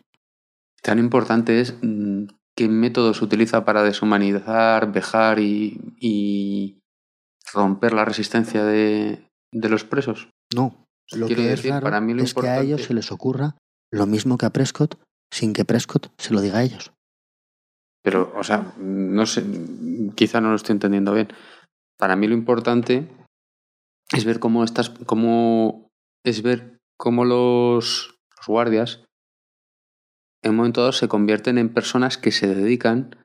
Tan 0.87 0.99
importante 1.01 1.61
es 1.61 1.75
mm, 1.83 2.27
qué 2.57 2.69
método 2.69 3.13
se 3.13 3.25
utiliza 3.25 3.65
para 3.65 3.83
deshumanizar, 3.83 4.93
vejar 4.93 5.41
y, 5.41 5.81
y 6.01 6.79
romper 7.53 7.93
la 7.93 8.05
resistencia 8.05 8.65
de, 8.65 9.27
de 9.53 9.69
los 9.69 9.85
presos. 9.85 10.29
No, 10.55 10.85
lo 11.13 11.27
Quiero 11.27 11.43
que 11.43 11.49
decir, 11.49 11.67
es 11.67 11.71
raro 11.73 11.85
para 11.85 12.01
mí 12.01 12.15
lo 12.15 12.23
es 12.23 12.35
que 12.35 12.49
a 12.49 12.61
ellos 12.61 12.81
importante- 12.81 12.87
se 12.87 12.95
les 12.95 13.11
ocurra 13.13 13.57
lo 13.93 14.07
mismo 14.07 14.39
que 14.39 14.47
a 14.47 14.51
Prescott 14.51 14.97
sin 15.33 15.53
que 15.53 15.65
Prescott 15.65 16.13
se 16.19 16.33
lo 16.33 16.41
diga 16.41 16.59
a 16.59 16.63
ellos. 16.63 16.93
Pero, 18.03 18.33
o 18.37 18.45
sea, 18.45 18.73
no 18.79 19.27
sé, 19.27 19.45
quizá 20.15 20.41
no 20.41 20.51
lo 20.51 20.57
estoy 20.57 20.75
entendiendo 20.75 21.13
bien. 21.13 21.29
Para 21.99 22.15
mí 22.15 22.29
lo 22.29 22.35
importante 22.35 23.09
es 24.13 24.25
ver 24.25 24.39
cómo 24.39 24.63
estas, 24.63 24.91
cómo 24.91 25.89
es 26.25 26.43
ver 26.43 26.79
cómo 26.97 27.25
los, 27.25 28.15
los 28.37 28.47
guardias 28.47 29.03
en 30.47 30.53
un 30.53 30.57
momento 30.57 30.81
dado 30.81 30.93
se 30.93 31.09
convierten 31.09 31.59
en 31.59 31.69
personas 31.73 32.19
que 32.19 32.33
se 32.33 32.47
dedican 32.55 33.17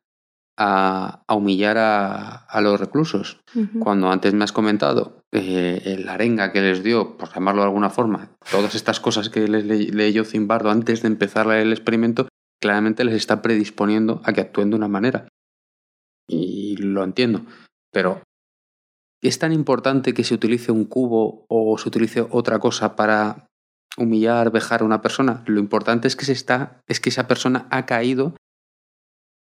a, 0.58 1.24
a 1.28 1.36
humillar 1.36 1.78
a, 1.78 2.36
a 2.36 2.62
los 2.62 2.80
reclusos. 2.80 3.40
Cuando 3.80 4.12
antes 4.12 4.34
me 4.34 4.44
has 4.44 4.52
comentado 4.52 5.22
eh, 5.32 5.98
la 6.04 6.14
arenga 6.14 6.52
que 6.52 6.62
les 6.62 6.84
dio, 6.84 7.18
por 7.18 7.34
llamarlo 7.34 7.62
de 7.62 7.68
alguna 7.68 7.90
forma, 7.90 8.32
todas 8.52 8.76
estas 8.76 9.00
cosas 9.00 9.30
que 9.30 9.48
les 9.48 9.66
le- 9.66 9.92
leyó 9.92 10.24
Zimbardo 10.26 10.70
antes 10.70 11.02
de 11.02 11.08
empezar 11.08 11.50
el 11.52 11.72
experimento, 11.72 12.28
claramente 12.62 13.04
les 13.04 13.16
está 13.16 13.42
predisponiendo 13.42 14.22
a 14.24 14.34
que 14.34 14.42
actúen 14.42 14.70
de 14.70 14.76
una 14.76 14.88
manera. 14.88 15.28
Y 16.28 16.76
lo 16.78 17.04
entiendo. 17.04 17.46
Pero, 17.92 18.22
¿es 19.22 19.40
tan 19.40 19.52
importante 19.54 20.14
que 20.14 20.24
se 20.24 20.34
utilice 20.36 20.72
un 20.72 20.86
cubo 20.86 21.46
o 21.50 21.78
se 21.78 21.90
utilice 21.90 22.26
otra 22.30 22.60
cosa 22.60 22.96
para 22.96 23.48
humillar, 23.98 24.52
vejar 24.52 24.82
a 24.82 24.86
una 24.86 25.02
persona? 25.02 25.44
Lo 25.48 25.60
importante 25.60 26.08
es 26.08 26.16
que, 26.16 26.26
se 26.26 26.32
está, 26.34 26.82
es 26.88 27.00
que 27.00 27.10
esa 27.10 27.28
persona 27.28 27.68
ha 27.72 27.86
caído 27.86 28.36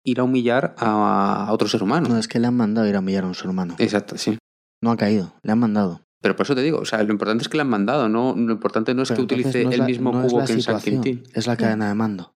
ir 0.03 0.19
a 0.19 0.23
humillar 0.23 0.75
a, 0.77 1.45
a 1.47 1.51
otro 1.53 1.67
ser 1.67 1.81
humano. 1.83 2.07
No, 2.09 2.17
es 2.17 2.27
que 2.27 2.39
le 2.39 2.47
han 2.47 2.55
mandado 2.57 2.87
ir 2.87 2.95
a 2.95 2.99
humillar 2.99 3.23
a 3.23 3.27
un 3.27 3.35
ser 3.35 3.47
humano. 3.49 3.75
Exacto, 3.79 4.17
sí. 4.17 4.37
No 4.83 4.91
ha 4.91 4.97
caído, 4.97 5.33
le 5.41 5.51
han 5.51 5.59
mandado. 5.59 6.01
Pero 6.21 6.35
por 6.35 6.45
eso 6.45 6.55
te 6.55 6.61
digo, 6.61 6.79
o 6.79 6.85
sea, 6.85 7.01
lo 7.03 7.11
importante 7.11 7.41
es 7.43 7.49
que 7.49 7.57
le 7.57 7.61
han 7.61 7.69
mandado, 7.69 8.07
no 8.09 8.35
lo 8.35 8.51
importante 8.53 8.93
no 8.93 9.03
es 9.03 9.09
Pero 9.09 9.17
que 9.17 9.23
utilice 9.23 9.61
entonces 9.61 9.63
no 9.65 9.69
es 9.69 9.73
el 9.75 9.79
la- 9.81 9.85
mismo 9.85 10.11
no 10.11 10.21
es 10.23 10.27
cubo 10.31 10.39
la 10.39 10.45
que 10.45 10.53
en 10.53 10.61
San 10.61 10.79
situación, 10.79 11.03
Quintín. 11.03 11.23
Es 11.33 11.47
la 11.47 11.57
cadena 11.57 11.87
de 11.87 11.93
mando. 11.95 12.33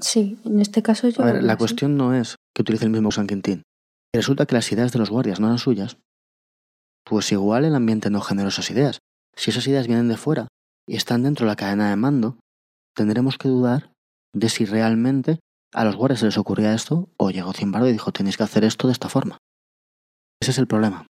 Sí, 0.00 0.38
en 0.44 0.60
este 0.60 0.82
caso 0.82 1.08
yo. 1.08 1.22
A 1.22 1.26
ver, 1.26 1.36
lo 1.36 1.42
la 1.42 1.52
así. 1.52 1.58
cuestión 1.58 1.96
no 1.96 2.14
es 2.14 2.36
que 2.54 2.62
utilice 2.62 2.84
el 2.84 2.90
mismo 2.90 3.10
San 3.12 3.26
Quintín. 3.26 3.62
Resulta 4.14 4.46
que 4.46 4.54
las 4.54 4.70
ideas 4.72 4.92
de 4.92 4.98
los 4.98 5.10
guardias 5.10 5.40
no 5.40 5.46
eran 5.46 5.58
suyas. 5.58 5.96
Pues 7.04 7.30
igual 7.32 7.64
el 7.64 7.74
ambiente 7.74 8.10
no 8.10 8.20
generó 8.20 8.48
esas 8.48 8.70
ideas. 8.70 8.98
Si 9.36 9.50
esas 9.50 9.66
ideas 9.66 9.86
vienen 9.86 10.08
de 10.08 10.16
fuera 10.16 10.48
y 10.88 10.96
están 10.96 11.22
dentro 11.22 11.46
de 11.46 11.50
la 11.52 11.56
cadena 11.56 11.90
de 11.90 11.96
mando, 11.96 12.38
tendremos 12.94 13.38
que 13.38 13.48
dudar 13.48 13.92
de 14.34 14.48
si 14.48 14.64
realmente 14.64 15.38
a 15.74 15.84
los 15.84 15.96
guardias 15.96 16.20
se 16.20 16.26
les 16.26 16.38
ocurría 16.38 16.74
esto 16.74 17.08
o 17.16 17.30
llegó 17.30 17.52
Zimbardo 17.52 17.88
y 17.88 17.92
dijo 17.92 18.12
tenéis 18.12 18.36
que 18.36 18.42
hacer 18.42 18.64
esto 18.64 18.86
de 18.88 18.92
esta 18.92 19.08
forma. 19.08 19.38
Ese 20.40 20.50
es 20.50 20.58
el 20.58 20.66
problema. 20.66 21.06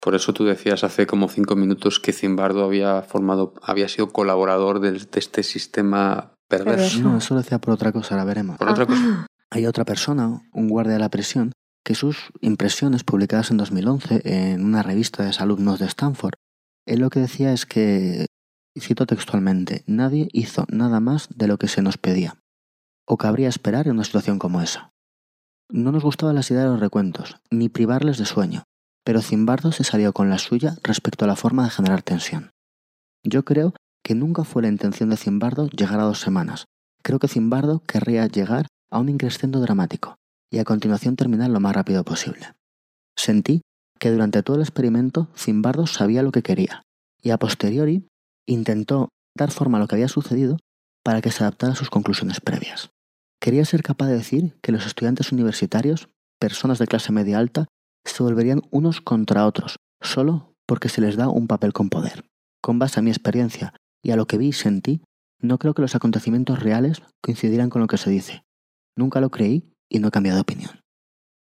Por 0.00 0.14
eso 0.14 0.32
tú 0.32 0.44
decías 0.44 0.84
hace 0.84 1.06
como 1.06 1.28
cinco 1.28 1.56
minutos 1.56 1.98
que 2.00 2.12
Zimbardo 2.12 2.62
había 2.64 3.02
formado, 3.02 3.54
había 3.62 3.88
sido 3.88 4.12
colaborador 4.12 4.80
del- 4.80 5.10
de, 5.10 5.18
este 5.18 5.42
sistema 5.42 6.34
perverso. 6.48 7.00
No, 7.00 7.18
eso 7.18 7.34
lo 7.34 7.40
decía 7.42 7.58
por 7.58 7.74
otra 7.74 7.92
cosa, 7.92 8.14
la 8.16 8.24
veremos. 8.24 8.56
Por 8.58 8.68
otra 8.68 8.84
Ah. 8.84 8.86
cosa. 8.86 9.26
Hay 9.50 9.66
otra 9.66 9.84
persona, 9.84 10.42
un 10.52 10.68
guardia 10.68 10.94
de 10.94 10.98
la 11.00 11.08
prisión, 11.08 11.52
que 11.84 11.94
sus 11.94 12.30
impresiones 12.40 13.04
publicadas 13.04 13.50
en 13.50 13.56
2011 13.56 14.20
en 14.24 14.64
una 14.64 14.82
revista 14.82 15.24
de 15.24 15.34
alumnos 15.38 15.78
de 15.78 15.86
Stanford, 15.86 16.34
él 16.86 17.00
lo 17.00 17.10
que 17.10 17.20
decía 17.20 17.52
es 17.52 17.64
que, 17.64 18.26
cito 18.80 19.06
textualmente, 19.06 19.82
nadie 19.86 20.28
hizo 20.32 20.66
nada 20.70 21.00
más 21.00 21.28
de 21.34 21.48
lo 21.48 21.58
que 21.58 21.68
se 21.68 21.82
nos 21.82 21.98
pedía, 21.98 22.36
o 23.06 23.16
cabría 23.16 23.48
esperar 23.48 23.86
en 23.86 23.94
una 23.94 24.04
situación 24.04 24.38
como 24.38 24.60
esa. 24.60 24.92
No 25.68 25.92
nos 25.92 26.04
gustaba 26.04 26.32
la 26.32 26.42
idea 26.42 26.62
de 26.62 26.68
los 26.68 26.80
recuentos, 26.80 27.36
ni 27.50 27.68
privarles 27.68 28.18
de 28.18 28.24
sueño, 28.24 28.64
pero 29.04 29.22
Zimbardo 29.22 29.72
se 29.72 29.84
salió 29.84 30.12
con 30.12 30.30
la 30.30 30.38
suya 30.38 30.76
respecto 30.82 31.24
a 31.24 31.28
la 31.28 31.36
forma 31.36 31.64
de 31.64 31.70
generar 31.70 32.02
tensión. 32.02 32.50
Yo 33.24 33.44
creo 33.44 33.74
que 34.04 34.14
nunca 34.14 34.44
fue 34.44 34.62
la 34.62 34.68
intención 34.68 35.10
de 35.10 35.16
Zimbardo 35.16 35.68
llegar 35.68 35.98
a 35.98 36.04
dos 36.04 36.20
semanas. 36.20 36.66
Creo 37.02 37.18
que 37.18 37.28
Zimbardo 37.28 37.80
querría 37.86 38.26
llegar 38.26 38.66
a 38.90 38.98
un 38.98 39.08
increscendo 39.08 39.60
dramático 39.60 40.16
y 40.50 40.58
a 40.58 40.64
continuación 40.64 41.16
terminar 41.16 41.50
lo 41.50 41.60
más 41.60 41.74
rápido 41.74 42.04
posible. 42.04 42.52
Sentí 43.16 43.62
que 43.98 44.10
durante 44.10 44.42
todo 44.42 44.56
el 44.56 44.62
experimento 44.62 45.28
Zimbardo 45.36 45.86
sabía 45.86 46.22
lo 46.22 46.30
que 46.30 46.42
quería 46.42 46.82
y 47.22 47.30
a 47.30 47.38
posteriori 47.38 48.06
intentó 48.46 49.08
dar 49.36 49.50
forma 49.50 49.78
a 49.78 49.80
lo 49.80 49.88
que 49.88 49.96
había 49.96 50.08
sucedido 50.08 50.56
para 51.04 51.20
que 51.20 51.30
se 51.30 51.44
adaptara 51.44 51.72
a 51.72 51.76
sus 51.76 51.90
conclusiones 51.90 52.40
previas. 52.40 52.90
Quería 53.40 53.64
ser 53.64 53.82
capaz 53.82 54.06
de 54.06 54.16
decir 54.16 54.56
que 54.62 54.72
los 54.72 54.86
estudiantes 54.86 55.30
universitarios, 55.30 56.08
personas 56.40 56.78
de 56.78 56.86
clase 56.86 57.12
media 57.12 57.38
alta, 57.38 57.66
se 58.04 58.22
volverían 58.22 58.62
unos 58.70 59.00
contra 59.00 59.46
otros, 59.46 59.76
solo 60.00 60.54
porque 60.66 60.88
se 60.88 61.00
les 61.00 61.16
da 61.16 61.28
un 61.28 61.46
papel 61.46 61.72
con 61.72 61.90
poder. 61.90 62.24
Con 62.62 62.78
base 62.78 62.98
a 62.98 63.02
mi 63.02 63.10
experiencia 63.10 63.74
y 64.02 64.10
a 64.10 64.16
lo 64.16 64.26
que 64.26 64.38
vi 64.38 64.48
y 64.48 64.52
sentí, 64.52 65.02
no 65.40 65.58
creo 65.58 65.74
que 65.74 65.82
los 65.82 65.94
acontecimientos 65.94 66.62
reales 66.62 67.02
coincidieran 67.22 67.70
con 67.70 67.82
lo 67.82 67.88
que 67.88 67.98
se 67.98 68.10
dice. 68.10 68.42
Nunca 68.96 69.20
lo 69.20 69.30
creí 69.30 69.70
y 69.90 69.98
no 69.98 70.08
he 70.08 70.10
cambiado 70.10 70.36
de 70.36 70.42
opinión. 70.42 70.80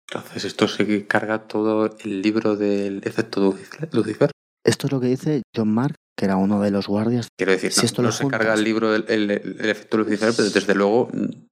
Entonces 0.08 0.44
esto 0.44 0.68
se 0.68 1.06
carga 1.06 1.46
todo 1.46 1.96
el 1.98 2.22
libro 2.22 2.56
del 2.56 3.02
efecto 3.04 3.54
Lucifer-. 3.92 4.30
Esto 4.64 4.86
es 4.86 4.92
lo 4.92 5.00
que 5.00 5.08
dice 5.08 5.42
John 5.54 5.72
Mark, 5.72 5.96
que 6.16 6.24
era 6.24 6.36
uno 6.36 6.60
de 6.60 6.70
los 6.70 6.86
guardias. 6.86 7.28
Quiero 7.36 7.52
decir, 7.52 7.72
Si 7.72 7.80
no, 7.82 7.86
esto 7.86 8.02
no 8.02 8.08
lo 8.08 8.12
se 8.12 8.22
juntas- 8.24 8.38
carga 8.40 8.54
el 8.54 8.64
libro 8.64 8.94
el, 8.94 9.04
el- 9.08 9.30
el 9.30 9.68
efecto 9.70 9.98
Lucifer, 9.98 10.32
pero 10.36 10.48
desde 10.50 10.74
luego 10.74 11.08
mm, 11.12 11.46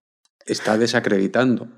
está 0.47 0.79
desacreditando 0.79 1.69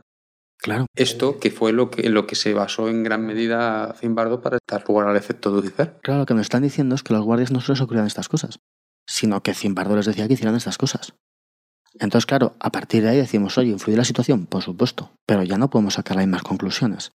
Claro. 0.58 0.86
Esto 0.96 1.38
que 1.38 1.50
fue 1.50 1.72
lo 1.74 1.90
que, 1.90 2.06
en 2.06 2.14
lo 2.14 2.26
que 2.26 2.34
se 2.34 2.54
basó 2.54 2.88
en 2.88 3.02
gran 3.02 3.26
medida 3.26 3.94
Zimbardo 4.00 4.40
para 4.40 4.58
dar 4.66 4.84
lugar 4.88 5.06
al 5.06 5.16
efecto 5.16 5.50
Lucifer. 5.50 5.98
Claro, 6.02 6.20
lo 6.20 6.26
que 6.26 6.32
nos 6.32 6.42
están 6.42 6.62
diciendo 6.62 6.94
es 6.94 7.02
que 7.02 7.12
los 7.12 7.22
guardias 7.24 7.50
no 7.52 7.60
se 7.60 7.72
les 7.72 7.80
ocurrían 7.82 8.06
estas 8.06 8.28
cosas, 8.30 8.58
sino 9.06 9.42
que 9.42 9.52
Zimbardo 9.52 9.94
les 9.96 10.06
decía 10.06 10.26
que 10.26 10.32
hicieran 10.32 10.56
estas 10.56 10.78
cosas. 10.78 11.12
Entonces, 11.98 12.24
claro, 12.24 12.56
a 12.58 12.70
partir 12.72 13.02
de 13.02 13.10
ahí 13.10 13.16
decimos, 13.18 13.58
oye, 13.58 13.68
¿influye 13.70 13.98
la 13.98 14.04
situación? 14.04 14.46
Por 14.46 14.62
supuesto, 14.62 15.12
pero 15.26 15.42
ya 15.42 15.58
no 15.58 15.68
podemos 15.68 15.94
sacar 15.94 16.16
las 16.16 16.26
mismas 16.26 16.42
conclusiones. 16.42 17.12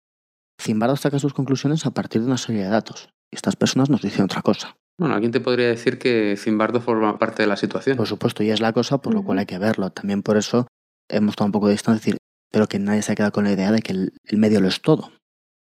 Zimbardo 0.59 0.95
saca 0.95 1.20
sus 1.20 1.34
conclusiones 1.36 1.86
a 1.86 1.91
partir 1.91 2.22
de 2.22 2.28
una 2.28 2.38
serie 2.38 2.63
de 2.63 2.70
datos, 2.70 3.09
y 3.32 3.36
estas 3.36 3.55
personas 3.55 3.91
nos 3.91 4.01
dicen 4.01 4.26
otra 4.26 4.41
cosa. 4.41 4.76
Bueno, 4.99 5.13
alguien 5.13 5.31
te 5.31 5.39
podría 5.39 5.67
decir 5.67 5.99
que 5.99 6.35
Zimbardo 6.37 6.81
forma 6.81 7.19
parte 7.19 7.43
de 7.43 7.47
la 7.47 7.55
situación. 7.55 7.97
Por 7.97 8.07
supuesto, 8.07 8.43
y 8.43 8.49
es 8.49 8.59
la 8.59 8.73
cosa 8.73 8.97
por 8.99 9.13
lo 9.13 9.23
cual 9.23 9.39
hay 9.39 9.45
que 9.45 9.59
verlo. 9.59 9.91
También 9.91 10.23
por 10.23 10.37
eso 10.37 10.67
hemos 11.09 11.35
tomado 11.35 11.49
un 11.49 11.51
poco 11.51 11.67
de 11.67 11.73
distancia, 11.73 11.99
decir, 11.99 12.17
pero 12.51 12.67
que 12.67 12.79
nadie 12.79 13.03
se 13.03 13.11
ha 13.11 13.15
quedado 13.15 13.31
con 13.31 13.43
la 13.43 13.51
idea 13.51 13.71
de 13.71 13.81
que 13.81 13.91
el, 13.91 14.13
el 14.23 14.37
medio 14.37 14.59
lo 14.59 14.67
es 14.67 14.81
todo. 14.81 15.11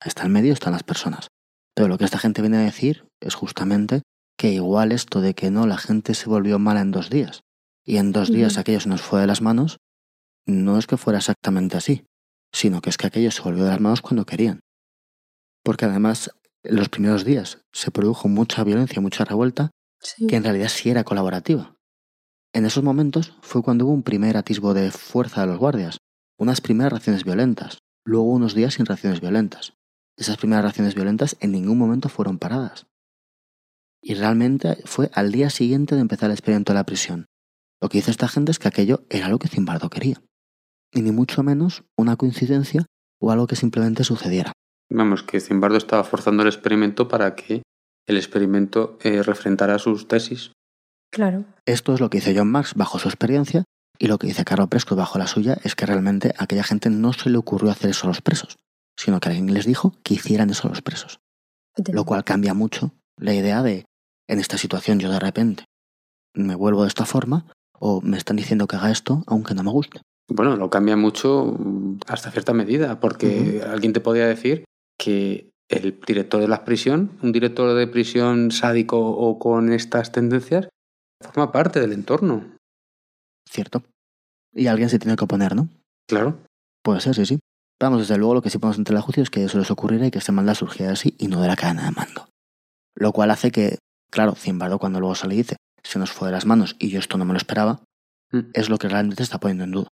Está 0.04 0.24
el 0.24 0.30
medio, 0.30 0.52
están 0.52 0.72
las 0.72 0.82
personas. 0.82 1.28
Pero 1.74 1.88
lo 1.88 1.96
que 1.96 2.04
esta 2.04 2.18
gente 2.18 2.42
viene 2.42 2.58
a 2.58 2.62
decir 2.62 3.06
es 3.20 3.34
justamente 3.34 4.02
que 4.36 4.52
igual 4.52 4.92
esto 4.92 5.20
de 5.20 5.34
que 5.34 5.50
no, 5.50 5.66
la 5.66 5.78
gente 5.78 6.14
se 6.14 6.28
volvió 6.28 6.58
mala 6.58 6.80
en 6.80 6.90
dos 6.90 7.08
días 7.08 7.40
y 7.84 7.96
en 7.96 8.12
dos 8.12 8.30
días 8.30 8.52
Ujú. 8.52 8.60
aquello 8.60 8.80
se 8.80 8.88
nos 8.88 9.00
fue 9.00 9.20
de 9.20 9.26
las 9.26 9.40
manos, 9.40 9.78
no 10.46 10.78
es 10.78 10.86
que 10.86 10.96
fuera 10.96 11.18
exactamente 11.18 11.76
así, 11.76 12.04
sino 12.52 12.80
que 12.80 12.90
es 12.90 12.96
que 12.96 13.06
aquello 13.06 13.30
se 13.30 13.42
volvió 13.42 13.64
de 13.64 13.70
las 13.70 13.80
manos 13.80 14.02
cuando 14.02 14.24
querían. 14.24 14.60
Porque 15.64 15.84
además, 15.84 16.30
los 16.64 16.88
primeros 16.88 17.24
días 17.24 17.64
se 17.72 17.90
produjo 17.90 18.28
mucha 18.28 18.64
violencia, 18.64 19.00
mucha 19.00 19.24
revuelta, 19.24 19.70
Sí. 20.00 20.26
que 20.26 20.36
en 20.36 20.44
realidad 20.44 20.68
sí 20.68 20.90
era 20.90 21.04
colaborativa. 21.04 21.76
En 22.52 22.66
esos 22.66 22.82
momentos 22.82 23.36
fue 23.40 23.62
cuando 23.62 23.86
hubo 23.86 23.92
un 23.92 24.02
primer 24.02 24.36
atisbo 24.36 24.74
de 24.74 24.90
fuerza 24.90 25.42
de 25.42 25.46
los 25.46 25.58
guardias, 25.58 25.98
unas 26.38 26.60
primeras 26.60 26.92
reacciones 26.92 27.24
violentas, 27.24 27.78
luego 28.04 28.24
unos 28.32 28.54
días 28.54 28.74
sin 28.74 28.86
reacciones 28.86 29.20
violentas. 29.20 29.74
Esas 30.16 30.36
primeras 30.36 30.64
reacciones 30.64 30.94
violentas 30.94 31.36
en 31.40 31.52
ningún 31.52 31.78
momento 31.78 32.08
fueron 32.08 32.38
paradas. 32.38 32.86
Y 34.02 34.14
realmente 34.14 34.78
fue 34.84 35.10
al 35.14 35.30
día 35.30 35.50
siguiente 35.50 35.94
de 35.94 36.00
empezar 36.00 36.26
el 36.26 36.32
experimento 36.34 36.72
de 36.72 36.78
la 36.78 36.84
prisión. 36.86 37.26
Lo 37.80 37.88
que 37.88 37.98
dice 37.98 38.10
esta 38.10 38.28
gente 38.28 38.50
es 38.50 38.58
que 38.58 38.68
aquello 38.68 39.06
era 39.08 39.28
lo 39.28 39.38
que 39.38 39.48
Zimbardo 39.48 39.88
quería. 39.88 40.20
Y 40.92 41.02
ni 41.02 41.12
mucho 41.12 41.42
menos 41.42 41.84
una 41.96 42.16
coincidencia 42.16 42.86
o 43.20 43.30
algo 43.30 43.46
que 43.46 43.56
simplemente 43.56 44.04
sucediera. 44.04 44.52
Vamos, 44.94 45.22
que 45.22 45.40
Zimbardo 45.40 45.78
estaba 45.78 46.04
forzando 46.04 46.42
el 46.42 46.48
experimento 46.48 47.08
para 47.08 47.34
que 47.34 47.62
el 48.06 48.16
experimento 48.16 48.98
eh, 49.02 49.22
refrentara 49.22 49.78
sus 49.78 50.06
tesis. 50.06 50.52
Claro. 51.10 51.44
Esto 51.66 51.94
es 51.94 52.00
lo 52.00 52.10
que 52.10 52.18
dice 52.18 52.34
John 52.36 52.50
Marx 52.50 52.74
bajo 52.74 52.98
su 52.98 53.08
experiencia 53.08 53.64
y 53.98 54.08
lo 54.08 54.18
que 54.18 54.26
dice 54.26 54.44
Carlo 54.44 54.66
Prescott 54.66 54.98
bajo 54.98 55.18
la 55.18 55.26
suya 55.26 55.56
es 55.64 55.74
que 55.74 55.86
realmente 55.86 56.34
a 56.36 56.44
aquella 56.44 56.64
gente 56.64 56.90
no 56.90 57.12
se 57.12 57.30
le 57.30 57.38
ocurrió 57.38 57.70
hacer 57.70 57.90
eso 57.90 58.06
a 58.06 58.08
los 58.08 58.20
presos, 58.20 58.56
sino 58.98 59.20
que 59.20 59.28
alguien 59.28 59.52
les 59.54 59.66
dijo 59.66 59.94
que 60.02 60.14
hicieran 60.14 60.50
eso 60.50 60.66
a 60.66 60.70
los 60.70 60.82
presos. 60.82 61.20
Lo 61.90 62.04
cual 62.04 62.24
cambia 62.24 62.52
mucho 62.52 62.92
la 63.18 63.34
idea 63.34 63.62
de, 63.62 63.86
en 64.28 64.40
esta 64.40 64.58
situación 64.58 64.98
yo 64.98 65.10
de 65.10 65.20
repente 65.20 65.64
me 66.34 66.54
vuelvo 66.54 66.82
de 66.82 66.88
esta 66.88 67.06
forma 67.06 67.46
o 67.78 68.00
me 68.02 68.18
están 68.18 68.36
diciendo 68.36 68.66
que 68.66 68.76
haga 68.76 68.90
esto 68.90 69.22
aunque 69.26 69.54
no 69.54 69.62
me 69.62 69.70
guste. 69.70 70.00
Bueno, 70.28 70.56
lo 70.56 70.70
cambia 70.70 70.96
mucho 70.96 71.56
mm, 71.58 72.00
hasta 72.06 72.30
cierta 72.30 72.52
medida, 72.52 73.00
porque 73.00 73.62
alguien 73.66 73.92
te 73.92 74.00
podría 74.00 74.26
decir 74.26 74.64
que 75.02 75.50
el 75.68 75.98
director 76.06 76.40
de 76.40 76.48
la 76.48 76.64
prisión, 76.64 77.18
un 77.22 77.32
director 77.32 77.74
de 77.74 77.86
prisión 77.86 78.50
sádico 78.50 78.98
o 79.00 79.38
con 79.38 79.72
estas 79.72 80.12
tendencias, 80.12 80.68
forma 81.22 81.50
parte 81.50 81.80
del 81.80 81.92
entorno. 81.92 82.44
¿Cierto? 83.48 83.82
Y 84.54 84.66
alguien 84.66 84.90
se 84.90 84.98
tiene 84.98 85.16
que 85.16 85.24
oponer, 85.24 85.56
¿no? 85.56 85.68
Claro. 86.08 86.38
Puede 86.84 87.00
ser, 87.00 87.14
sí, 87.14 87.26
sí. 87.26 87.38
Vamos, 87.80 88.00
desde 88.00 88.18
luego 88.18 88.34
lo 88.34 88.42
que 88.42 88.50
sí 88.50 88.58
podemos 88.58 88.78
entender 88.78 88.98
a 89.00 89.02
juicio 89.02 89.22
es 89.22 89.30
que 89.30 89.44
eso 89.44 89.58
les 89.58 89.70
ocurriera 89.70 90.06
y 90.06 90.10
que 90.10 90.18
esta 90.18 90.32
maldad 90.32 90.54
surgiera 90.54 90.92
así 90.92 91.14
y 91.18 91.28
no 91.28 91.40
de 91.40 91.48
la 91.48 91.56
cadena 91.56 91.84
de 91.84 91.90
mando. 91.90 92.28
Lo 92.94 93.12
cual 93.12 93.30
hace 93.30 93.50
que, 93.50 93.78
claro, 94.10 94.34
Zimbardo 94.34 94.78
cuando 94.78 95.00
luego 95.00 95.14
sale 95.14 95.34
y 95.34 95.38
dice, 95.38 95.56
se 95.82 95.98
nos 95.98 96.12
fue 96.12 96.28
de 96.28 96.32
las 96.32 96.46
manos 96.46 96.76
y 96.78 96.90
yo 96.90 96.98
esto 96.98 97.18
no 97.18 97.24
me 97.24 97.32
lo 97.32 97.38
esperaba, 97.38 97.82
Mm. 98.32 98.50
es 98.54 98.70
lo 98.70 98.78
que 98.78 98.88
realmente 98.88 99.22
está 99.22 99.38
poniendo 99.38 99.64
en 99.64 99.70
duda. 99.72 99.88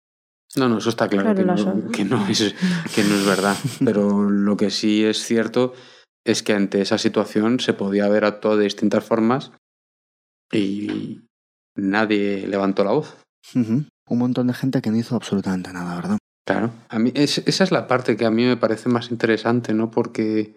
No, 0.55 0.69
no, 0.69 0.77
eso 0.77 0.89
está 0.89 1.07
claro, 1.07 1.33
Claro, 1.33 1.39
que, 1.39 1.45
no, 1.45 1.57
son. 1.57 1.91
que, 1.91 2.05
no 2.05 2.25
es, 2.27 2.55
que 2.95 3.03
no 3.03 3.15
es 3.15 3.25
verdad. 3.25 3.55
Pero 3.85 4.29
lo 4.29 4.55
que 4.57 4.69
sí 4.71 5.03
es 5.03 5.23
cierto 5.23 5.73
es 6.25 6.41
que 6.43 6.53
ante 6.53 6.81
esa 6.81 6.97
situación 6.97 7.59
se 7.59 7.73
podía 7.73 8.05
haber 8.05 8.25
actuado 8.25 8.57
de 8.57 8.63
distintas 8.65 9.03
formas 9.03 9.51
y 10.51 11.21
nadie 11.75 12.47
levantó 12.47 12.83
la 12.83 12.91
voz. 12.91 13.17
Un 13.53 13.87
montón 14.09 14.47
de 14.47 14.53
gente 14.53 14.81
que 14.81 14.89
no 14.89 14.97
hizo 14.97 15.15
absolutamente 15.15 15.71
nada, 15.73 15.95
¿verdad? 15.95 16.17
Claro. 16.45 16.71
A 16.89 16.99
mí 16.99 17.11
es- 17.13 17.39
esa 17.39 17.63
es 17.63 17.71
la 17.71 17.87
parte 17.87 18.15
que 18.17 18.25
a 18.25 18.31
mí 18.31 18.45
me 18.45 18.57
parece 18.57 18.89
más 18.89 19.11
interesante, 19.11 19.73
¿no? 19.73 19.91
Porque, 19.91 20.55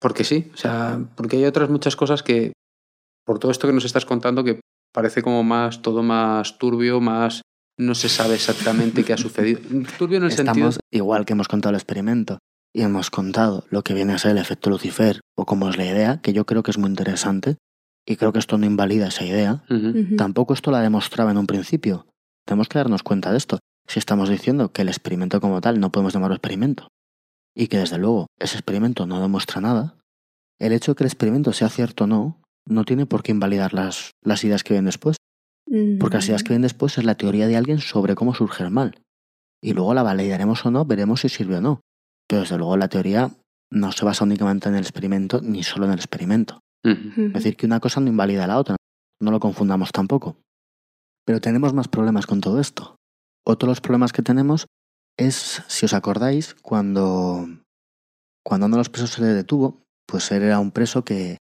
porque 0.00 0.24
sí, 0.24 0.50
o 0.52 0.56
sea, 0.56 0.98
porque 1.16 1.36
hay 1.36 1.44
otras 1.44 1.70
muchas 1.70 1.94
cosas 1.96 2.22
que, 2.22 2.52
por 3.24 3.38
todo 3.38 3.50
esto 3.52 3.66
que 3.68 3.72
nos 3.72 3.84
estás 3.84 4.04
contando, 4.04 4.42
que 4.44 4.60
parece 4.92 5.22
como 5.22 5.42
más, 5.44 5.82
todo 5.82 6.02
más 6.02 6.58
turbio, 6.58 7.00
más, 7.00 7.42
no 7.78 7.94
se 7.94 8.08
sabe 8.08 8.34
exactamente 8.34 9.04
qué 9.04 9.12
ha 9.12 9.18
sucedido. 9.18 9.60
Turbio 9.98 10.18
en 10.18 10.24
el 10.24 10.32
sentido... 10.32 10.68
Estamos, 10.68 10.80
igual 10.90 11.24
que 11.24 11.34
hemos 11.34 11.48
contado 11.48 11.70
el 11.70 11.76
experimento 11.76 12.38
y 12.72 12.82
hemos 12.82 13.10
contado 13.10 13.64
lo 13.70 13.82
que 13.82 13.94
viene 13.94 14.12
a 14.12 14.18
ser 14.18 14.32
el 14.32 14.38
efecto 14.38 14.70
Lucifer 14.70 15.20
o 15.36 15.46
cómo 15.46 15.68
es 15.68 15.76
la 15.76 15.86
idea, 15.86 16.20
que 16.20 16.32
yo 16.32 16.44
creo 16.46 16.62
que 16.62 16.70
es 16.70 16.78
muy 16.78 16.90
interesante 16.90 17.56
y 18.06 18.16
creo 18.16 18.32
que 18.32 18.38
esto 18.38 18.58
no 18.58 18.66
invalida 18.66 19.08
esa 19.08 19.24
idea. 19.24 19.64
Tampoco 20.16 20.54
esto 20.54 20.70
la 20.70 20.80
demostraba 20.80 21.30
en 21.30 21.38
un 21.38 21.46
principio. 21.46 22.06
Tenemos 22.46 22.68
que 22.68 22.78
darnos 22.78 23.02
cuenta 23.02 23.32
de 23.32 23.38
esto. 23.38 23.58
Si 23.88 23.98
estamos 23.98 24.28
diciendo 24.28 24.72
que 24.72 24.82
el 24.82 24.88
experimento 24.88 25.40
como 25.40 25.60
tal 25.60 25.80
no 25.80 25.90
podemos 25.90 26.12
llamarlo 26.12 26.36
experimento 26.36 26.88
y 27.54 27.68
que 27.68 27.78
desde 27.78 27.98
luego 27.98 28.26
ese 28.38 28.56
experimento 28.56 29.06
no 29.06 29.20
demuestra 29.20 29.60
nada, 29.60 29.96
el 30.60 30.72
hecho 30.72 30.92
de 30.92 30.96
que 30.96 31.04
el 31.04 31.08
experimento 31.08 31.52
sea 31.52 31.68
cierto 31.68 32.04
o 32.04 32.06
no 32.06 32.42
no 32.66 32.84
tiene 32.84 33.06
por 33.06 33.22
qué 33.22 33.32
invalidar 33.32 33.74
las, 33.74 34.10
las 34.22 34.44
ideas 34.44 34.64
que 34.64 34.74
vienen 34.74 34.86
después. 34.86 35.15
Porque 35.98 36.16
las 36.16 36.28
ideas 36.28 36.42
que 36.42 36.50
vienen 36.50 36.62
después 36.62 36.96
es 36.96 37.04
la 37.04 37.16
teoría 37.16 37.48
de 37.48 37.56
alguien 37.56 37.78
sobre 37.78 38.14
cómo 38.14 38.34
surge 38.34 38.62
el 38.62 38.70
mal. 38.70 39.02
Y 39.62 39.72
luego 39.72 39.94
la 39.94 40.02
validaremos 40.02 40.64
o 40.64 40.70
no, 40.70 40.84
veremos 40.84 41.20
si 41.20 41.28
sirve 41.28 41.56
o 41.56 41.60
no. 41.60 41.80
Pero 42.28 42.42
desde 42.42 42.58
luego 42.58 42.76
la 42.76 42.88
teoría 42.88 43.30
no 43.70 43.92
se 43.92 44.04
basa 44.04 44.24
únicamente 44.24 44.68
en 44.68 44.76
el 44.76 44.82
experimento 44.82 45.40
ni 45.42 45.62
solo 45.62 45.86
en 45.86 45.92
el 45.92 45.98
experimento. 45.98 46.60
Es 46.84 47.32
decir, 47.32 47.56
que 47.56 47.66
una 47.66 47.80
cosa 47.80 48.00
no 48.00 48.08
invalida 48.08 48.44
a 48.44 48.46
la 48.46 48.58
otra. 48.58 48.76
No 49.20 49.32
lo 49.32 49.40
confundamos 49.40 49.90
tampoco. 49.90 50.36
Pero 51.24 51.40
tenemos 51.40 51.72
más 51.72 51.88
problemas 51.88 52.26
con 52.26 52.40
todo 52.40 52.60
esto. 52.60 52.94
Otro 53.44 53.66
de 53.66 53.72
los 53.72 53.80
problemas 53.80 54.12
que 54.12 54.22
tenemos 54.22 54.66
es, 55.18 55.62
si 55.66 55.84
os 55.84 55.94
acordáis, 55.94 56.54
cuando, 56.54 57.48
cuando 58.44 58.66
uno 58.66 58.76
de 58.76 58.80
los 58.80 58.88
presos 58.88 59.10
se 59.10 59.22
le 59.22 59.28
detuvo, 59.28 59.82
pues 60.06 60.30
él 60.30 60.42
era 60.42 60.60
un 60.60 60.70
preso 60.70 61.04
que, 61.04 61.38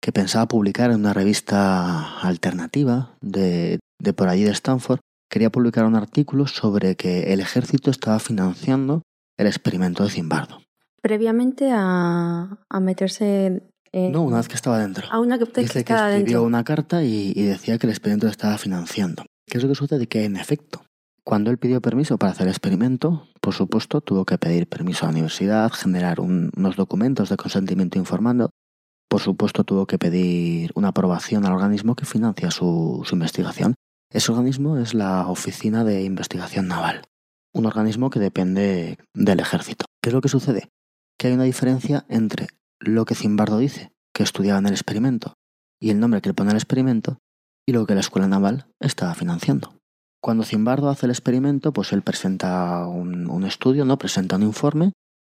que 0.00 0.12
pensaba 0.12 0.46
publicar 0.46 0.90
en 0.90 1.00
una 1.00 1.12
revista 1.12 2.20
alternativa 2.20 3.16
de, 3.20 3.78
de 4.00 4.12
por 4.12 4.28
allí 4.28 4.44
de 4.44 4.50
Stanford. 4.52 5.00
Quería 5.30 5.50
publicar 5.50 5.84
un 5.84 5.96
artículo 5.96 6.46
sobre 6.46 6.96
que 6.96 7.32
el 7.32 7.40
ejército 7.40 7.90
estaba 7.90 8.18
financiando 8.18 9.02
el 9.38 9.46
experimento 9.46 10.04
de 10.04 10.10
Zimbardo. 10.10 10.60
Previamente 11.02 11.70
a, 11.72 12.58
a 12.68 12.80
meterse 12.80 13.62
en... 13.92 14.12
No, 14.12 14.22
una 14.22 14.38
vez 14.38 14.48
que 14.48 14.54
estaba 14.54 14.78
dentro. 14.78 15.06
A 15.10 15.18
una 15.20 15.38
que, 15.38 15.46
que 15.46 15.60
Dice 15.62 15.84
que 15.84 15.92
escribió 15.92 16.16
dentro. 16.18 16.42
una 16.44 16.64
carta 16.64 17.02
y, 17.02 17.32
y 17.34 17.42
decía 17.42 17.78
que 17.78 17.86
el 17.86 17.90
experimento 17.90 18.26
lo 18.26 18.30
estaba 18.30 18.56
financiando. 18.58 19.24
¿Qué 19.46 19.58
es 19.58 19.62
lo 19.64 19.68
que 19.68 19.74
sucede? 19.74 20.06
Que 20.06 20.24
en 20.24 20.36
efecto, 20.36 20.82
cuando 21.24 21.50
él 21.50 21.58
pidió 21.58 21.80
permiso 21.80 22.18
para 22.18 22.32
hacer 22.32 22.46
el 22.46 22.50
experimento, 22.52 23.28
por 23.40 23.54
supuesto 23.54 24.00
tuvo 24.00 24.24
que 24.24 24.38
pedir 24.38 24.68
permiso 24.68 25.04
a 25.04 25.08
la 25.08 25.12
universidad, 25.12 25.70
generar 25.72 26.20
un- 26.20 26.50
unos 26.56 26.76
documentos 26.76 27.28
de 27.30 27.36
consentimiento 27.36 27.98
informando. 27.98 28.50
Por 29.08 29.20
supuesto 29.20 29.64
tuvo 29.64 29.86
que 29.86 29.98
pedir 29.98 30.70
una 30.74 30.88
aprobación 30.88 31.46
al 31.46 31.54
organismo 31.54 31.94
que 31.94 32.04
financia 32.04 32.50
su, 32.50 33.02
su 33.06 33.14
investigación. 33.14 33.74
Ese 34.10 34.30
organismo 34.32 34.78
es 34.78 34.94
la 34.94 35.26
Oficina 35.28 35.84
de 35.84 36.02
Investigación 36.02 36.68
Naval, 36.68 37.02
un 37.54 37.66
organismo 37.66 38.10
que 38.10 38.20
depende 38.20 38.98
del 39.14 39.40
ejército. 39.40 39.86
¿Qué 40.02 40.10
es 40.10 40.14
lo 40.14 40.20
que 40.20 40.28
sucede? 40.28 40.68
Que 41.18 41.28
hay 41.28 41.34
una 41.34 41.44
diferencia 41.44 42.06
entre 42.08 42.48
lo 42.80 43.04
que 43.04 43.14
Zimbardo 43.14 43.58
dice, 43.58 43.90
que 44.14 44.22
estudiaba 44.22 44.58
en 44.58 44.66
el 44.66 44.72
experimento, 44.72 45.34
y 45.80 45.90
el 45.90 46.00
nombre 46.00 46.20
que 46.20 46.30
le 46.30 46.34
pone 46.34 46.50
al 46.50 46.56
experimento, 46.56 47.18
y 47.66 47.72
lo 47.72 47.86
que 47.86 47.94
la 47.94 48.00
escuela 48.00 48.28
naval 48.28 48.66
estaba 48.80 49.14
financiando. 49.14 49.74
Cuando 50.22 50.44
Zimbardo 50.44 50.88
hace 50.88 51.06
el 51.06 51.10
experimento, 51.10 51.72
pues 51.72 51.92
él 51.92 52.02
presenta 52.02 52.86
un, 52.86 53.28
un 53.30 53.44
estudio, 53.44 53.84
no 53.84 53.98
presenta 53.98 54.36
un 54.36 54.42
informe 54.42 54.92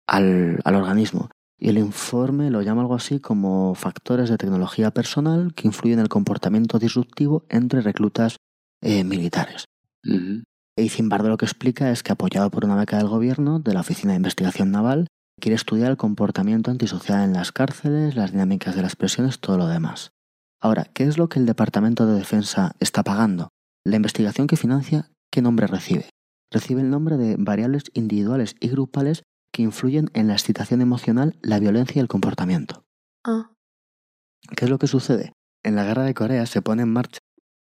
al, 0.07 0.59
al 0.63 0.75
organismo. 0.75 1.29
Y 1.61 1.69
el 1.69 1.77
informe 1.77 2.49
lo 2.49 2.61
llama 2.61 2.81
algo 2.81 2.95
así 2.95 3.19
como 3.19 3.75
factores 3.75 4.29
de 4.29 4.37
tecnología 4.37 4.91
personal 4.91 5.53
que 5.53 5.67
influyen 5.67 5.99
en 5.99 6.03
el 6.03 6.09
comportamiento 6.09 6.79
disruptivo 6.79 7.45
entre 7.49 7.81
reclutas 7.81 8.37
eh, 8.81 9.03
militares. 9.03 9.65
Ujú. 10.03 10.43
Y 10.75 10.89
Zimbardo 10.89 11.29
lo 11.29 11.37
que 11.37 11.45
explica 11.45 11.91
es 11.91 12.01
que 12.01 12.11
apoyado 12.11 12.49
por 12.49 12.65
una 12.65 12.75
beca 12.75 12.97
del 12.97 13.07
gobierno 13.07 13.59
de 13.59 13.73
la 13.73 13.81
Oficina 13.81 14.13
de 14.13 14.17
Investigación 14.17 14.71
Naval, 14.71 15.07
quiere 15.39 15.55
estudiar 15.55 15.91
el 15.91 15.97
comportamiento 15.97 16.71
antisocial 16.71 17.23
en 17.23 17.33
las 17.33 17.51
cárceles, 17.51 18.15
las 18.15 18.31
dinámicas 18.31 18.75
de 18.75 18.81
las 18.81 18.95
prisiones, 18.95 19.39
todo 19.39 19.57
lo 19.57 19.67
demás. 19.67 20.09
Ahora, 20.59 20.85
¿qué 20.93 21.03
es 21.03 21.19
lo 21.19 21.29
que 21.29 21.39
el 21.39 21.45
Departamento 21.45 22.07
de 22.07 22.15
Defensa 22.15 22.75
está 22.79 23.03
pagando? 23.03 23.49
La 23.85 23.97
investigación 23.97 24.47
que 24.47 24.57
financia, 24.57 25.11
¿qué 25.31 25.41
nombre 25.41 25.67
recibe? 25.67 26.09
recibe 26.51 26.81
el 26.81 26.89
nombre 26.89 27.17
de 27.17 27.37
variables 27.39 27.85
individuales 27.93 28.55
y 28.59 28.67
grupales 28.67 29.23
que 29.51 29.61
influyen 29.61 30.09
en 30.13 30.27
la 30.27 30.33
excitación 30.33 30.81
emocional, 30.81 31.37
la 31.41 31.59
violencia 31.59 31.99
y 31.99 32.01
el 32.01 32.07
comportamiento. 32.07 32.83
Ah, 33.23 33.51
¿Qué 34.55 34.65
es 34.65 34.71
lo 34.71 34.79
que 34.79 34.87
sucede? 34.87 35.33
En 35.63 35.75
la 35.75 35.85
guerra 35.85 36.03
de 36.03 36.13
Corea 36.13 36.45
se 36.45 36.61
pone 36.61 36.83
en 36.83 36.93
marcha 36.93 37.19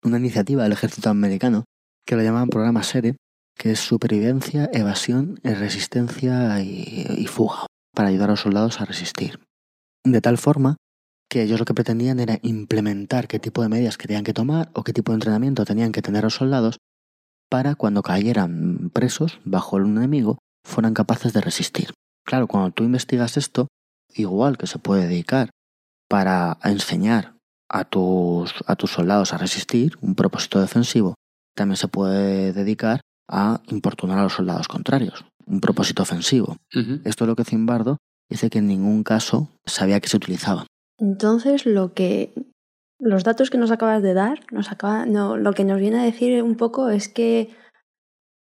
una 0.03 0.19
iniciativa 0.19 0.63
del 0.63 0.73
ejército 0.73 1.11
americano 1.11 1.65
que 2.07 2.17
lo 2.17 2.23
llaman 2.23 2.49
programa 2.49 2.83
SERE, 2.83 3.17
que 3.57 3.73
es 3.73 3.81
supervivencia, 3.81 4.69
evasión, 4.73 5.41
eh, 5.43 5.55
resistencia 5.55 6.61
y, 6.63 7.07
y 7.17 7.27
fuga, 7.27 7.67
para 7.95 8.09
ayudar 8.09 8.31
a 8.31 8.33
los 8.33 8.41
soldados 8.41 8.81
a 8.81 8.85
resistir. 8.85 9.41
De 10.05 10.21
tal 10.21 10.39
forma 10.39 10.77
que 11.29 11.43
ellos 11.43 11.59
lo 11.59 11.65
que 11.65 11.75
pretendían 11.75 12.21
era 12.21 12.39
implementar 12.43 13.27
qué 13.27 13.39
tipo 13.39 13.63
de 13.63 13.69
medidas 13.69 13.99
que 13.99 14.07
tenían 14.07 14.25
que 14.25 14.33
tomar 14.33 14.71
o 14.75 14.85
qué 14.85 14.93
tipo 14.93 15.13
de 15.13 15.17
entrenamiento 15.17 15.65
tenían 15.65 15.93
que 15.93 16.03
tener 16.03 16.23
los 16.23 16.35
soldados 16.35 16.79
para 17.51 17.75
cuando 17.75 18.03
cayeran 18.03 18.91
presos 18.91 19.41
bajo 19.45 19.79
el 19.79 19.87
enemigo 19.87 20.39
fueran 20.67 20.95
capaces 20.95 21.33
de 21.33 21.41
resistir. 21.41 21.93
Claro, 22.27 22.47
cuando 22.47 22.71
tú 22.73 22.85
investigas 22.85 23.37
esto, 23.37 23.69
igual 24.13 24.59
que 24.59 24.67
se 24.67 24.79
puede 24.79 25.07
dedicar 25.07 25.51
para 26.09 26.59
enseñar 26.65 27.37
a 27.69 27.85
tus, 27.85 28.55
a 28.67 28.77
tus 28.77 28.91
soldados 28.91 29.33
a 29.33 29.39
resistir, 29.39 29.97
un 30.01 30.15
propósito 30.15 30.61
defensivo, 30.61 31.15
también 31.55 31.77
se 31.77 31.89
puede 31.89 32.53
dedicar 32.53 33.01
a 33.29 33.61
importunar 33.69 34.19
a 34.19 34.25
los 34.25 34.35
soldados 34.35 34.69
contrarios, 34.69 35.25
un 35.47 35.61
propósito 35.61 36.03
ofensivo. 36.03 36.57
Esto 37.05 37.25
es 37.25 37.29
lo 37.29 37.37
que 37.37 37.45
Zimbardo 37.45 37.99
dice 38.29 38.51
que 38.51 38.59
en 38.59 38.69
ningún 38.69 39.03
caso 39.03 39.49
sabía 39.65 40.01
que 40.01 40.09
se 40.09 40.17
utilizaba. 40.17 40.67
entonces 40.99 41.67
lo 41.67 41.93
que 41.93 42.33
los 42.99 43.25
datos 43.25 43.51
que 43.51 43.59
nos 43.59 43.71
acabas 43.71 44.03
de 44.03 44.15
dar, 44.15 44.41
nos 44.53 44.73
acaba, 44.73 45.07
no, 45.07 45.37
lo 45.37 45.53
que 45.53 45.65
nos 45.65 45.79
viene 45.79 46.01
a 46.01 46.05
decir 46.05 46.43
un 46.43 46.57
poco 46.57 46.89
es 46.89 47.09
que 47.09 47.51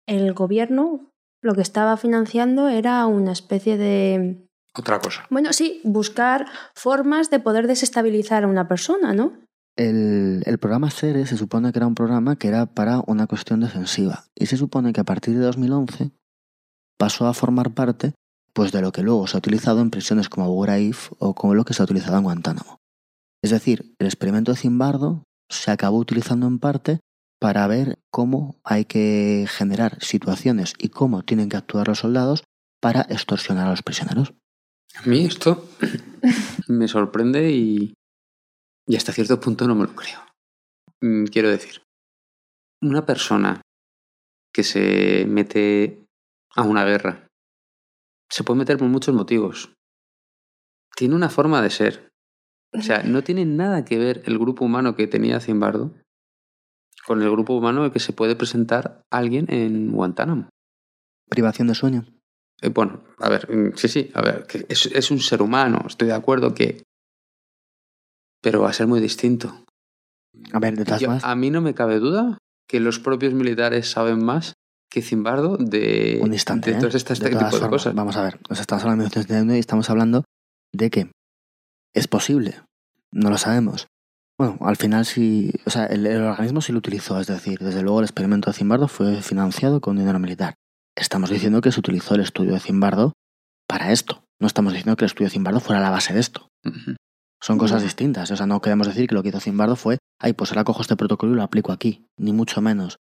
el 0.07 0.33
gobierno 0.35 1.11
lo 1.43 1.55
que 1.55 1.63
estaba 1.63 1.97
financiando 1.97 2.69
era 2.69 3.07
una 3.07 3.33
especie 3.33 3.77
de 3.77 4.49
Otra 4.75 4.99
cosa. 4.99 5.27
Bueno, 5.31 5.53
sí, 5.53 5.81
buscar 5.85 6.47
formas 6.75 7.31
de 7.31 7.41
poder 7.41 7.67
desestabilizar 7.67 8.45
a 8.45 8.49
una 8.49 8.69
persona, 8.69 9.13
¿no? 9.13 9.33
El, 9.77 10.43
el 10.47 10.59
programa 10.59 10.91
SERE 10.91 11.27
se 11.27 11.37
supone 11.37 11.71
que 11.71 11.79
era 11.79 11.87
un 11.87 11.95
programa 11.95 12.37
que 12.37 12.49
era 12.49 12.67
para 12.67 13.03
una 13.07 13.27
cuestión 13.27 13.61
defensiva 13.61 14.25
y 14.35 14.47
se 14.47 14.57
supone 14.57 14.95
que 14.95 15.03
a 15.03 15.05
partir 15.05 15.35
de 15.35 15.45
2011 15.45 16.13
pasó 16.97 17.27
a 17.27 17.35
formar 17.35 17.75
parte 17.75 18.15
pues 18.55 18.73
de 18.73 18.81
lo 18.81 18.91
que 18.91 19.03
luego 19.03 19.27
se 19.27 19.37
ha 19.37 19.39
utilizado 19.39 19.83
en 19.83 19.91
prisiones 19.91 20.31
como 20.31 20.47
Abu 20.47 20.63
Ghraib 20.63 20.97
o 21.19 21.35
como 21.35 21.55
lo 21.55 21.67
que 21.67 21.75
se 21.75 21.83
ha 21.83 21.85
utilizado 21.85 22.17
en 22.17 22.23
Guantánamo. 22.23 22.79
Es 23.43 23.51
decir, 23.51 23.95
el 23.99 24.07
experimento 24.07 24.51
de 24.51 24.57
Zimbardo 24.57 25.25
se 25.51 25.71
acabó 25.71 25.99
utilizando 25.99 26.47
en 26.47 26.59
parte 26.59 27.01
para 27.39 27.67
ver 27.67 27.99
cómo 28.11 28.57
hay 28.65 28.85
que 28.85 29.47
generar 29.49 30.03
situaciones 30.03 30.75
y 30.79 30.89
cómo 30.89 31.23
tienen 31.23 31.49
que 31.49 31.57
actuar 31.57 31.89
los 31.89 31.99
soldados 31.99 32.45
para 32.81 33.03
extorsionar 33.03 33.67
a 33.67 33.71
los 33.71 33.83
prisioneros. 33.83 34.35
A 34.97 35.07
mí 35.07 35.25
esto 35.25 35.69
me 36.69 36.89
sorprende 36.89 37.51
y, 37.51 37.95
y 38.87 38.97
hasta 38.97 39.13
cierto 39.13 39.39
punto 39.41 39.67
no 39.67 39.75
me 39.75 39.85
lo 39.85 39.95
creo. 39.95 40.21
Mm, 41.03 41.27
Quiero 41.27 41.51
decir, 41.51 41.83
una 42.83 43.05
persona 43.05 43.61
que 44.53 44.63
se 44.63 45.27
mete 45.29 46.07
a 46.55 46.63
una 46.63 46.85
guerra 46.85 47.27
se 48.31 48.45
puede 48.45 48.59
meter 48.59 48.79
por 48.79 48.89
muchos 48.89 49.15
motivos. 49.15 49.75
Tiene 50.97 51.15
una 51.15 51.29
forma 51.29 51.63
de 51.63 51.71
ser. 51.71 52.09
O 52.73 52.81
sea, 52.81 53.03
no 53.03 53.23
tiene 53.23 53.45
nada 53.45 53.85
que 53.85 53.99
ver 53.99 54.23
el 54.27 54.39
grupo 54.39 54.65
humano 54.65 54.97
que 54.97 55.07
tenía 55.07 55.41
Zimbardo 55.41 55.95
con 57.07 57.23
el 57.23 57.31
grupo 57.31 57.55
humano 57.57 57.91
que 57.93 58.01
se 58.01 58.13
puede 58.13 58.35
presentar 58.37 59.01
alguien 59.13 59.47
en 59.49 59.93
Guantánamo. 59.93 60.49
Privación 61.29 61.69
de 61.69 61.75
sueño. 61.75 62.05
Eh, 62.63 62.69
bueno, 62.69 63.05
a 63.19 63.29
ver, 63.29 63.49
mm, 63.55 63.77
sí, 63.77 63.89
sí, 63.89 64.11
a 64.15 64.23
ver, 64.23 64.47
que 64.47 64.67
es, 64.69 64.87
es 64.87 65.11
un 65.11 65.21
ser 65.21 65.43
humano, 65.43 65.85
estoy 65.87 66.09
de 66.09 66.15
acuerdo 66.15 66.55
que... 66.55 66.83
Pero 68.43 68.63
va 68.63 68.71
a 68.71 68.73
ser 68.73 68.87
muy 68.87 69.01
distinto. 69.01 69.65
A 70.53 70.59
ver, 70.59 70.77
de 70.77 70.85
todas 70.85 71.01
Yo- 71.01 71.17
a 71.23 71.35
mí 71.37 71.51
no 71.51 71.61
me 71.61 71.75
cabe 71.75 71.99
duda 71.99 72.39
que 72.69 72.81
los 72.81 72.99
propios 72.99 73.35
militares 73.35 73.91
saben 73.91 74.25
más 74.25 74.55
que 74.91 75.03
Zimbardo 75.03 75.57
de, 75.57 76.21
un 76.23 76.33
instante. 76.33 76.71
de 76.71 76.77
¿eh? 76.77 76.81
todas 76.81 76.95
estas 76.95 77.19
De 77.21 77.27
tipo 77.27 77.39
todas 77.39 77.53
de 77.55 77.59
formas, 77.61 77.83
cosas. 77.83 77.95
Vamos 77.95 78.17
a 78.17 78.23
ver, 78.23 78.41
nos 78.49 78.61
estamos 78.61 78.83
hablando 78.85 79.05
de 79.05 79.09
1979 79.09 79.57
y 79.57 79.61
estamos 79.61 79.91
hablando 79.91 80.25
de 80.73 80.91
que 80.91 81.11
es 81.95 82.09
posible, 82.09 82.63
no 83.13 83.31
lo 83.31 83.39
sabemos. 83.39 83.87
Bueno, 84.39 84.59
al 84.61 84.77
final 84.77 85.07
sí, 85.07 85.51
o 85.65 85.71
sea, 85.71 85.87
el, 85.87 86.07
el 86.07 86.23
organismo 86.23 86.61
sí 86.61 86.73
lo 86.73 86.79
utilizó, 86.79 87.19
es 87.19 87.27
decir, 87.27 87.59
desde 87.59 87.83
luego 87.83 88.01
el 88.01 88.05
experimento 88.05 88.51
de 88.51 88.57
Zimbardo 88.57 88.87
fue 88.87 89.23
financiado 89.23 89.81
con 89.81 89.97
dinero 89.97 90.19
militar. 90.19 90.55
Estamos 90.95 91.31
diciendo 91.31 91.63
que 91.63 91.73
se 91.73 91.81
utilizó 91.81 92.15
el 92.15 92.21
estudio 92.21 92.53
de 92.53 92.61
Zimbardo 92.61 93.13
para 93.67 93.93
esto. 93.93 94.25
No 94.39 94.47
estamos 94.47 94.75
diciendo 94.75 94.97
que 94.97 95.05
el 95.05 95.11
estudio 95.11 95.27
de 95.27 95.33
Zimbardo 95.33 95.61
fuera 95.61 95.81
la 95.81 95.91
base 95.91 96.13
de 96.13 96.21
esto. 96.21 96.49
Son 97.41 97.59
cosas 97.59 97.83
distintas. 97.83 98.31
O 98.31 98.37
sea, 98.37 98.47
no 98.47 98.61
queremos 98.61 98.87
decir 98.87 99.09
que 99.09 99.15
lo 99.15 99.23
que 99.23 99.31
hizo 99.31 99.41
Zimbardo 99.41 99.77
fue, 99.77 99.99
ay, 100.21 100.33
pues 100.33 100.51
ahora 100.51 100.65
cojo 100.65 100.83
este 100.83 100.97
protocolo 100.97 101.33
y 101.33 101.37
lo 101.37 101.43
aplico 101.43 101.73
aquí, 101.73 102.07
ni 102.19 102.33
mucho 102.33 102.61
menos. 102.61 102.99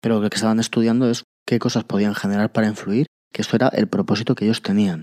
Pero 0.00 0.20
lo 0.20 0.30
que 0.30 0.36
estaban 0.36 0.60
estudiando 0.60 1.10
es 1.10 1.24
qué 1.46 1.58
cosas 1.58 1.84
podían 1.84 2.14
generar 2.14 2.52
para 2.52 2.68
influir, 2.68 3.06
que 3.32 3.42
eso 3.42 3.56
era 3.56 3.68
el 3.68 3.88
propósito 3.88 4.34
que 4.34 4.44
ellos 4.44 4.62
tenían. 4.62 5.02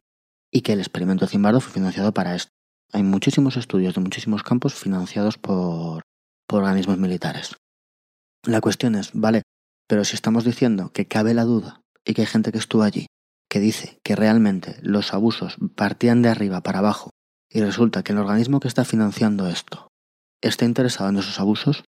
Y 0.52 0.62
que 0.62 0.74
el 0.74 0.80
experimento 0.80 1.26
de 1.26 1.32
Zimbardo 1.32 1.60
fue 1.60 1.74
financiado 1.74 2.14
para 2.14 2.36
esto. 2.36 2.52
Hay 2.96 3.04
muchísimos 3.04 3.58
estudios 3.58 3.94
de 3.94 4.00
muchísimos 4.00 4.42
campos 4.42 4.74
financiados 4.74 5.38
por, 5.38 6.04
organismos 6.50 6.98
militares. 6.98 7.58
La 8.48 8.62
cuestión 8.62 8.96
es, 8.96 9.10
vale, 9.14 9.42
pero 9.86 10.06
si 10.06 10.16
estamos 10.16 10.46
diciendo 10.46 10.94
que 10.94 11.06
cabe 11.06 11.34
la 11.34 11.44
duda 11.44 11.82
y 12.06 12.14
que 12.14 12.22
hay 12.22 12.28
gente 12.28 12.54
que 12.54 12.58
estuvo 12.58 12.84
allí 12.84 13.08
que 13.50 13.60
dice 13.60 14.00
que 14.02 14.16
realmente 14.16 14.78
los 14.82 15.14
abusos 15.14 15.58
partían 15.76 16.22
de 16.22 16.30
arriba 16.30 16.62
para 16.62 16.80
abajo 16.80 17.10
y 17.52 17.60
resulta 17.60 18.02
que 18.02 18.14
el 18.14 18.20
organismo 18.20 18.62
que 18.62 18.70
está 18.70 18.86
financiando 18.86 19.50
esto 19.50 19.90
está 20.42 20.64
interesado 20.64 21.10
en 21.10 21.18
esos 21.18 21.38
abusos, 21.42 21.84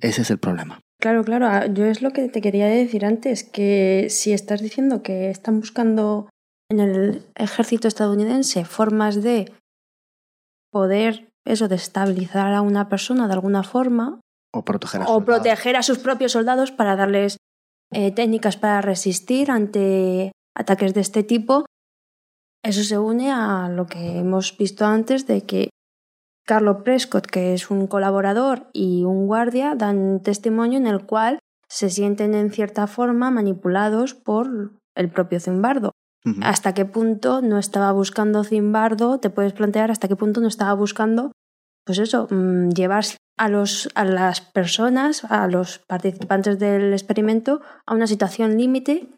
ese 0.00 0.22
es 0.22 0.30
el 0.30 0.38
problema. 0.38 0.78
Claro, 1.00 1.24
claro. 1.24 1.48
ah, 1.48 1.66
Yo 1.66 1.86
es 1.86 2.00
lo 2.00 2.12
que 2.12 2.28
te 2.28 2.40
quería 2.40 2.66
decir 2.66 3.04
antes, 3.04 3.42
que 3.42 4.06
si 4.08 4.32
estás 4.32 4.62
diciendo 4.62 5.02
que 5.02 5.30
están 5.30 5.58
buscando 5.58 6.30
en 6.70 6.78
el 6.78 7.24
ejército 7.34 7.88
estadounidense 7.88 8.64
formas 8.64 9.20
de 9.20 9.52
poder 10.72 11.28
eso, 11.44 11.68
destabilizar 11.68 12.52
a 12.54 12.62
una 12.62 12.88
persona 12.88 13.26
de 13.28 13.34
alguna 13.34 13.62
forma, 13.62 14.20
O 14.54 14.64
proteger 14.64 15.00
a 15.00 15.04
o 15.04 15.06
soldados. 15.06 15.24
proteger 15.24 15.76
a 15.76 15.82
sus 15.82 15.98
propios 15.98 16.32
soldados 16.32 16.72
para 16.72 16.96
darles 16.96 17.36
eh, 17.92 18.10
técnicas 18.12 18.56
para 18.56 18.80
resistir 18.80 19.50
ante 19.50 20.32
ataques 20.56 20.94
de 20.94 21.00
este 21.00 21.22
tipo, 21.22 21.64
eso 22.64 22.82
se 22.84 22.98
une 22.98 23.30
a 23.30 23.68
lo 23.68 23.86
que 23.86 24.18
hemos 24.18 24.56
visto 24.56 24.86
antes 24.86 25.26
de 25.26 25.42
que 25.42 25.70
Carlo 26.46 26.82
Prescott, 26.84 27.26
que 27.26 27.54
es 27.54 27.70
un 27.70 27.86
colaborador 27.86 28.68
y 28.72 29.04
un 29.04 29.26
guardia, 29.26 29.74
dan 29.74 30.20
testimonio 30.22 30.78
en 30.78 30.86
el 30.86 31.06
cual 31.06 31.38
se 31.68 31.88
sienten 31.88 32.34
en 32.34 32.50
cierta 32.50 32.86
forma 32.86 33.30
manipulados 33.30 34.14
por 34.14 34.72
el 34.94 35.10
propio 35.10 35.40
Zimbardo. 35.40 35.92
¿Hasta 36.42 36.72
qué 36.74 36.84
punto 36.84 37.40
no 37.42 37.58
estaba 37.58 37.90
buscando 37.92 38.44
Zimbardo? 38.44 39.18
Te 39.18 39.30
puedes 39.30 39.52
plantear 39.52 39.90
hasta 39.90 40.08
qué 40.08 40.16
punto 40.16 40.40
no 40.40 40.48
estaba 40.48 40.72
buscando, 40.74 41.32
pues 41.84 41.98
eso, 41.98 42.28
mm, 42.30 42.70
llevar 42.70 43.04
a, 43.38 43.48
los, 43.48 43.88
a 43.94 44.04
las 44.04 44.40
personas, 44.40 45.24
a 45.24 45.48
los 45.48 45.78
participantes 45.80 46.58
del 46.58 46.92
experimento, 46.92 47.60
a 47.86 47.94
una 47.94 48.06
situación 48.06 48.56
límite 48.56 49.08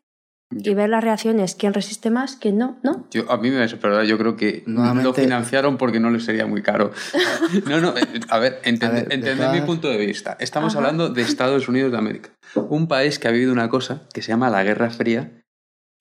y 0.51 0.73
ver 0.75 0.89
las 0.89 1.03
reacciones, 1.03 1.57
quién 1.57 1.75
resiste 1.75 2.11
más, 2.11 2.37
quién 2.37 2.59
no, 2.59 2.79
¿no? 2.83 3.07
Yo, 3.11 3.31
a 3.31 3.37
mí 3.39 3.51
me 3.51 3.67
sorprende, 3.67 4.07
yo 4.07 4.17
creo 4.17 4.37
que 4.37 4.63
Nuevamente- 4.67 5.03
lo 5.05 5.13
financiaron 5.15 5.77
porque 5.79 5.99
no 6.01 6.11
les 6.11 6.25
sería 6.25 6.47
muy 6.47 6.63
caro. 6.63 6.93
No, 7.69 7.81
no, 7.81 7.97
eh, 7.97 8.21
a 8.29 8.39
ver, 8.39 8.61
entended 8.65 9.51
mi 9.53 9.61
punto 9.63 9.89
de 9.89 9.97
vista. 9.99 10.37
Estamos 10.41 10.73
Ajá. 10.75 10.79
hablando 10.79 11.09
de 11.11 11.23
Estados 11.23 11.69
Unidos 11.69 11.93
de 11.93 11.99
América, 11.99 12.31
un 12.55 12.89
país 12.89 13.19
que 13.19 13.29
ha 13.29 13.31
vivido 13.31 13.53
una 13.53 13.69
cosa 13.69 14.03
que 14.13 14.23
se 14.23 14.29
llama 14.29 14.49
la 14.51 14.63
Guerra 14.65 14.91
Fría 14.91 15.43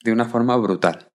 de 0.03 0.11
una 0.11 0.25
forma 0.25 0.55
brutal. 0.57 1.07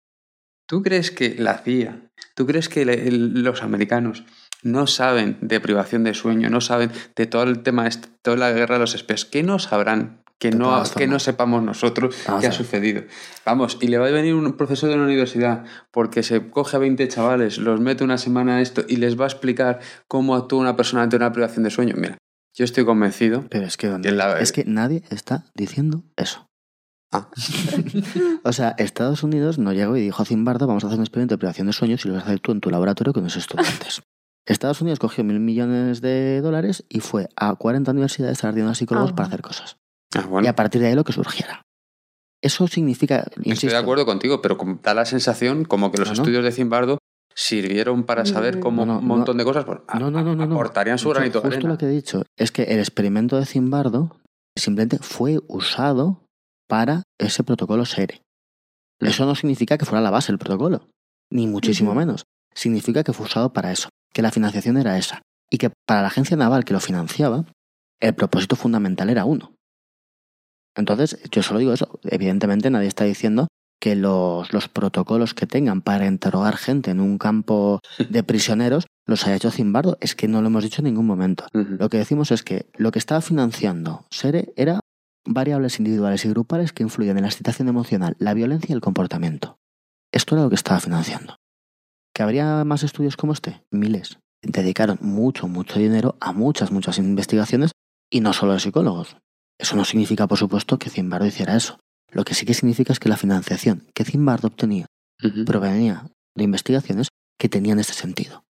¿Tú 0.66 0.82
crees 0.82 1.11
que 1.11 1.34
la 1.39 1.59
CIA, 1.59 2.11
tú 2.34 2.47
crees 2.47 2.68
que 2.68 2.84
le- 2.84 3.09
el- 3.09 3.43
los 3.43 3.62
americanos 3.62 4.24
no 4.62 4.86
saben 4.86 5.39
de 5.41 5.61
privación 5.61 6.05
de 6.05 6.14
sueño, 6.14 6.51
no 6.51 6.61
saben 6.61 6.91
de 7.16 7.26
todo 7.26 7.45
el 7.45 7.62
tema, 7.62 7.86
este- 7.86 8.09
toda 8.22 8.36
la 8.36 8.53
guerra 8.53 8.74
de 8.74 8.80
los 8.80 8.95
espías? 8.95 9.24
¿Qué 9.24 9.43
no 9.43 9.59
sabrán? 9.59 10.22
Que 10.39 10.51
De 10.51 10.57
no, 10.59 10.82
que 10.97 11.09
no 11.09 11.18
sepamos 11.18 11.64
nosotros 11.64 12.14
Vamos 12.26 12.43
qué 12.43 12.47
ha 12.47 12.53
sucedido. 12.53 13.03
Vamos, 13.45 13.76
y 13.80 13.89
le 13.89 13.99
va 13.99 14.07
a 14.07 14.11
venir 14.11 14.34
un 14.34 14.53
profesor 14.57 14.89
de 14.89 14.95
una 14.95 15.05
universidad 15.05 15.64
porque 15.91 16.22
se 16.22 16.49
coge 16.51 16.76
a 16.76 16.78
20 16.78 17.09
chavales, 17.09 17.59
los 17.59 17.80
mete 17.80 18.05
una 18.05 18.18
semana 18.18 18.59
a 18.59 18.61
esto 18.61 18.84
y 18.86 18.97
les 18.97 19.18
va 19.18 19.24
a 19.24 19.28
explicar 19.28 19.80
cómo 20.07 20.36
actúa 20.36 20.61
una 20.61 20.76
persona 20.76 21.03
ante 21.03 21.16
una 21.16 21.32
privación 21.32 21.64
de 21.64 21.70
sueño. 21.70 21.95
Mira, 21.97 22.18
yo 22.57 22.64
estoy 22.64 22.84
convencido. 22.84 23.47
Pero 23.51 23.66
es 23.66 23.76
que, 23.76 23.89
la- 23.89 24.39
es 24.39 24.53
que 24.53 24.64
nadie 24.64 25.03
está 25.11 25.47
diciendo 25.55 26.05
eso. 26.16 26.47
Ah. 27.12 27.28
O 28.44 28.52
sea, 28.52 28.74
Estados 28.78 29.22
Unidos 29.22 29.59
no 29.59 29.72
llegó 29.72 29.96
y 29.96 30.00
dijo 30.02 30.22
a 30.22 30.26
Zimbardo, 30.26 30.66
vamos 30.66 30.84
a 30.84 30.88
hacer 30.88 30.98
un 30.98 31.04
experimento 31.04 31.34
de 31.34 31.38
privación 31.38 31.66
de 31.66 31.72
sueños 31.72 32.04
y 32.04 32.09
lo 32.09 32.14
vas 32.14 32.22
a 32.24 32.26
hacer 32.26 32.40
tú 32.40 32.52
en 32.52 32.61
tu 32.61 32.70
laboratorio 32.70 33.12
con 33.12 33.24
los 33.24 33.36
estudiantes. 33.36 34.02
Estados 34.46 34.80
Unidos 34.80 34.98
cogió 34.98 35.24
mil 35.24 35.40
millones 35.40 36.00
de 36.00 36.40
dólares 36.40 36.84
y 36.88 37.00
fue 37.00 37.28
a 37.36 37.54
40 37.54 37.90
universidades 37.90 38.42
a 38.42 38.46
dar 38.48 38.54
dinero 38.54 38.70
a 38.72 38.74
psicólogos 38.74 39.11
Ah, 39.12 39.14
para 39.14 39.28
bueno. 39.28 39.34
hacer 39.34 39.42
cosas. 39.42 39.76
Ah, 40.14 40.26
bueno. 40.26 40.46
Y 40.46 40.48
a 40.48 40.56
partir 40.56 40.80
de 40.80 40.86
ahí 40.88 40.94
lo 40.94 41.04
que 41.04 41.12
surgiera. 41.12 41.62
Eso 42.42 42.66
significa, 42.68 43.26
Estoy 43.44 43.68
de 43.70 43.76
acuerdo 43.76 44.06
contigo, 44.06 44.40
pero 44.40 44.56
da 44.82 44.94
la 44.94 45.04
sensación 45.04 45.64
como 45.64 45.90
que 45.90 45.98
los 45.98 46.09
No, 46.09 46.14
no. 46.14 46.22
estudios 46.22 46.44
de 46.44 46.52
Zimbardo 46.52 46.98
sirvieron 47.34 48.04
para 48.04 48.24
saber 48.24 48.59
cómo 48.59 48.86
No, 48.86 48.94
no, 48.94 48.98
un 49.00 49.06
montón 49.06 49.36
de 49.36 49.44
cosas 49.44 49.64
pues, 49.64 49.80
a- 49.86 49.98
no, 49.98 50.11
no, 50.11 50.22
no, 50.22 50.34
no, 50.34 50.46
no. 50.46 50.54
aportarían 50.54 50.98
su 50.98 51.11
granito 51.11 51.40
de 51.40 51.48
Justo 51.48 51.56
arena. 51.59 51.68
lo 51.74 51.78
que 51.78 51.86
he 51.86 51.90
dicho 51.90 52.22
es 52.36 52.50
que 52.52 52.62
el 52.64 52.78
experimento 52.78 53.36
de 53.38 53.44
Zimbardo 53.44 54.16
simplemente 54.56 54.98
fue 54.98 55.38
usado 55.48 56.22
para 56.68 57.02
ese 57.18 57.42
protocolo 57.42 57.84
SERE. 57.84 58.22
Eso 59.00 59.26
no 59.26 59.34
significa 59.34 59.78
que 59.78 59.84
fuera 59.84 60.02
la 60.02 60.10
base 60.10 60.32
del 60.32 60.38
protocolo, 60.38 60.88
ni 61.30 61.46
muchísimo 61.46 61.94
menos. 61.94 62.24
Significa 62.54 63.02
que 63.02 63.12
fue 63.12 63.26
usado 63.26 63.52
para 63.52 63.72
eso, 63.72 63.88
que 64.12 64.22
la 64.22 64.30
financiación 64.30 64.76
era 64.76 64.98
esa, 64.98 65.22
y 65.50 65.58
que 65.58 65.70
para 65.86 66.02
la 66.02 66.08
agencia 66.08 66.36
naval 66.36 66.64
que 66.64 66.74
lo 66.74 66.80
financiaba, 66.80 67.44
el 68.00 68.14
propósito 68.14 68.56
fundamental 68.56 69.10
era 69.10 69.24
uno. 69.24 69.54
Entonces, 70.76 71.18
yo 71.30 71.42
solo 71.42 71.58
digo 71.58 71.72
eso. 71.72 71.98
Evidentemente 72.04 72.70
nadie 72.70 72.86
está 72.86 73.04
diciendo 73.04 73.48
que 73.80 73.96
los, 73.96 74.52
los 74.52 74.68
protocolos 74.68 75.34
que 75.34 75.46
tengan 75.46 75.82
para 75.82 76.06
interrogar 76.06 76.56
gente 76.56 76.90
en 76.90 77.00
un 77.00 77.18
campo 77.18 77.80
de 78.10 78.22
prisioneros 78.22 78.86
los 79.06 79.26
haya 79.26 79.36
hecho 79.36 79.50
Zimbardo. 79.50 79.96
Es 80.00 80.14
que 80.14 80.28
no 80.28 80.40
lo 80.40 80.48
hemos 80.48 80.62
dicho 80.62 80.80
en 80.80 80.86
ningún 80.86 81.06
momento. 81.06 81.46
Lo 81.52 81.88
que 81.88 81.98
decimos 81.98 82.30
es 82.30 82.42
que 82.42 82.66
lo 82.76 82.92
que 82.92 82.98
estaba 82.98 83.20
financiando 83.20 84.06
SERE 84.10 84.52
era 84.56 84.80
variables 85.28 85.78
individuales 85.78 86.24
y 86.24 86.30
grupales 86.30 86.72
que 86.72 86.82
influyen 86.82 87.16
en 87.18 87.22
la 87.22 87.28
excitación 87.28 87.68
emocional, 87.68 88.16
la 88.18 88.34
violencia 88.34 88.72
y 88.72 88.74
el 88.74 88.80
comportamiento. 88.80 89.58
Esto 90.12 90.34
era 90.34 90.44
lo 90.44 90.48
que 90.48 90.54
estaba 90.56 90.80
financiando. 90.80 91.36
¿Que 92.14 92.22
habría 92.22 92.64
más 92.64 92.82
estudios 92.82 93.16
como 93.16 93.32
este? 93.32 93.62
Miles. 93.70 94.18
Dedicaron 94.42 94.98
mucho, 95.00 95.46
mucho 95.48 95.78
dinero 95.78 96.16
a 96.20 96.32
muchas, 96.32 96.72
muchas 96.72 96.98
investigaciones 96.98 97.72
y 98.10 98.20
no 98.20 98.32
solo 98.32 98.54
de 98.54 98.60
psicólogos. 98.60 99.16
Eso 99.58 99.76
no 99.76 99.84
significa, 99.84 100.26
por 100.26 100.38
supuesto, 100.38 100.78
que 100.78 100.90
Zimbardo 100.90 101.26
hiciera 101.26 101.56
eso. 101.56 101.78
Lo 102.10 102.24
que 102.24 102.34
sí 102.34 102.46
que 102.46 102.54
significa 102.54 102.92
es 102.92 103.00
que 103.00 103.08
la 103.08 103.16
financiación 103.16 103.86
que 103.94 104.04
Zimbardo 104.04 104.48
obtenía 104.48 104.86
provenía 105.44 106.10
de 106.34 106.44
investigaciones 106.44 107.08
que 107.38 107.48
tenían 107.48 107.78
ese 107.78 107.92
sentido. 107.92 108.44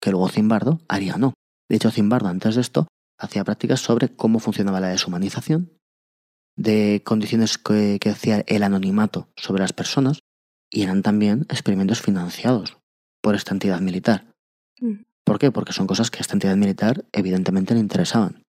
Que 0.00 0.10
luego 0.10 0.28
Zimbardo 0.28 0.80
haría 0.88 1.16
no. 1.16 1.34
De 1.68 1.76
hecho, 1.76 1.90
Zimbardo 1.90 2.28
antes 2.28 2.56
de 2.56 2.60
esto 2.60 2.88
hacía 3.18 3.44
prácticas 3.44 3.80
sobre 3.80 4.14
cómo 4.14 4.40
funcionaba 4.40 4.80
la 4.80 4.88
deshumanización, 4.88 5.75
de 6.56 7.02
condiciones 7.04 7.58
que, 7.58 7.98
que 8.00 8.10
hacía 8.10 8.42
el 8.46 8.62
anonimato 8.62 9.28
sobre 9.36 9.62
las 9.62 9.72
personas, 9.72 10.20
y 10.70 10.82
eran 10.82 11.02
también 11.02 11.46
experimentos 11.48 12.00
financiados 12.00 12.78
por 13.22 13.34
esta 13.34 13.52
entidad 13.52 13.80
militar. 13.80 14.26
Mm. 14.80 15.04
¿Por 15.24 15.38
qué? 15.38 15.50
Porque 15.50 15.72
son 15.72 15.86
cosas 15.86 16.10
que 16.10 16.18
a 16.18 16.20
esta 16.20 16.34
entidad 16.34 16.56
militar 16.56 17.04
evidentemente 17.12 17.74
le 17.74 17.80
interesaban. 17.80 18.44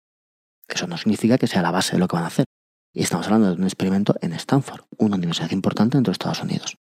Eso 0.68 0.88
no 0.88 0.98
significa 0.98 1.38
que 1.38 1.48
sea 1.48 1.62
la 1.62 1.72
base 1.72 1.94
de 1.94 2.00
lo 2.00 2.08
que 2.08 2.16
van 2.16 2.26
a 2.26 2.28
hacer. 2.28 2.46
Y 2.94 3.04
estamos 3.04 3.26
hablando 3.28 3.50
de 3.50 3.56
un 3.56 3.64
experimento 3.64 4.16
en 4.22 4.34
Stanford, 4.34 4.86
una 4.98 5.16
universidad 5.16 5.52
importante 5.52 5.98
dentro 5.98 6.12
de 6.12 6.14
Estados 6.14 6.42
Unidos. 6.42 6.78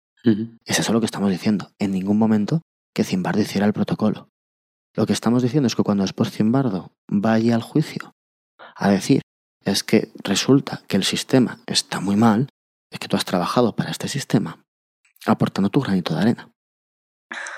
Es 0.64 0.78
eso 0.78 0.92
lo 0.92 1.00
que 1.00 1.06
estamos 1.06 1.30
diciendo. 1.30 1.72
En 1.78 1.92
ningún 1.92 2.18
momento 2.18 2.62
que 2.94 3.04
Zimbardo 3.04 3.40
hiciera 3.40 3.66
el 3.66 3.72
protocolo. 3.72 4.28
Lo 4.94 5.06
que 5.06 5.12
estamos 5.12 5.42
diciendo 5.42 5.68
es 5.68 5.76
que 5.76 5.82
cuando 5.82 6.02
después 6.02 6.30
Zimbardo 6.30 6.92
vaya 7.08 7.54
al 7.54 7.62
juicio 7.62 8.12
a 8.76 8.90
decir 8.90 9.22
es 9.64 9.84
que 9.84 10.10
resulta 10.22 10.82
que 10.88 10.96
el 10.96 11.04
sistema 11.04 11.60
está 11.66 12.00
muy 12.00 12.16
mal, 12.16 12.48
es 12.90 12.98
que 12.98 13.08
tú 13.08 13.16
has 13.16 13.24
trabajado 13.24 13.76
para 13.76 13.90
este 13.90 14.08
sistema, 14.08 14.64
aportando 15.26 15.70
tu 15.70 15.80
granito 15.80 16.14
de 16.14 16.20
arena, 16.20 16.50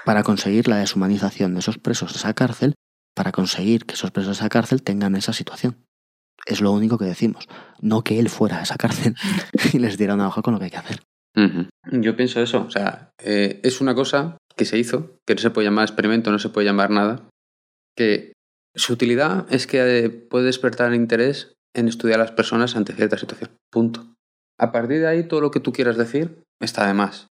para 0.05 0.22
conseguir 0.22 0.68
la 0.68 0.78
deshumanización 0.78 1.55
de 1.55 1.61
esos 1.61 1.78
presos 1.78 2.12
de 2.12 2.18
esa 2.18 2.34
cárcel, 2.34 2.74
para 3.14 3.32
conseguir 3.32 3.84
que 3.84 3.94
esos 3.94 4.11
presos 4.11 4.36
de 4.36 4.40
esa 4.40 4.48
cárcel 4.48 4.82
tengan 4.82 5.16
esa 5.16 5.32
situación. 5.32 5.84
Es 6.46 6.61
lo 6.61 6.72
único 6.72 6.98
que 6.98 7.05
decimos, 7.05 7.48
no 7.80 8.03
que 8.03 8.18
él 8.18 8.28
fuera 8.28 8.59
a 8.59 8.62
esa 8.62 8.76
cárcel 8.76 9.14
y 9.72 9.78
les 9.78 9.96
diera 9.96 10.14
una 10.14 10.28
hoja 10.28 10.42
con 10.42 10.55
lo 10.55 10.59
que 10.59 10.66
hay 10.66 10.70
que 10.70 10.76
hacer. 10.76 11.00
Yo 11.90 12.14
pienso 12.14 12.42
eso, 12.42 12.64
o 12.66 12.70
sea, 12.70 13.11
eh, 13.18 13.61
es 13.62 13.80
una 13.80 13.94
cosa 13.94 14.36
que 14.55 14.66
se 14.66 14.78
hizo, 14.78 15.16
que 15.26 15.34
no 15.34 15.40
se 15.40 15.50
puede 15.50 15.66
llamar 15.66 15.84
experimento, 15.84 16.30
no 16.30 16.38
se 16.38 16.50
puede 16.50 16.66
llamar 16.66 16.90
nada, 16.90 17.26
que 17.96 18.32
su 18.74 18.92
utilidad 18.92 19.46
es 19.50 19.66
que 19.66 19.80
eh, 19.80 20.11
puede 20.11 20.46
despertar 20.46 20.92
interés 20.94 21.55
en 21.75 21.89
estudiar 21.89 22.20
a 22.20 22.25
las 22.25 22.33
personas 22.33 22.77
ante 22.77 22.93
cierta 22.93 23.18
situación. 23.18 23.51
Punto. 23.70 24.14
A 24.59 24.73
partir 24.73 25.01
de 25.01 25.09
ahí, 25.09 25.25
todo 25.25 25.41
lo 25.41 25.51
que 25.51 25.61
tú 25.61 25.73
quieras 25.73 25.97
decir 25.97 26.43
está 26.61 26.87
de 26.87 26.95
más. 26.95 27.29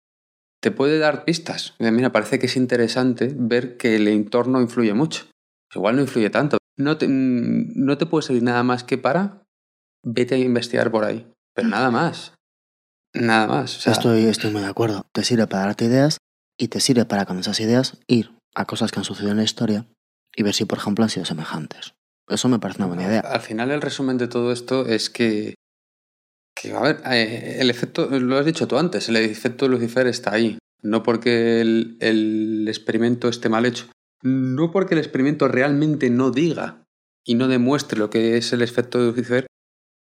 Te 0.62 0.72
puede 0.72 1.00
dar 1.00 1.26
pistas. 1.26 1.76
Mira, 1.80 2.12
parece 2.12 2.40
que 2.40 2.48
es 2.48 2.58
interesante 2.58 3.34
ver 3.36 3.78
que 3.78 3.96
el 3.96 4.08
entorno 4.08 4.62
influye 4.62 4.94
mucho. 4.94 5.26
Igual 5.74 5.96
no 5.96 6.02
influye 6.02 6.30
tanto. 6.30 6.58
No 6.78 6.98
te, 6.98 7.08
mm, 7.08 7.74
no 7.76 7.98
te 7.98 8.06
puede 8.06 8.24
servir 8.24 8.44
nada 8.44 8.64
más 8.64 8.84
que 8.84 8.98
para 8.98 9.44
vete 10.04 10.36
a 10.36 10.38
investigar 10.38 10.92
por 10.92 11.04
ahí. 11.06 11.32
Pero 11.54 11.68
nada 11.68 11.92
más. 11.92 12.34
Nada 13.14 13.48
más. 13.48 13.78
O 13.78 13.82
sea, 13.82 13.94
Estoy, 13.94 14.26
estoy 14.26 14.52
muy 14.52 14.62
de 14.62 14.68
acuerdo. 14.68 15.06
Te 15.14 15.24
sirve 15.24 15.48
para 15.48 15.66
darte 15.66 15.86
ideas 15.86 16.18
y 16.58 16.68
te 16.68 16.80
sirve 16.80 17.06
para 17.06 17.26
con 17.26 17.40
esas 17.40 17.60
ideas 17.60 17.98
ir 18.08 18.36
a 18.56 18.66
cosas 18.66 18.92
que 18.92 19.00
han 19.00 19.06
sucedido 19.06 19.32
en 19.32 19.38
la 19.38 19.44
historia 19.44 19.88
y 20.36 20.44
ver 20.44 20.54
si, 20.54 20.66
por 20.66 20.78
ejemplo, 20.78 21.04
han 21.04 21.10
sido 21.10 21.26
semejantes. 21.26 21.94
Eso 22.30 22.48
me 22.50 22.60
parece 22.60 22.80
una 22.82 22.88
buena 22.88 23.04
idea. 23.04 23.20
Al 23.22 23.42
final 23.42 23.72
el 23.72 23.82
resumen 23.82 24.18
de 24.18 24.28
todo 24.28 24.52
esto 24.52 24.86
es 24.86 25.10
que, 25.10 25.56
que 26.56 26.74
a 26.74 26.82
ver, 26.82 27.02
eh, 27.06 27.58
el 27.60 27.70
efecto, 27.70 28.08
lo 28.08 28.38
has 28.38 28.46
dicho 28.46 28.68
tú 28.68 28.78
antes, 28.78 29.10
el 29.10 29.16
efecto 29.18 29.66
de 29.66 29.72
Lucifer 29.72 30.08
está 30.08 30.34
ahí. 30.34 30.58
No 30.82 31.04
porque 31.04 31.60
el, 31.62 31.98
el 32.00 32.66
experimento 32.68 33.28
esté 33.28 33.50
mal 33.50 33.66
hecho, 33.66 33.88
no 34.24 34.72
porque 34.72 34.94
el 34.94 35.00
experimento 35.00 35.48
realmente 35.48 36.10
no 36.10 36.32
diga 36.32 36.84
y 37.26 37.36
no 37.36 37.48
demuestre 37.50 38.00
lo 38.00 38.10
que 38.10 38.38
es 38.38 38.54
el 38.54 38.62
efecto 38.62 38.98
de 39.00 39.08
Lucifer, 39.08 39.48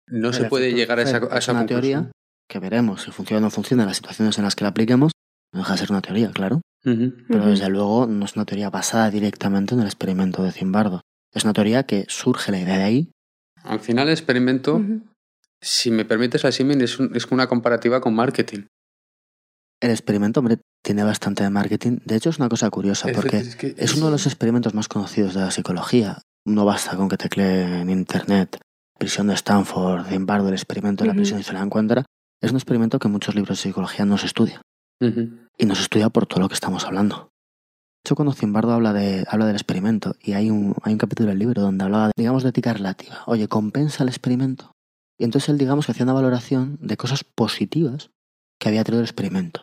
no 0.08 0.28
El 0.28 0.34
se 0.34 0.44
puede 0.44 0.72
llegar 0.72 0.98
a 0.98 1.02
esa, 1.02 1.16
a 1.16 1.38
es 1.38 1.48
una 1.48 1.60
conclusión. 1.60 1.66
teoría 1.66 2.12
que 2.48 2.58
veremos 2.58 3.02
si 3.02 3.10
funciona 3.10 3.38
o 3.38 3.42
no 3.42 3.50
funciona 3.50 3.82
en 3.84 3.88
las 3.88 3.96
situaciones 3.96 4.38
en 4.38 4.44
las 4.44 4.54
que 4.56 4.64
la 4.64 4.70
apliquemos. 4.70 5.12
No 5.52 5.60
deja 5.60 5.72
de 5.72 5.78
ser 5.78 5.90
una 5.90 6.02
teoría, 6.02 6.30
claro. 6.30 6.60
Pero 6.82 7.46
desde 7.46 7.68
luego 7.68 8.06
no 8.06 8.24
es 8.24 8.36
una 8.36 8.44
teoría 8.44 8.70
basada 8.70 9.10
directamente 9.10 9.74
en 9.74 9.80
el 9.80 9.86
experimento 9.86 10.42
de 10.44 10.52
Zimbardo. 10.52 11.00
Es 11.32 11.44
una 11.44 11.52
teoría 11.52 11.84
que 11.84 12.04
surge 12.08 12.50
la 12.52 12.58
idea 12.60 12.76
de 12.78 12.84
ahí. 12.84 13.10
Al 13.62 13.80
final 13.80 14.08
el 14.08 14.12
experimento, 14.14 14.80
si 15.60 15.90
me 15.90 16.04
permites 16.04 16.42
la 16.44 16.52
símil, 16.52 16.80
es, 16.82 16.98
un- 16.98 17.14
es 17.14 17.26
una 17.26 17.46
comparativa 17.46 18.00
con 18.00 18.14
marketing. 18.14 18.64
El 19.82 19.90
experimento, 19.90 20.40
hombre, 20.40 20.58
tiene 20.84 21.04
bastante 21.04 21.42
de 21.42 21.50
marketing. 21.50 21.98
De 22.04 22.16
hecho, 22.16 22.30
es 22.30 22.38
una 22.38 22.48
cosa 22.48 22.68
curiosa 22.70 23.08
Es 23.10 23.16
porque 23.16 23.38
es 23.38 23.56
que 23.56 23.74
Es 23.78 23.94
uno 23.94 24.06
de 24.06 24.12
los 24.12 24.26
experimentos 24.26 24.74
más 24.74 24.88
conocidos 24.88 25.34
de 25.34 25.40
la 25.40 25.50
psicología. 25.50 26.18
No 26.46 26.64
basta 26.64 26.96
con 26.96 27.08
que 27.08 27.16
teclee 27.16 27.80
en 27.80 27.90
internet 27.90 28.58
prisión 28.98 29.28
de 29.28 29.34
Stanford, 29.34 30.06
Zimbardo, 30.08 30.48
el 30.48 30.54
experimento 30.54 31.04
de 31.04 31.08
la 31.08 31.14
prisión 31.14 31.40
y 31.40 31.42
se 31.42 31.54
la 31.54 31.62
encuentra. 31.62 32.04
Es 32.42 32.50
un 32.50 32.56
experimento 32.58 32.98
que 32.98 33.08
en 33.08 33.12
muchos 33.12 33.34
libros 33.34 33.56
de 33.58 33.62
psicología 33.62 34.04
no 34.04 34.18
se 34.18 34.26
estudia. 34.26 34.60
Y 35.56 35.64
no 35.64 35.74
se 35.74 35.82
estudia 35.82 36.10
por 36.10 36.26
todo 36.26 36.40
lo 36.40 36.48
que 36.48 36.54
estamos 36.54 36.84
hablando. 36.84 37.29
Hecho, 38.02 38.14
cuando 38.14 38.32
Zimbardo 38.32 38.72
habla, 38.72 38.92
de, 38.92 39.26
habla 39.28 39.46
del 39.46 39.56
experimento, 39.56 40.14
y 40.22 40.32
hay 40.32 40.50
un, 40.50 40.74
hay 40.82 40.92
un 40.92 40.98
capítulo 40.98 41.28
del 41.28 41.38
libro 41.38 41.60
donde 41.60 41.84
hablaba, 41.84 42.06
de, 42.06 42.12
digamos, 42.16 42.42
de 42.42 42.48
ética 42.48 42.72
relativa. 42.72 43.22
Oye, 43.26 43.46
¿compensa 43.46 44.02
el 44.02 44.08
experimento? 44.08 44.72
Y 45.18 45.24
entonces 45.24 45.50
él, 45.50 45.58
digamos, 45.58 45.84
que 45.84 45.92
hacía 45.92 46.04
una 46.04 46.14
valoración 46.14 46.78
de 46.80 46.96
cosas 46.96 47.24
positivas 47.24 48.10
que 48.58 48.68
había 48.68 48.84
traído 48.84 49.00
el 49.00 49.06
experimento. 49.06 49.62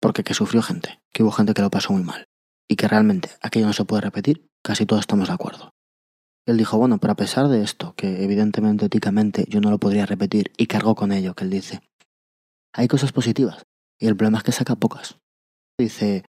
Porque 0.00 0.24
que 0.24 0.34
sufrió 0.34 0.60
gente, 0.60 1.00
que 1.12 1.22
hubo 1.22 1.30
gente 1.30 1.54
que 1.54 1.62
lo 1.62 1.70
pasó 1.70 1.92
muy 1.92 2.02
mal. 2.02 2.26
Y 2.68 2.76
que 2.76 2.88
realmente 2.88 3.30
aquello 3.40 3.66
no 3.66 3.72
se 3.72 3.84
puede 3.84 4.02
repetir, 4.02 4.48
casi 4.62 4.86
todos 4.86 5.00
estamos 5.00 5.28
de 5.28 5.34
acuerdo. 5.34 5.70
Él 6.46 6.56
dijo, 6.56 6.78
bueno, 6.78 6.98
pero 6.98 7.12
a 7.12 7.16
pesar 7.16 7.48
de 7.48 7.62
esto, 7.62 7.94
que 7.94 8.24
evidentemente 8.24 8.86
éticamente 8.86 9.44
yo 9.48 9.60
no 9.60 9.70
lo 9.70 9.78
podría 9.78 10.06
repetir, 10.06 10.50
y 10.56 10.66
cargó 10.66 10.94
con 10.94 11.12
ello, 11.12 11.34
que 11.34 11.44
él 11.44 11.50
dice, 11.50 11.80
hay 12.72 12.88
cosas 12.88 13.12
positivas, 13.12 13.62
y 14.00 14.06
el 14.06 14.16
problema 14.16 14.38
es 14.38 14.44
que 14.44 14.52
saca 14.52 14.74
pocas. 14.74 15.18
Dice, 15.78 16.24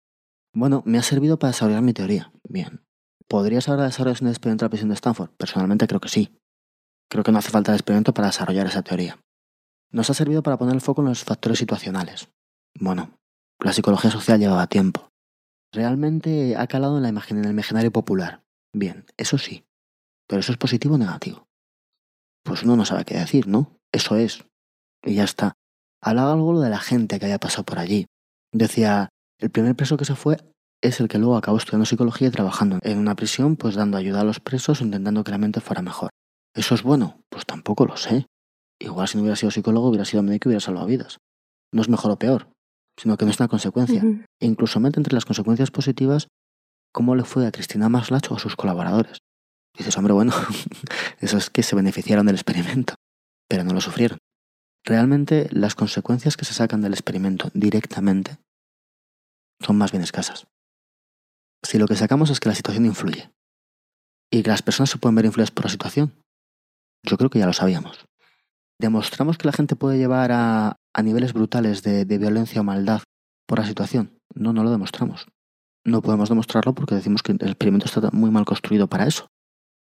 bueno, 0.58 0.82
me 0.88 0.98
ha 0.98 1.04
servido 1.04 1.38
para 1.38 1.52
desarrollar 1.52 1.84
mi 1.84 1.94
teoría. 1.94 2.32
Bien. 2.50 2.84
¿Podrías 3.28 3.70
ahora 3.70 3.84
desarrollar 3.84 4.24
un 4.24 4.30
experimento 4.30 4.64
de 4.64 4.66
la 4.66 4.70
prisión 4.72 4.90
de 4.90 4.96
Stanford? 4.96 5.30
Personalmente 5.38 5.86
creo 5.86 6.00
que 6.00 6.10
sí. 6.10 6.36
Creo 7.10 7.24
que 7.24 7.32
no 7.32 7.38
hace 7.38 7.52
falta 7.52 7.72
el 7.72 7.76
experimento 7.76 8.12
para 8.12 8.30
desarrollar 8.30 8.66
esa 8.66 8.82
teoría. 8.82 9.20
Nos 9.92 10.10
ha 10.10 10.16
servido 10.16 10.42
para 10.42 10.58
poner 10.58 10.74
el 10.74 10.82
foco 10.82 11.02
en 11.02 11.10
los 11.10 11.24
factores 11.24 11.60
situacionales. 11.60 12.30
Bueno, 12.74 13.20
la 13.60 13.72
psicología 13.72 14.10
social 14.10 14.40
llevaba 14.40 14.66
tiempo. 14.66 15.12
Realmente 15.72 16.56
ha 16.58 16.66
calado 16.66 16.98
en, 16.98 17.04
la 17.04 17.10
imagen, 17.10 17.38
en 17.38 17.46
el 17.46 17.52
imaginario 17.52 17.92
popular. 17.92 18.44
Bien, 18.74 19.06
eso 19.16 19.38
sí. 19.38 19.64
Pero 20.28 20.40
eso 20.40 20.52
es 20.52 20.58
positivo 20.58 20.96
o 20.96 20.98
negativo. 20.98 21.48
Pues 22.44 22.64
uno 22.64 22.76
no 22.76 22.86
sabe 22.86 23.06
qué 23.06 23.16
decir, 23.16 23.48
¿no? 23.48 23.80
Eso 23.92 24.16
es. 24.16 24.44
Y 25.04 25.14
ya 25.14 25.24
está. 25.24 25.54
Hablaba 26.02 26.34
algo 26.34 26.60
de 26.60 26.72
la 26.72 26.80
gente 26.80 27.20
que 27.20 27.26
había 27.26 27.38
pasado 27.38 27.64
por 27.64 27.78
allí. 27.78 28.08
Decía, 28.52 29.10
el 29.40 29.50
primer 29.50 29.76
preso 29.76 29.98
que 29.98 30.06
se 30.06 30.16
fue 30.16 30.38
es 30.82 31.00
el 31.00 31.08
que 31.08 31.18
luego 31.18 31.38
acabó 31.38 31.58
estudiando 31.58 31.86
psicología 31.86 32.28
y 32.28 32.32
trabajando 32.32 32.80
en 32.82 32.98
una 32.98 33.16
prisión, 33.16 33.56
pues 33.56 33.76
dando 33.76 33.98
ayuda 33.98 34.22
a 34.22 34.24
los 34.24 34.40
presos, 34.40 34.82
intentando 34.82 35.24
que 35.24 35.32
la 35.32 35.38
mente 35.38 35.60
fuera 35.60 35.82
mejor. 35.82 36.10
¿Eso 36.56 36.76
es 36.76 36.84
bueno? 36.84 37.22
Pues 37.30 37.46
tampoco 37.46 37.86
lo 37.86 37.98
sé. 37.98 38.26
Igual 38.80 39.08
si 39.08 39.18
no 39.18 39.22
hubiera 39.22 39.36
sido 39.36 39.52
psicólogo, 39.52 39.90
hubiera 39.90 40.06
sido 40.06 40.24
médico 40.24 40.50
y 40.50 40.52
hubiera 40.52 40.62
salvado 40.62 40.88
vidas. 40.88 41.18
No 41.72 41.82
es 41.82 41.90
mejor 41.90 42.12
o 42.12 42.20
peor, 42.20 42.50
sino 43.00 43.18
que 43.18 43.26
no 43.26 43.32
es 43.32 43.40
una 43.40 43.48
consecuencia. 43.48 44.04
E 44.40 44.46
incluso 44.46 44.80
mete 44.80 45.00
entre 45.00 45.14
las 45.14 45.26
consecuencias 45.26 45.72
positivas 45.72 46.28
cómo 46.92 47.16
le 47.16 47.24
fue 47.24 47.46
a 47.46 47.52
Cristina 47.52 47.90
Maslach 47.90 48.32
o 48.32 48.36
a 48.36 48.40
sus 48.40 48.56
colaboradores. 48.56 49.20
Dices, 49.78 49.96
hombre, 49.98 50.14
bueno, 50.14 50.34
eso 51.20 51.38
es 51.38 51.50
que 51.50 51.62
se 51.62 51.76
beneficiaron 51.76 52.26
del 52.26 52.36
experimento, 52.36 52.96
pero 53.48 53.64
no 53.64 53.74
lo 53.74 53.82
sufrieron. 53.82 54.18
realmente 54.84 55.48
las 55.52 55.76
consecuencias 55.76 56.38
que 56.38 56.46
se 56.46 56.54
sacan 56.54 56.82
del 56.82 56.94
experimento 56.94 57.52
directamente 57.54 58.38
son 59.62 59.78
más 59.78 59.92
bien 59.92 60.04
escasas. 60.04 60.48
Si 61.64 61.78
lo 61.78 61.88
que 61.88 61.96
sacamos 61.96 62.30
es 62.30 62.40
que 62.40 62.50
la 62.50 62.56
situación 62.56 62.86
influye 62.86 63.32
y 64.32 64.44
que 64.44 64.50
las 64.50 64.62
personas 64.62 64.90
se 64.90 64.98
pueden 64.98 65.16
ver 65.16 65.26
influidas 65.26 65.52
por 65.52 65.66
la 65.66 65.72
situación, 65.72 66.14
yo 67.04 67.18
creo 67.18 67.30
que 67.30 67.40
ya 67.40 67.46
lo 67.46 67.54
sabíamos. 67.54 68.06
¿Demostramos 68.80 69.38
que 69.38 69.48
la 69.48 69.54
gente 69.54 69.76
puede 69.76 69.98
llevar 69.98 70.32
a, 70.32 70.78
a 70.94 71.04
niveles 71.04 71.34
brutales 71.34 71.82
de, 71.82 72.06
de 72.06 72.18
violencia 72.18 72.62
o 72.62 72.64
maldad 72.64 73.02
por 73.48 73.60
la 73.60 73.66
situación? 73.66 74.20
No, 74.36 74.54
no 74.54 74.64
lo 74.64 74.70
demostramos. 74.70 75.28
No 75.86 76.02
podemos 76.02 76.30
demostrarlo 76.30 76.76
porque 76.76 76.96
decimos 76.96 77.24
que 77.24 77.32
el 77.32 77.48
experimento 77.48 77.86
está 77.86 78.10
muy 78.12 78.30
mal 78.30 78.46
construido 78.46 78.88
para 78.88 79.08
eso. 79.08 79.28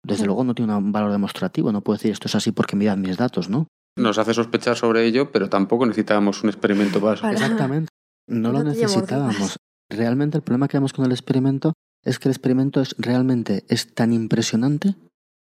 Desde 0.04 0.26
luego 0.26 0.42
no 0.42 0.54
tiene 0.54 0.74
un 0.74 0.90
valor 0.90 1.12
demostrativo, 1.12 1.70
no 1.70 1.82
puedo 1.82 1.96
decir 1.96 2.10
esto 2.10 2.26
es 2.26 2.34
así 2.34 2.50
porque 2.50 2.74
miran 2.74 3.00
mis 3.00 3.16
datos, 3.16 3.48
¿no? 3.48 3.68
Nos 3.96 4.18
hace 4.18 4.34
sospechar 4.34 4.76
sobre 4.76 5.04
ello, 5.04 5.30
pero 5.30 5.48
tampoco 5.48 5.86
necesitábamos 5.86 6.42
un 6.42 6.48
experimento 6.48 7.00
para 7.00 7.14
eso. 7.14 7.28
Exactamente. 7.28 7.88
No 8.28 8.52
lo 8.52 8.62
necesitábamos. 8.64 9.56
Realmente 9.90 10.36
el 10.38 10.42
problema 10.42 10.68
que 10.68 10.76
vemos 10.78 10.92
con 10.92 11.04
el 11.04 11.12
experimento 11.12 11.72
es 12.04 12.18
que 12.18 12.28
el 12.28 12.32
experimento 12.32 12.80
es 12.80 12.94
realmente 12.98 13.64
es 13.68 13.94
tan 13.94 14.12
impresionante 14.12 14.94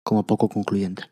como 0.06 0.26
poco 0.28 0.50
concluyente. 0.50 1.04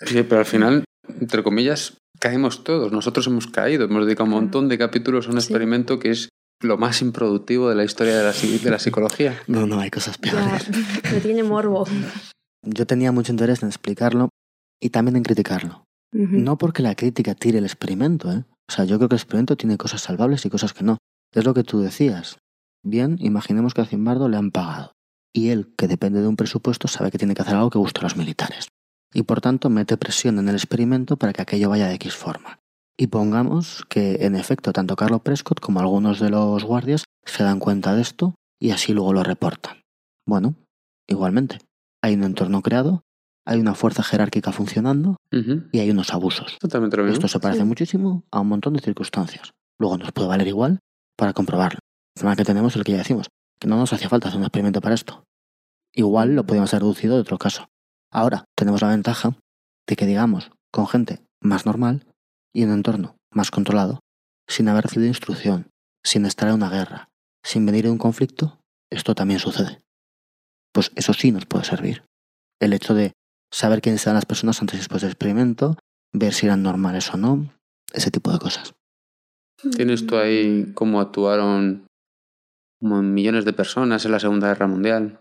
Sí, 0.00 0.22
pero 0.22 0.38
al 0.40 0.46
final, 0.46 0.84
entre 1.20 1.42
comillas, 1.42 1.96
caemos 2.20 2.62
todos. 2.62 2.92
Nosotros 2.92 3.26
hemos 3.26 3.46
caído. 3.48 3.84
Hemos 3.84 4.04
dedicado 4.06 4.24
un 4.26 4.30
montón 4.34 4.68
de 4.68 4.78
capítulos 4.78 5.26
a 5.26 5.30
un 5.30 5.40
Sí. 5.40 5.46
experimento 5.48 5.98
que 5.98 6.10
es 6.10 6.28
lo 6.62 6.76
más 6.78 7.02
improductivo 7.02 7.68
de 7.68 7.74
la 7.74 7.84
historia 7.84 8.16
de 8.18 8.24
la, 8.24 8.30
psi- 8.32 8.60
de 8.60 8.70
la 8.70 8.78
psicología. 8.78 9.36
No, 9.48 9.66
no, 9.66 9.80
hay 9.80 9.90
cosas 9.90 10.18
Ya, 10.20 10.32
peores. 10.32 10.68
me 11.12 11.20
tiene 11.20 11.42
morbo. 11.42 11.84
Yo 12.64 12.86
tenía 12.86 13.12
mucho 13.12 13.32
interés 13.32 13.62
en 13.62 13.68
explicarlo 13.68 14.28
y 14.80 14.90
también 14.90 15.16
en 15.16 15.22
criticarlo. 15.24 15.84
No 16.12 16.56
porque 16.58 16.82
la 16.82 16.94
crítica 16.94 17.34
tire 17.34 17.58
el 17.58 17.64
experimento, 17.64 18.32
¿eh? 18.32 18.44
O 18.68 18.72
sea, 18.72 18.84
yo 18.84 18.98
creo 18.98 19.08
que 19.08 19.14
el 19.14 19.20
experimento 19.20 19.56
tiene 19.56 19.78
cosas 19.78 20.02
salvables 20.02 20.44
y 20.44 20.50
cosas 20.50 20.72
que 20.72 20.84
no. 20.84 20.98
Es 21.32 21.44
lo 21.44 21.54
que 21.54 21.64
tú 21.64 21.80
decías. 21.80 22.38
Bien, 22.84 23.16
imaginemos 23.20 23.74
que 23.74 23.80
a 23.80 23.86
Zimbardo 23.86 24.28
le 24.28 24.36
han 24.36 24.50
pagado. 24.50 24.92
Y 25.32 25.48
él, 25.48 25.74
que 25.76 25.88
depende 25.88 26.20
de 26.20 26.28
un 26.28 26.36
presupuesto, 26.36 26.88
sabe 26.88 27.10
que 27.10 27.18
tiene 27.18 27.34
que 27.34 27.42
hacer 27.42 27.54
algo 27.54 27.70
que 27.70 27.78
guste 27.78 28.00
a 28.00 28.04
los 28.04 28.16
militares. 28.16 28.68
Y 29.12 29.22
por 29.22 29.40
tanto 29.40 29.70
mete 29.70 29.96
presión 29.96 30.38
en 30.38 30.48
el 30.48 30.54
experimento 30.54 31.16
para 31.16 31.32
que 31.32 31.42
aquello 31.42 31.70
vaya 31.70 31.88
de 31.88 31.94
X 31.94 32.14
forma. 32.14 32.58
Y 32.98 33.06
pongamos 33.06 33.84
que, 33.88 34.26
en 34.26 34.34
efecto, 34.34 34.72
tanto 34.72 34.96
Carlos 34.96 35.22
Prescott 35.22 35.60
como 35.60 35.80
algunos 35.80 36.18
de 36.20 36.30
los 36.30 36.64
guardias 36.64 37.04
se 37.24 37.44
dan 37.44 37.60
cuenta 37.60 37.94
de 37.94 38.02
esto 38.02 38.34
y 38.60 38.70
así 38.70 38.92
luego 38.92 39.12
lo 39.12 39.22
reportan. 39.22 39.82
Bueno, 40.26 40.56
igualmente, 41.08 41.58
hay 42.02 42.14
un 42.14 42.24
entorno 42.24 42.60
creado, 42.60 43.02
hay 43.48 43.58
una 43.60 43.74
fuerza 43.74 44.02
jerárquica 44.02 44.52
funcionando 44.52 45.16
y 45.72 45.78
hay 45.78 45.90
unos 45.90 46.12
abusos. 46.12 46.58
Totalmente 46.60 46.96
lo 46.98 47.04
mismo. 47.04 47.14
Esto 47.14 47.28
se 47.28 47.40
parece 47.40 47.60
Sí. 47.62 47.66
muchísimo 47.66 48.24
a 48.30 48.40
un 48.40 48.48
montón 48.48 48.74
de 48.74 48.80
circunstancias. 48.80 49.52
Luego 49.80 49.96
nos 49.96 50.12
puede 50.12 50.28
valer 50.28 50.46
igual 50.48 50.80
para 51.16 51.32
comprobarlo. 51.32 51.78
El 52.14 52.20
problema 52.20 52.36
que 52.36 52.44
tenemos 52.44 52.72
es 52.72 52.76
el 52.76 52.84
que 52.84 52.92
ya 52.92 52.98
decimos, 52.98 53.28
que 53.58 53.66
no 53.68 53.76
nos 53.76 53.92
hacía 53.92 54.08
falta 54.10 54.28
hacer 54.28 54.38
un 54.38 54.44
experimento 54.44 54.80
para 54.82 54.94
esto. 54.94 55.24
Igual 55.94 56.34
lo 56.34 56.44
podíamos 56.44 56.72
haber 56.74 56.82
reducido 56.82 57.14
de 57.14 57.22
otro 57.22 57.38
caso. 57.38 57.66
Ahora 58.12 58.44
tenemos 58.54 58.82
la 58.82 58.88
ventaja 58.88 59.36
de 59.86 59.96
que 59.96 60.04
digamos 60.06 60.50
con 60.70 60.86
gente 60.86 61.24
más 61.40 61.64
normal 61.64 62.06
y 62.54 62.62
en 62.64 62.68
un 62.70 62.76
entorno 62.76 63.16
más 63.32 63.50
controlado, 63.50 64.00
sin 64.46 64.68
haber 64.68 64.84
recibido 64.84 65.08
instrucción, 65.08 65.68
sin 66.04 66.26
estar 66.26 66.48
en 66.48 66.56
una 66.56 66.68
guerra, 66.70 67.08
sin 67.42 67.64
venir 67.64 67.84
de 67.84 67.90
un 67.90 67.98
conflicto, 67.98 68.58
esto 68.90 69.14
también 69.14 69.40
sucede. 69.40 69.80
Pues 70.72 70.92
eso 70.96 71.14
sí 71.14 71.32
nos 71.32 71.46
puede 71.46 71.64
servir. 71.64 72.04
El 72.60 72.72
hecho 72.72 72.94
de 72.94 73.12
saber 73.50 73.80
quiénes 73.80 74.04
eran 74.06 74.16
las 74.16 74.26
personas 74.26 74.60
antes 74.60 74.76
y 74.76 74.78
después 74.78 75.02
del 75.02 75.10
experimento, 75.10 75.76
ver 76.12 76.32
si 76.34 76.46
eran 76.46 76.62
normales 76.62 77.12
o 77.12 77.16
no, 77.16 77.52
ese 77.92 78.10
tipo 78.10 78.32
de 78.32 78.38
cosas. 78.38 78.74
Tienes 79.76 80.06
tú 80.06 80.16
ahí 80.16 80.72
cómo 80.74 81.00
actuaron 81.00 81.86
millones 82.80 83.44
de 83.44 83.52
personas 83.52 84.04
en 84.04 84.12
la 84.12 84.20
Segunda 84.20 84.48
Guerra 84.48 84.66
Mundial. 84.68 85.20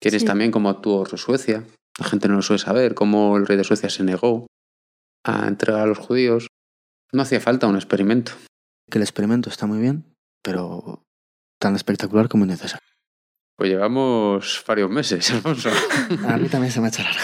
Tienes 0.00 0.22
Sí. 0.22 0.26
también 0.26 0.50
cómo 0.50 0.70
actuó 0.70 1.06
Suecia. 1.06 1.64
La 1.98 2.06
gente 2.06 2.28
no 2.28 2.36
lo 2.36 2.42
suele 2.42 2.58
saber, 2.58 2.94
cómo 2.94 3.36
el 3.36 3.46
rey 3.46 3.56
de 3.56 3.64
Suecia 3.64 3.90
se 3.90 4.02
negó 4.02 4.46
a 5.24 5.46
entregar 5.46 5.82
a 5.82 5.86
los 5.86 5.98
judíos. 5.98 6.48
No 7.12 7.22
hacía 7.22 7.40
falta 7.40 7.66
un 7.66 7.76
experimento. 7.76 8.32
Que 8.90 8.98
el 8.98 9.02
experimento 9.02 9.50
está 9.50 9.66
muy 9.66 9.78
bien, 9.78 10.04
pero 10.42 11.02
tan 11.60 11.76
espectacular 11.76 12.28
como 12.28 12.44
innecesario. 12.44 12.86
Pues 13.60 13.68
llevamos 13.72 14.64
varios 14.66 14.90
meses, 14.90 15.30
Alfonso. 15.34 15.68
A 16.26 16.38
mí 16.38 16.48
también 16.48 16.72
se 16.72 16.80
me 16.80 16.86
ha 16.86 16.88
hecho 16.88 17.02
largo. 17.02 17.18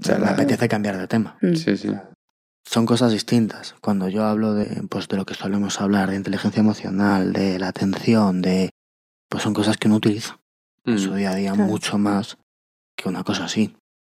o 0.00 0.02
sea, 0.02 0.18
me 0.18 0.24
la- 0.24 0.32
apetece 0.32 0.68
cambiar 0.68 0.98
de 0.98 1.06
tema. 1.06 1.38
Mm. 1.40 1.54
Sí, 1.54 1.76
sí. 1.76 1.88
Son 2.66 2.84
cosas 2.84 3.12
distintas. 3.12 3.76
Cuando 3.80 4.08
yo 4.08 4.24
hablo 4.24 4.54
de, 4.54 4.82
pues, 4.90 5.06
de 5.06 5.16
lo 5.16 5.24
que 5.24 5.34
solemos 5.34 5.80
hablar, 5.80 6.10
de 6.10 6.16
inteligencia 6.16 6.58
emocional, 6.58 7.32
de 7.32 7.60
la 7.60 7.68
atención, 7.68 8.42
de... 8.42 8.70
Pues 9.30 9.44
son 9.44 9.54
cosas 9.54 9.76
que 9.76 9.86
uno 9.86 9.98
utiliza 9.98 10.40
en 10.84 10.98
su 10.98 11.12
Mm. 11.12 11.14
día 11.16 11.30
a 11.30 11.34
día 11.36 11.52
Claro. 11.52 11.70
mucho 11.70 11.96
más 11.96 12.36
que 12.96 13.08
una 13.08 13.22
cosa 13.22 13.44
así. 13.44 13.76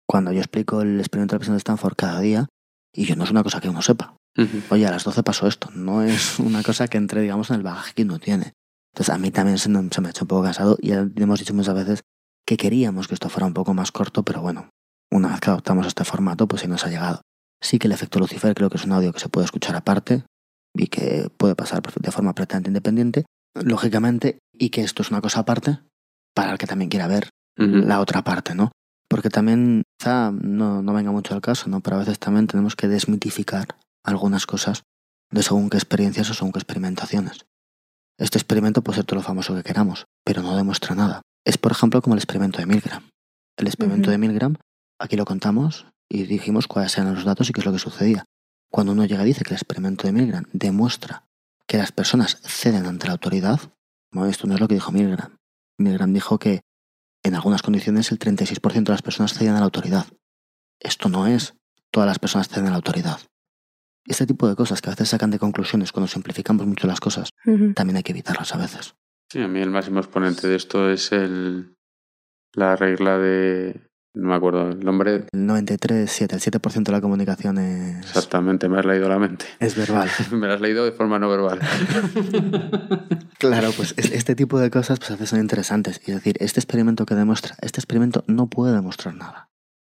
Cuando 0.09 0.33
yo 0.33 0.39
explico 0.39 0.81
el 0.81 0.99
experimento 0.99 1.35
de 1.35 1.37
la 1.37 1.41
presión 1.41 1.57
de 1.57 1.59
Stanford 1.59 1.95
cada 1.95 2.21
día, 2.21 2.47
y 2.95 3.05
yo 3.05 3.17
no 3.17 3.25
es 3.25 3.31
una 3.31 3.43
cosa 3.43 3.61
que 3.61 3.69
uno 3.69 3.83
sepa. 3.83 4.17
Ujú. 4.39 4.63
Oye, 4.71 4.87
a 4.87 4.91
las 4.93 5.05
12 5.05 5.23
pasó 5.25 5.47
esto. 5.47 5.69
No 5.75 6.03
es 6.03 6.39
una 6.39 6.63
cosa 6.63 6.89
que 6.89 6.97
entre, 6.97 7.21
digamos, 7.21 7.51
en 7.51 7.57
el 7.57 7.63
bagaje 7.63 7.93
que 7.93 8.05
uno 8.05 8.19
tiene. 8.19 8.55
Entonces, 9.01 9.15
a 9.15 9.19
mí 9.19 9.31
también 9.31 9.57
se, 9.57 9.71
me- 9.71 9.89
se 9.91 10.01
me 10.03 10.09
ha 10.09 10.11
hecho 10.11 10.25
un 10.25 10.29
poco 10.29 10.43
cansado 10.43 10.77
y 10.83 10.93
hemos 10.93 11.39
dicho 11.39 11.55
muchas 11.55 11.75
veces 11.75 12.03
que 12.47 12.59
queríamos 12.59 13.09
que 13.09 13.15
esto 13.15 13.31
fuera 13.31 13.47
un 13.47 13.55
poco 13.55 13.73
más 13.73 13.93
corto, 13.93 14.25
pero 14.25 14.43
bueno, 14.43 14.69
una 15.11 15.29
vez 15.29 15.41
que 15.41 15.49
adoptamos 15.49 15.87
este 15.87 16.05
formato, 16.05 16.47
pues 16.47 16.61
sí 16.61 16.69
nos 16.69 16.85
ha 16.85 16.91
llegado. 16.91 17.23
Sí 17.63 17.79
que 17.79 17.87
el 17.87 17.93
efecto 17.93 18.19
Lucifer 18.19 18.55
creo 18.55 18.69
que 18.69 18.77
es 18.77 18.85
un 18.85 18.93
audio 18.93 19.11
que 19.15 19.21
se 19.21 19.31
puede 19.31 19.47
escuchar 19.47 19.75
aparte 19.75 20.25
y 20.77 20.89
que 20.89 21.31
puede 21.35 21.55
pasar 21.55 21.81
de 21.81 22.11
forma 22.13 22.35
perfectamente 22.35 22.69
independiente, 22.69 23.25
lógicamente, 23.55 24.39
y 24.53 24.69
que 24.69 24.83
esto 24.83 25.01
es 25.03 25.11
una 25.11 25.23
cosa 25.23 25.41
aparte 25.41 25.79
para 26.35 26.53
el 26.53 26.59
que 26.59 26.67
también 26.67 26.91
quiera 26.91 27.07
ver 27.07 27.31
la 27.89 28.01
otra 28.01 28.23
parte, 28.23 28.55
¿no? 28.55 28.71
Porque 29.09 29.31
también, 29.31 29.83
quizá 29.99 30.31
no, 30.31 30.83
no 30.83 30.93
venga 30.93 31.11
mucho 31.11 31.33
al 31.35 31.41
caso, 31.41 31.71
¿no? 31.71 31.81
Pero 31.81 31.97
a 31.97 32.01
veces 32.01 32.19
también 32.19 32.47
tenemos 32.47 32.77
que 32.77 32.87
desmitificar 32.87 33.67
algunas 34.05 34.45
cosas 34.45 34.83
de 35.33 35.43
según 35.43 35.71
qué 35.71 35.79
experiencias 35.79 36.29
o 36.31 36.35
según 36.35 36.53
qué 36.53 36.59
experimentaciones. 36.59 37.47
Este 38.21 38.37
experimento 38.37 38.83
puede 38.83 38.97
ser 38.97 39.07
todo 39.07 39.17
lo 39.17 39.23
famoso 39.23 39.55
que 39.55 39.63
queramos, 39.63 40.05
pero 40.25 40.43
no 40.43 40.55
demuestra 40.55 40.95
nada. 40.95 41.23
Es, 41.43 41.57
por 41.57 41.73
ejemplo, 41.73 42.03
como 42.03 42.15
el 42.15 42.19
experimento 42.19 42.59
de 42.59 42.67
Milgram. 42.67 43.09
El 43.57 43.67
experimento 43.67 44.11
de 44.11 44.19
Milgram, 44.19 44.57
aquí 44.99 45.17
lo 45.17 45.25
contamos 45.25 45.87
y 46.07 46.25
dijimos 46.25 46.67
cuáles 46.67 46.99
eran 46.99 47.15
los 47.15 47.25
datos 47.25 47.49
y 47.49 47.55
qué 47.55 47.61
es 47.61 47.67
lo 47.67 47.73
que 47.73 47.79
sucedía. 47.79 48.27
Cuando 48.71 48.93
uno 48.93 49.07
llega 49.07 49.23
y 49.23 49.29
dice 49.29 49.43
que 49.43 49.55
el 49.55 49.57
experimento 49.57 50.07
de 50.07 50.13
Milgram 50.13 50.45
demuestra 50.53 51.25
que 51.67 51.79
las 51.79 51.93
personas 51.93 52.37
ceden 52.43 52.85
ante 52.85 53.07
la 53.07 53.13
autoridad, 53.13 53.59
bueno, 54.13 54.29
esto 54.29 54.47
no 54.47 54.53
es 54.53 54.61
lo 54.61 54.69
que 54.69 54.75
dijo 54.75 54.93
Milgram. 54.93 55.39
Milgram 55.79 56.13
dijo 56.13 56.39
que 56.39 56.61
en 57.23 57.35
algunas 57.35 57.63
condiciones 57.63 58.13
el 58.13 58.19
36% 58.19 58.85
de 58.85 58.93
las 58.93 59.03
personas 59.03 59.33
ceden 59.33 59.55
a 59.55 59.61
la 59.61 59.65
autoridad. 59.65 60.07
Esto 60.79 61.09
no 61.09 61.27
es 61.27 61.55
todas 61.91 62.07
las 62.07 62.19
personas 62.19 62.49
ceden 62.49 62.67
a 62.67 62.71
la 62.71 62.77
autoridad. 62.77 63.19
Este 64.11 64.27
tipo 64.27 64.49
de 64.49 64.57
cosas 64.57 64.83
que 64.83 64.91
a 64.91 64.93
veces 64.93 65.09
sacan 65.09 65.31
de 65.31 65.39
conclusiones 65.39 65.93
cuando 65.93 66.09
simplificamos 66.09 66.67
mucho 66.67 66.87
las 66.87 67.01
cosas, 67.01 67.31
también 67.75 67.97
hay 67.97 68.03
que 68.03 68.13
evitarlas 68.13 68.55
a 68.55 68.59
veces. 68.59 68.95
Sí, 69.33 69.41
a 69.41 69.49
mí 69.49 69.61
el 69.61 69.71
máximo 69.71 70.01
exponente 70.01 70.49
de 70.49 70.57
esto 70.57 70.91
es 70.91 71.13
el 71.13 71.77
la 72.55 72.75
regla 72.75 73.17
de 73.19 73.81
no 74.13 74.31
me 74.31 74.35
acuerdo 74.35 74.71
el 74.71 74.81
nombre 74.81 75.27
El 75.33 75.47
93, 75.47 76.11
7, 76.11 76.35
el 76.35 76.41
7% 76.41 76.83
de 76.83 76.91
la 76.93 77.01
comunicación 77.01 77.59
es, 77.59 78.05
exactamente, 78.07 78.69
me 78.69 78.81
has 78.81 78.85
leído 78.85 79.09
la 79.09 79.21
mente. 79.21 79.45
es 79.61 79.77
verbal. 79.77 80.09
Me 80.33 80.49
la 80.49 80.55
has 80.55 80.61
leído 80.61 80.85
de 80.85 80.91
forma 80.91 81.21
no 81.21 81.29
verbal. 81.31 81.61
Claro, 83.39 83.71
pues 83.77 83.95
es- 83.97 84.11
este 84.13 84.35
tipo 84.35 84.59
de 84.59 84.71
cosas 84.71 84.99
pues 84.99 85.11
a 85.11 85.15
veces 85.15 85.31
son 85.31 85.41
interesantes. 85.41 86.01
Es 86.05 86.15
decir, 86.15 86.37
este 86.41 86.61
experimento 86.61 87.07
que 87.07 87.15
demuestra, 87.15 87.57
este 87.63 87.81
experimento 87.81 88.25
no 88.27 88.49
puede 88.51 88.75
demostrar 88.75 89.15
nada. 89.15 89.49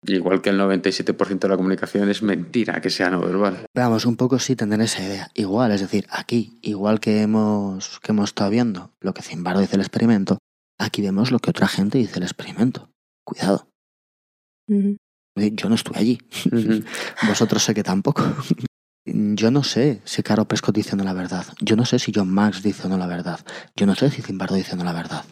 Igual 0.08 0.42
que 0.42 0.50
el 0.50 0.60
97% 0.60 1.40
de 1.40 1.48
la 1.48 1.58
comunicación 1.58 2.10
es 2.10 2.22
mentira 2.22 2.82
que 2.82 2.90
sea 2.90 3.10
no 3.10 3.22
verbal. 3.22 3.66
Veamos, 3.74 4.06
un 4.06 4.18
poco 4.18 4.40
sí 4.40 4.56
tener 4.56 4.80
esa 4.82 5.04
idea. 5.04 5.30
Igual, 5.34 5.72
es 5.72 5.82
decir, 5.82 6.06
aquí, 6.10 6.60
igual 6.62 7.00
que 7.00 7.22
hemos, 7.22 8.00
que 8.00 8.12
hemos 8.12 8.30
estado 8.30 8.50
viendo 8.52 8.92
lo 9.02 9.14
que 9.14 9.22
Zimbardo 9.22 9.62
dice 9.62 9.76
el 9.76 9.82
experimento, 9.82 10.38
aquí 10.80 11.02
vemos 11.02 11.32
lo 11.32 11.40
que 11.40 11.50
otra 11.50 11.68
gente 11.68 11.98
dice 11.98 12.20
el 12.20 12.24
experimento. 12.24 12.90
Cuidado. 13.24 13.68
Ujú. 14.70 14.98
Yo 15.36 15.70
no 15.70 15.76
estuve 15.76 16.00
allí. 16.00 16.20
Vosotros 17.28 17.64
sé 17.64 17.74
que 17.74 17.84
tampoco. 17.84 18.24
Yo 19.06 19.52
no 19.52 19.64
sé 19.64 20.02
si 20.04 20.24
Caro 20.24 20.46
Prescott 20.46 20.76
dice 20.76 20.94
o 20.94 20.98
no 20.98 21.04
la 21.04 21.14
verdad. 21.14 21.46
Yo 21.62 21.76
no 21.76 21.86
sé 21.86 22.00
si 22.00 22.12
John 22.14 22.30
Max 22.30 22.64
dice 22.64 22.88
o 22.88 22.90
no 22.90 22.98
la 22.98 23.08
verdad. 23.08 23.40
Yo 23.76 23.86
no 23.86 23.96
sé 23.96 24.10
si 24.10 24.22
Zimbardo 24.22 24.56
dice 24.56 24.74
o 24.74 24.76
no 24.78 24.84
la 24.84 24.94
verdad. 24.94 25.26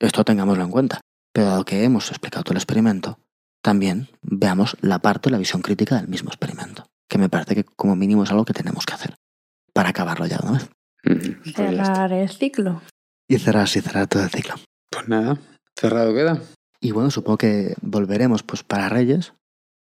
Esto 0.00 0.24
tengámoslo 0.24 0.64
en 0.64 0.70
cuenta. 0.70 1.00
Pero 1.34 1.48
dado 1.48 1.64
que 1.64 1.82
hemos 1.84 2.10
explicado 2.10 2.44
todo 2.44 2.52
el 2.52 2.58
experimento, 2.58 3.18
también 3.62 4.08
veamos 4.22 4.76
la 4.80 5.00
parte, 5.00 5.30
la 5.30 5.38
visión 5.38 5.62
crítica 5.62 5.96
del 5.96 6.08
mismo 6.08 6.28
experimento. 6.30 6.86
Que 7.08 7.18
me 7.18 7.28
parece 7.28 7.54
que 7.56 7.64
como 7.64 7.96
mínimo 7.96 8.22
es 8.24 8.30
algo 8.30 8.44
que 8.44 8.52
tenemos 8.52 8.86
que 8.86 8.94
hacer. 8.94 9.16
Para 9.72 9.88
acabarlo 9.90 10.26
ya 10.26 10.38
de 10.38 10.46
una 10.48 10.58
vez. 10.58 10.68
Ujú. 11.06 11.36
Pues 11.42 11.46
está. 11.48 11.66
Cerrar 11.84 12.12
el 12.12 12.28
ciclo. 12.30 12.82
Y 13.28 13.38
cerrar 13.38 13.64
así, 13.64 13.80
cerrar 13.80 14.06
todo 14.06 14.22
el 14.22 14.30
ciclo. 14.30 14.54
Pues 14.90 15.08
nada, 15.08 15.38
cerrado 15.78 16.14
queda. 16.14 16.40
Y 16.80 16.92
bueno, 16.92 17.10
supongo 17.10 17.38
que 17.38 17.74
volveremos 17.82 18.42
pues 18.42 18.62
para 18.62 18.88
Reyes. 18.88 19.32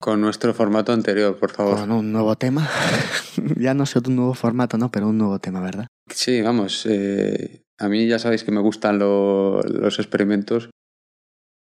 Con 0.01 0.20
nuestro 0.20 0.53
formato 0.55 0.93
anterior, 0.93 1.38
por 1.38 1.51
favor. 1.53 1.76
Con 1.78 1.91
un 1.93 2.12
nuevo 2.12 2.36
tema. 2.36 2.68
ya 3.57 3.74
no 3.74 3.86
sé 3.86 4.01
un 4.05 4.16
nuevo 4.16 4.34
formato, 4.34 4.76
¿no? 4.78 4.91
Pero 4.91 5.09
un 5.09 5.18
nuevo 5.18 5.38
tema, 5.38 5.61
¿verdad? 5.61 5.86
Sí, 6.11 6.43
vamos. 6.43 6.84
eh, 6.86 7.62
a 7.78 7.88
mí 7.88 8.07
ya 8.07 8.18
sabéis 8.18 8.45
que 8.45 8.51
me 8.53 8.61
gustan 8.61 8.99
lo- 8.99 9.62
los 9.62 9.99
experimentos, 9.99 10.68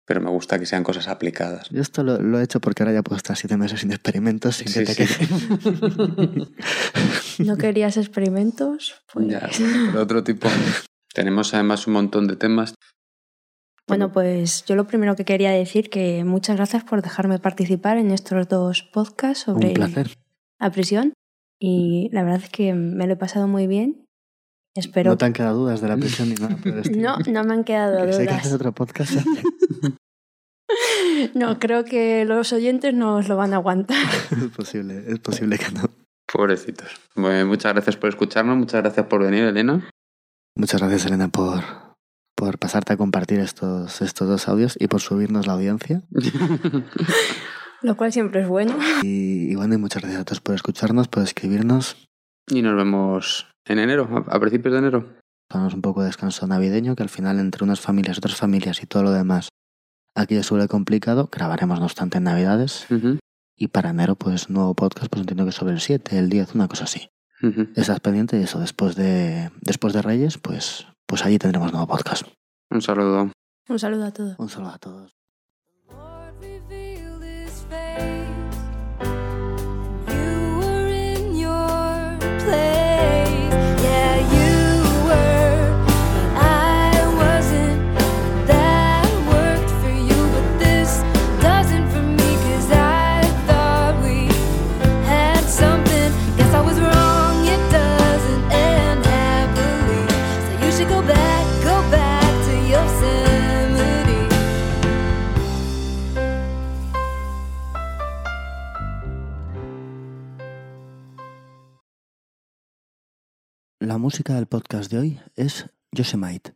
pero 0.06 0.20
me 0.20 0.30
gusta 0.30 0.58
que 0.58 0.66
sean 0.66 0.84
cosas 0.84 1.08
aplicadas. 1.08 1.68
Yo 1.70 1.82
esto 1.82 2.04
lo, 2.04 2.20
lo 2.20 2.38
he 2.38 2.44
hecho 2.44 2.60
porque 2.60 2.82
ahora 2.82 2.94
ya 2.94 3.02
puedo 3.02 3.16
estar 3.16 3.36
siete 3.36 3.56
meses 3.56 3.80
sin 3.80 3.90
experimentos 3.90 4.56
sin 4.56 4.68
Sí, 4.68 4.84
que 4.84 4.94
te 4.94 5.06
sí. 5.06 5.28
¿No 7.44 7.56
querías 7.56 7.96
experimentos? 7.96 9.02
Pues... 9.12 9.26
Ya, 9.26 9.50
de 9.92 9.98
otro 9.98 10.22
tipo. 10.22 10.48
Tenemos 11.12 11.52
además 11.54 11.86
un 11.86 11.94
montón 11.94 12.28
de 12.28 12.36
temas. 12.36 12.74
Bueno, 13.88 14.12
pues 14.12 14.64
yo 14.64 14.74
lo 14.74 14.86
primero 14.86 15.14
que 15.16 15.24
quería 15.24 15.50
decir 15.50 15.90
que 15.90 16.24
muchas 16.24 16.56
gracias 16.56 16.84
por 16.84 17.02
dejarme 17.02 17.38
participar 17.38 17.98
en 17.98 18.10
estos 18.10 18.48
dos 18.48 18.82
podcasts 18.82 19.44
sobre 19.44 19.68
un 19.68 19.74
placer. 19.74 20.16
la 20.58 20.70
prisión 20.70 21.12
y 21.60 22.08
la 22.12 22.22
verdad 22.22 22.42
es 22.42 22.50
que 22.50 22.74
me 22.74 23.06
lo 23.06 23.14
he 23.14 23.16
pasado 23.16 23.48
muy 23.48 23.66
bien. 23.66 24.05
Espero 24.76 25.10
No 25.10 25.16
te 25.18 25.24
han 25.24 25.32
quedado 25.32 25.58
dudas 25.58 25.80
de 25.80 25.88
la 25.88 25.96
prisión 25.96 26.28
ni 26.28 26.34
nada 26.34 26.56
no, 26.96 27.18
no 27.32 27.44
me 27.44 27.54
han 27.54 27.64
quedado 27.64 28.04
Que 28.06 28.12
sé 28.12 28.18
que 28.20 28.24
dudas. 28.26 28.40
haces 28.40 28.52
otro 28.52 28.72
podcast. 28.72 29.12
No, 31.34 31.58
creo 31.58 31.84
que 31.84 32.24
los 32.24 32.52
oyentes 32.52 32.92
nos 32.92 33.28
lo 33.28 33.36
van 33.36 33.52
a 33.52 33.56
aguantar. 33.56 34.04
es 34.30 34.50
posible, 34.54 35.04
es 35.06 35.18
posible 35.18 35.58
que 35.58 35.70
no. 35.70 35.82
Pobrecitos. 36.30 36.88
Bueno, 37.14 37.46
muchas 37.46 37.72
gracias 37.72 37.96
por 37.96 38.10
escucharnos, 38.10 38.56
muchas 38.56 38.82
gracias 38.82 39.06
por 39.06 39.22
venir, 39.22 39.44
Elena. 39.44 39.88
Muchas 40.56 40.80
gracias, 40.80 41.06
Elena, 41.06 41.28
por, 41.28 41.62
por 42.36 42.58
pasarte 42.58 42.92
a 42.92 42.96
compartir 42.96 43.40
estos, 43.40 44.02
estos 44.02 44.28
dos 44.28 44.48
audios 44.48 44.76
y 44.78 44.88
por 44.88 45.00
subirnos 45.00 45.46
la 45.46 45.54
audiencia. 45.54 46.02
Lo 47.82 47.96
cual 47.96 48.12
siempre 48.12 48.42
es 48.42 48.48
bueno. 48.48 48.76
Y, 49.02 49.52
y 49.52 49.54
bueno, 49.54 49.74
y 49.74 49.78
muchas 49.78 50.02
gracias 50.02 50.22
a 50.22 50.24
todos 50.24 50.40
por 50.40 50.54
escucharnos, 50.54 51.08
por 51.08 51.22
escribirnos. 51.22 52.08
y 52.48 52.62
nos 52.62 52.76
vemos 52.76 53.46
en 53.66 53.78
enero, 53.78 54.08
a 54.28 54.36
a 54.36 54.40
principios 54.40 54.72
de 54.72 54.78
enero. 54.78 55.16
Tomarnos 55.48 55.74
un 55.74 55.82
poco 55.82 56.00
de 56.00 56.06
descanso 56.06 56.46
navideño, 56.46 56.96
que 56.96 57.02
al 57.02 57.08
final 57.08 57.38
entre 57.38 57.62
unas 57.64 57.80
familias, 57.80 58.18
otras 58.18 58.36
familias 58.36 58.82
y 58.82 58.86
todo 58.86 59.02
lo 59.04 59.12
demás, 59.12 59.48
aquí 60.14 60.34
es 60.36 60.46
sobre 60.46 60.66
complicado. 60.68 61.28
Grabaremos, 61.30 61.78
no 61.78 61.84
obstante, 61.84 62.18
en 62.18 62.24
Navidades. 62.24 62.86
Ujú, 62.90 63.18
Y 63.56 63.68
para 63.68 63.90
enero, 63.90 64.16
pues 64.16 64.50
nuevo 64.50 64.74
podcast, 64.74 65.08
pues 65.10 65.20
entiendo 65.20 65.44
que 65.46 65.52
sobre 65.52 65.72
el 65.74 65.80
7, 65.80 66.18
el 66.18 66.28
10, 66.28 66.54
una 66.54 66.68
cosa 66.68 66.84
así. 66.84 67.08
ujú. 67.42 67.68
Estás 67.76 68.00
pendiente 68.00 68.38
y 68.38 68.42
eso, 68.42 68.58
después 68.58 68.96
de, 68.96 69.50
después 69.60 69.92
de 69.94 70.02
Reyes, 70.02 70.36
pues, 70.38 70.86
pues 71.06 71.24
allí 71.24 71.38
tendremos 71.38 71.70
nuevo 71.72 71.86
podcast. 71.86 72.26
Un 72.70 72.82
saludo. 72.82 73.30
Un 73.68 73.78
saludo 73.78 74.04
a 74.06 74.10
todos. 74.12 74.36
Un 74.38 74.48
saludo 74.48 74.70
a 74.70 74.78
todos. 74.78 75.15
La 113.78 113.98
música 113.98 114.34
del 114.34 114.46
podcast 114.46 114.90
de 114.90 114.98
hoy 114.98 115.20
es 115.34 115.68
Yosemite, 115.92 116.54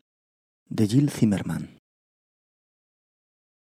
de 0.70 0.86
Jill 0.86 1.10
Zimmerman. 1.10 1.79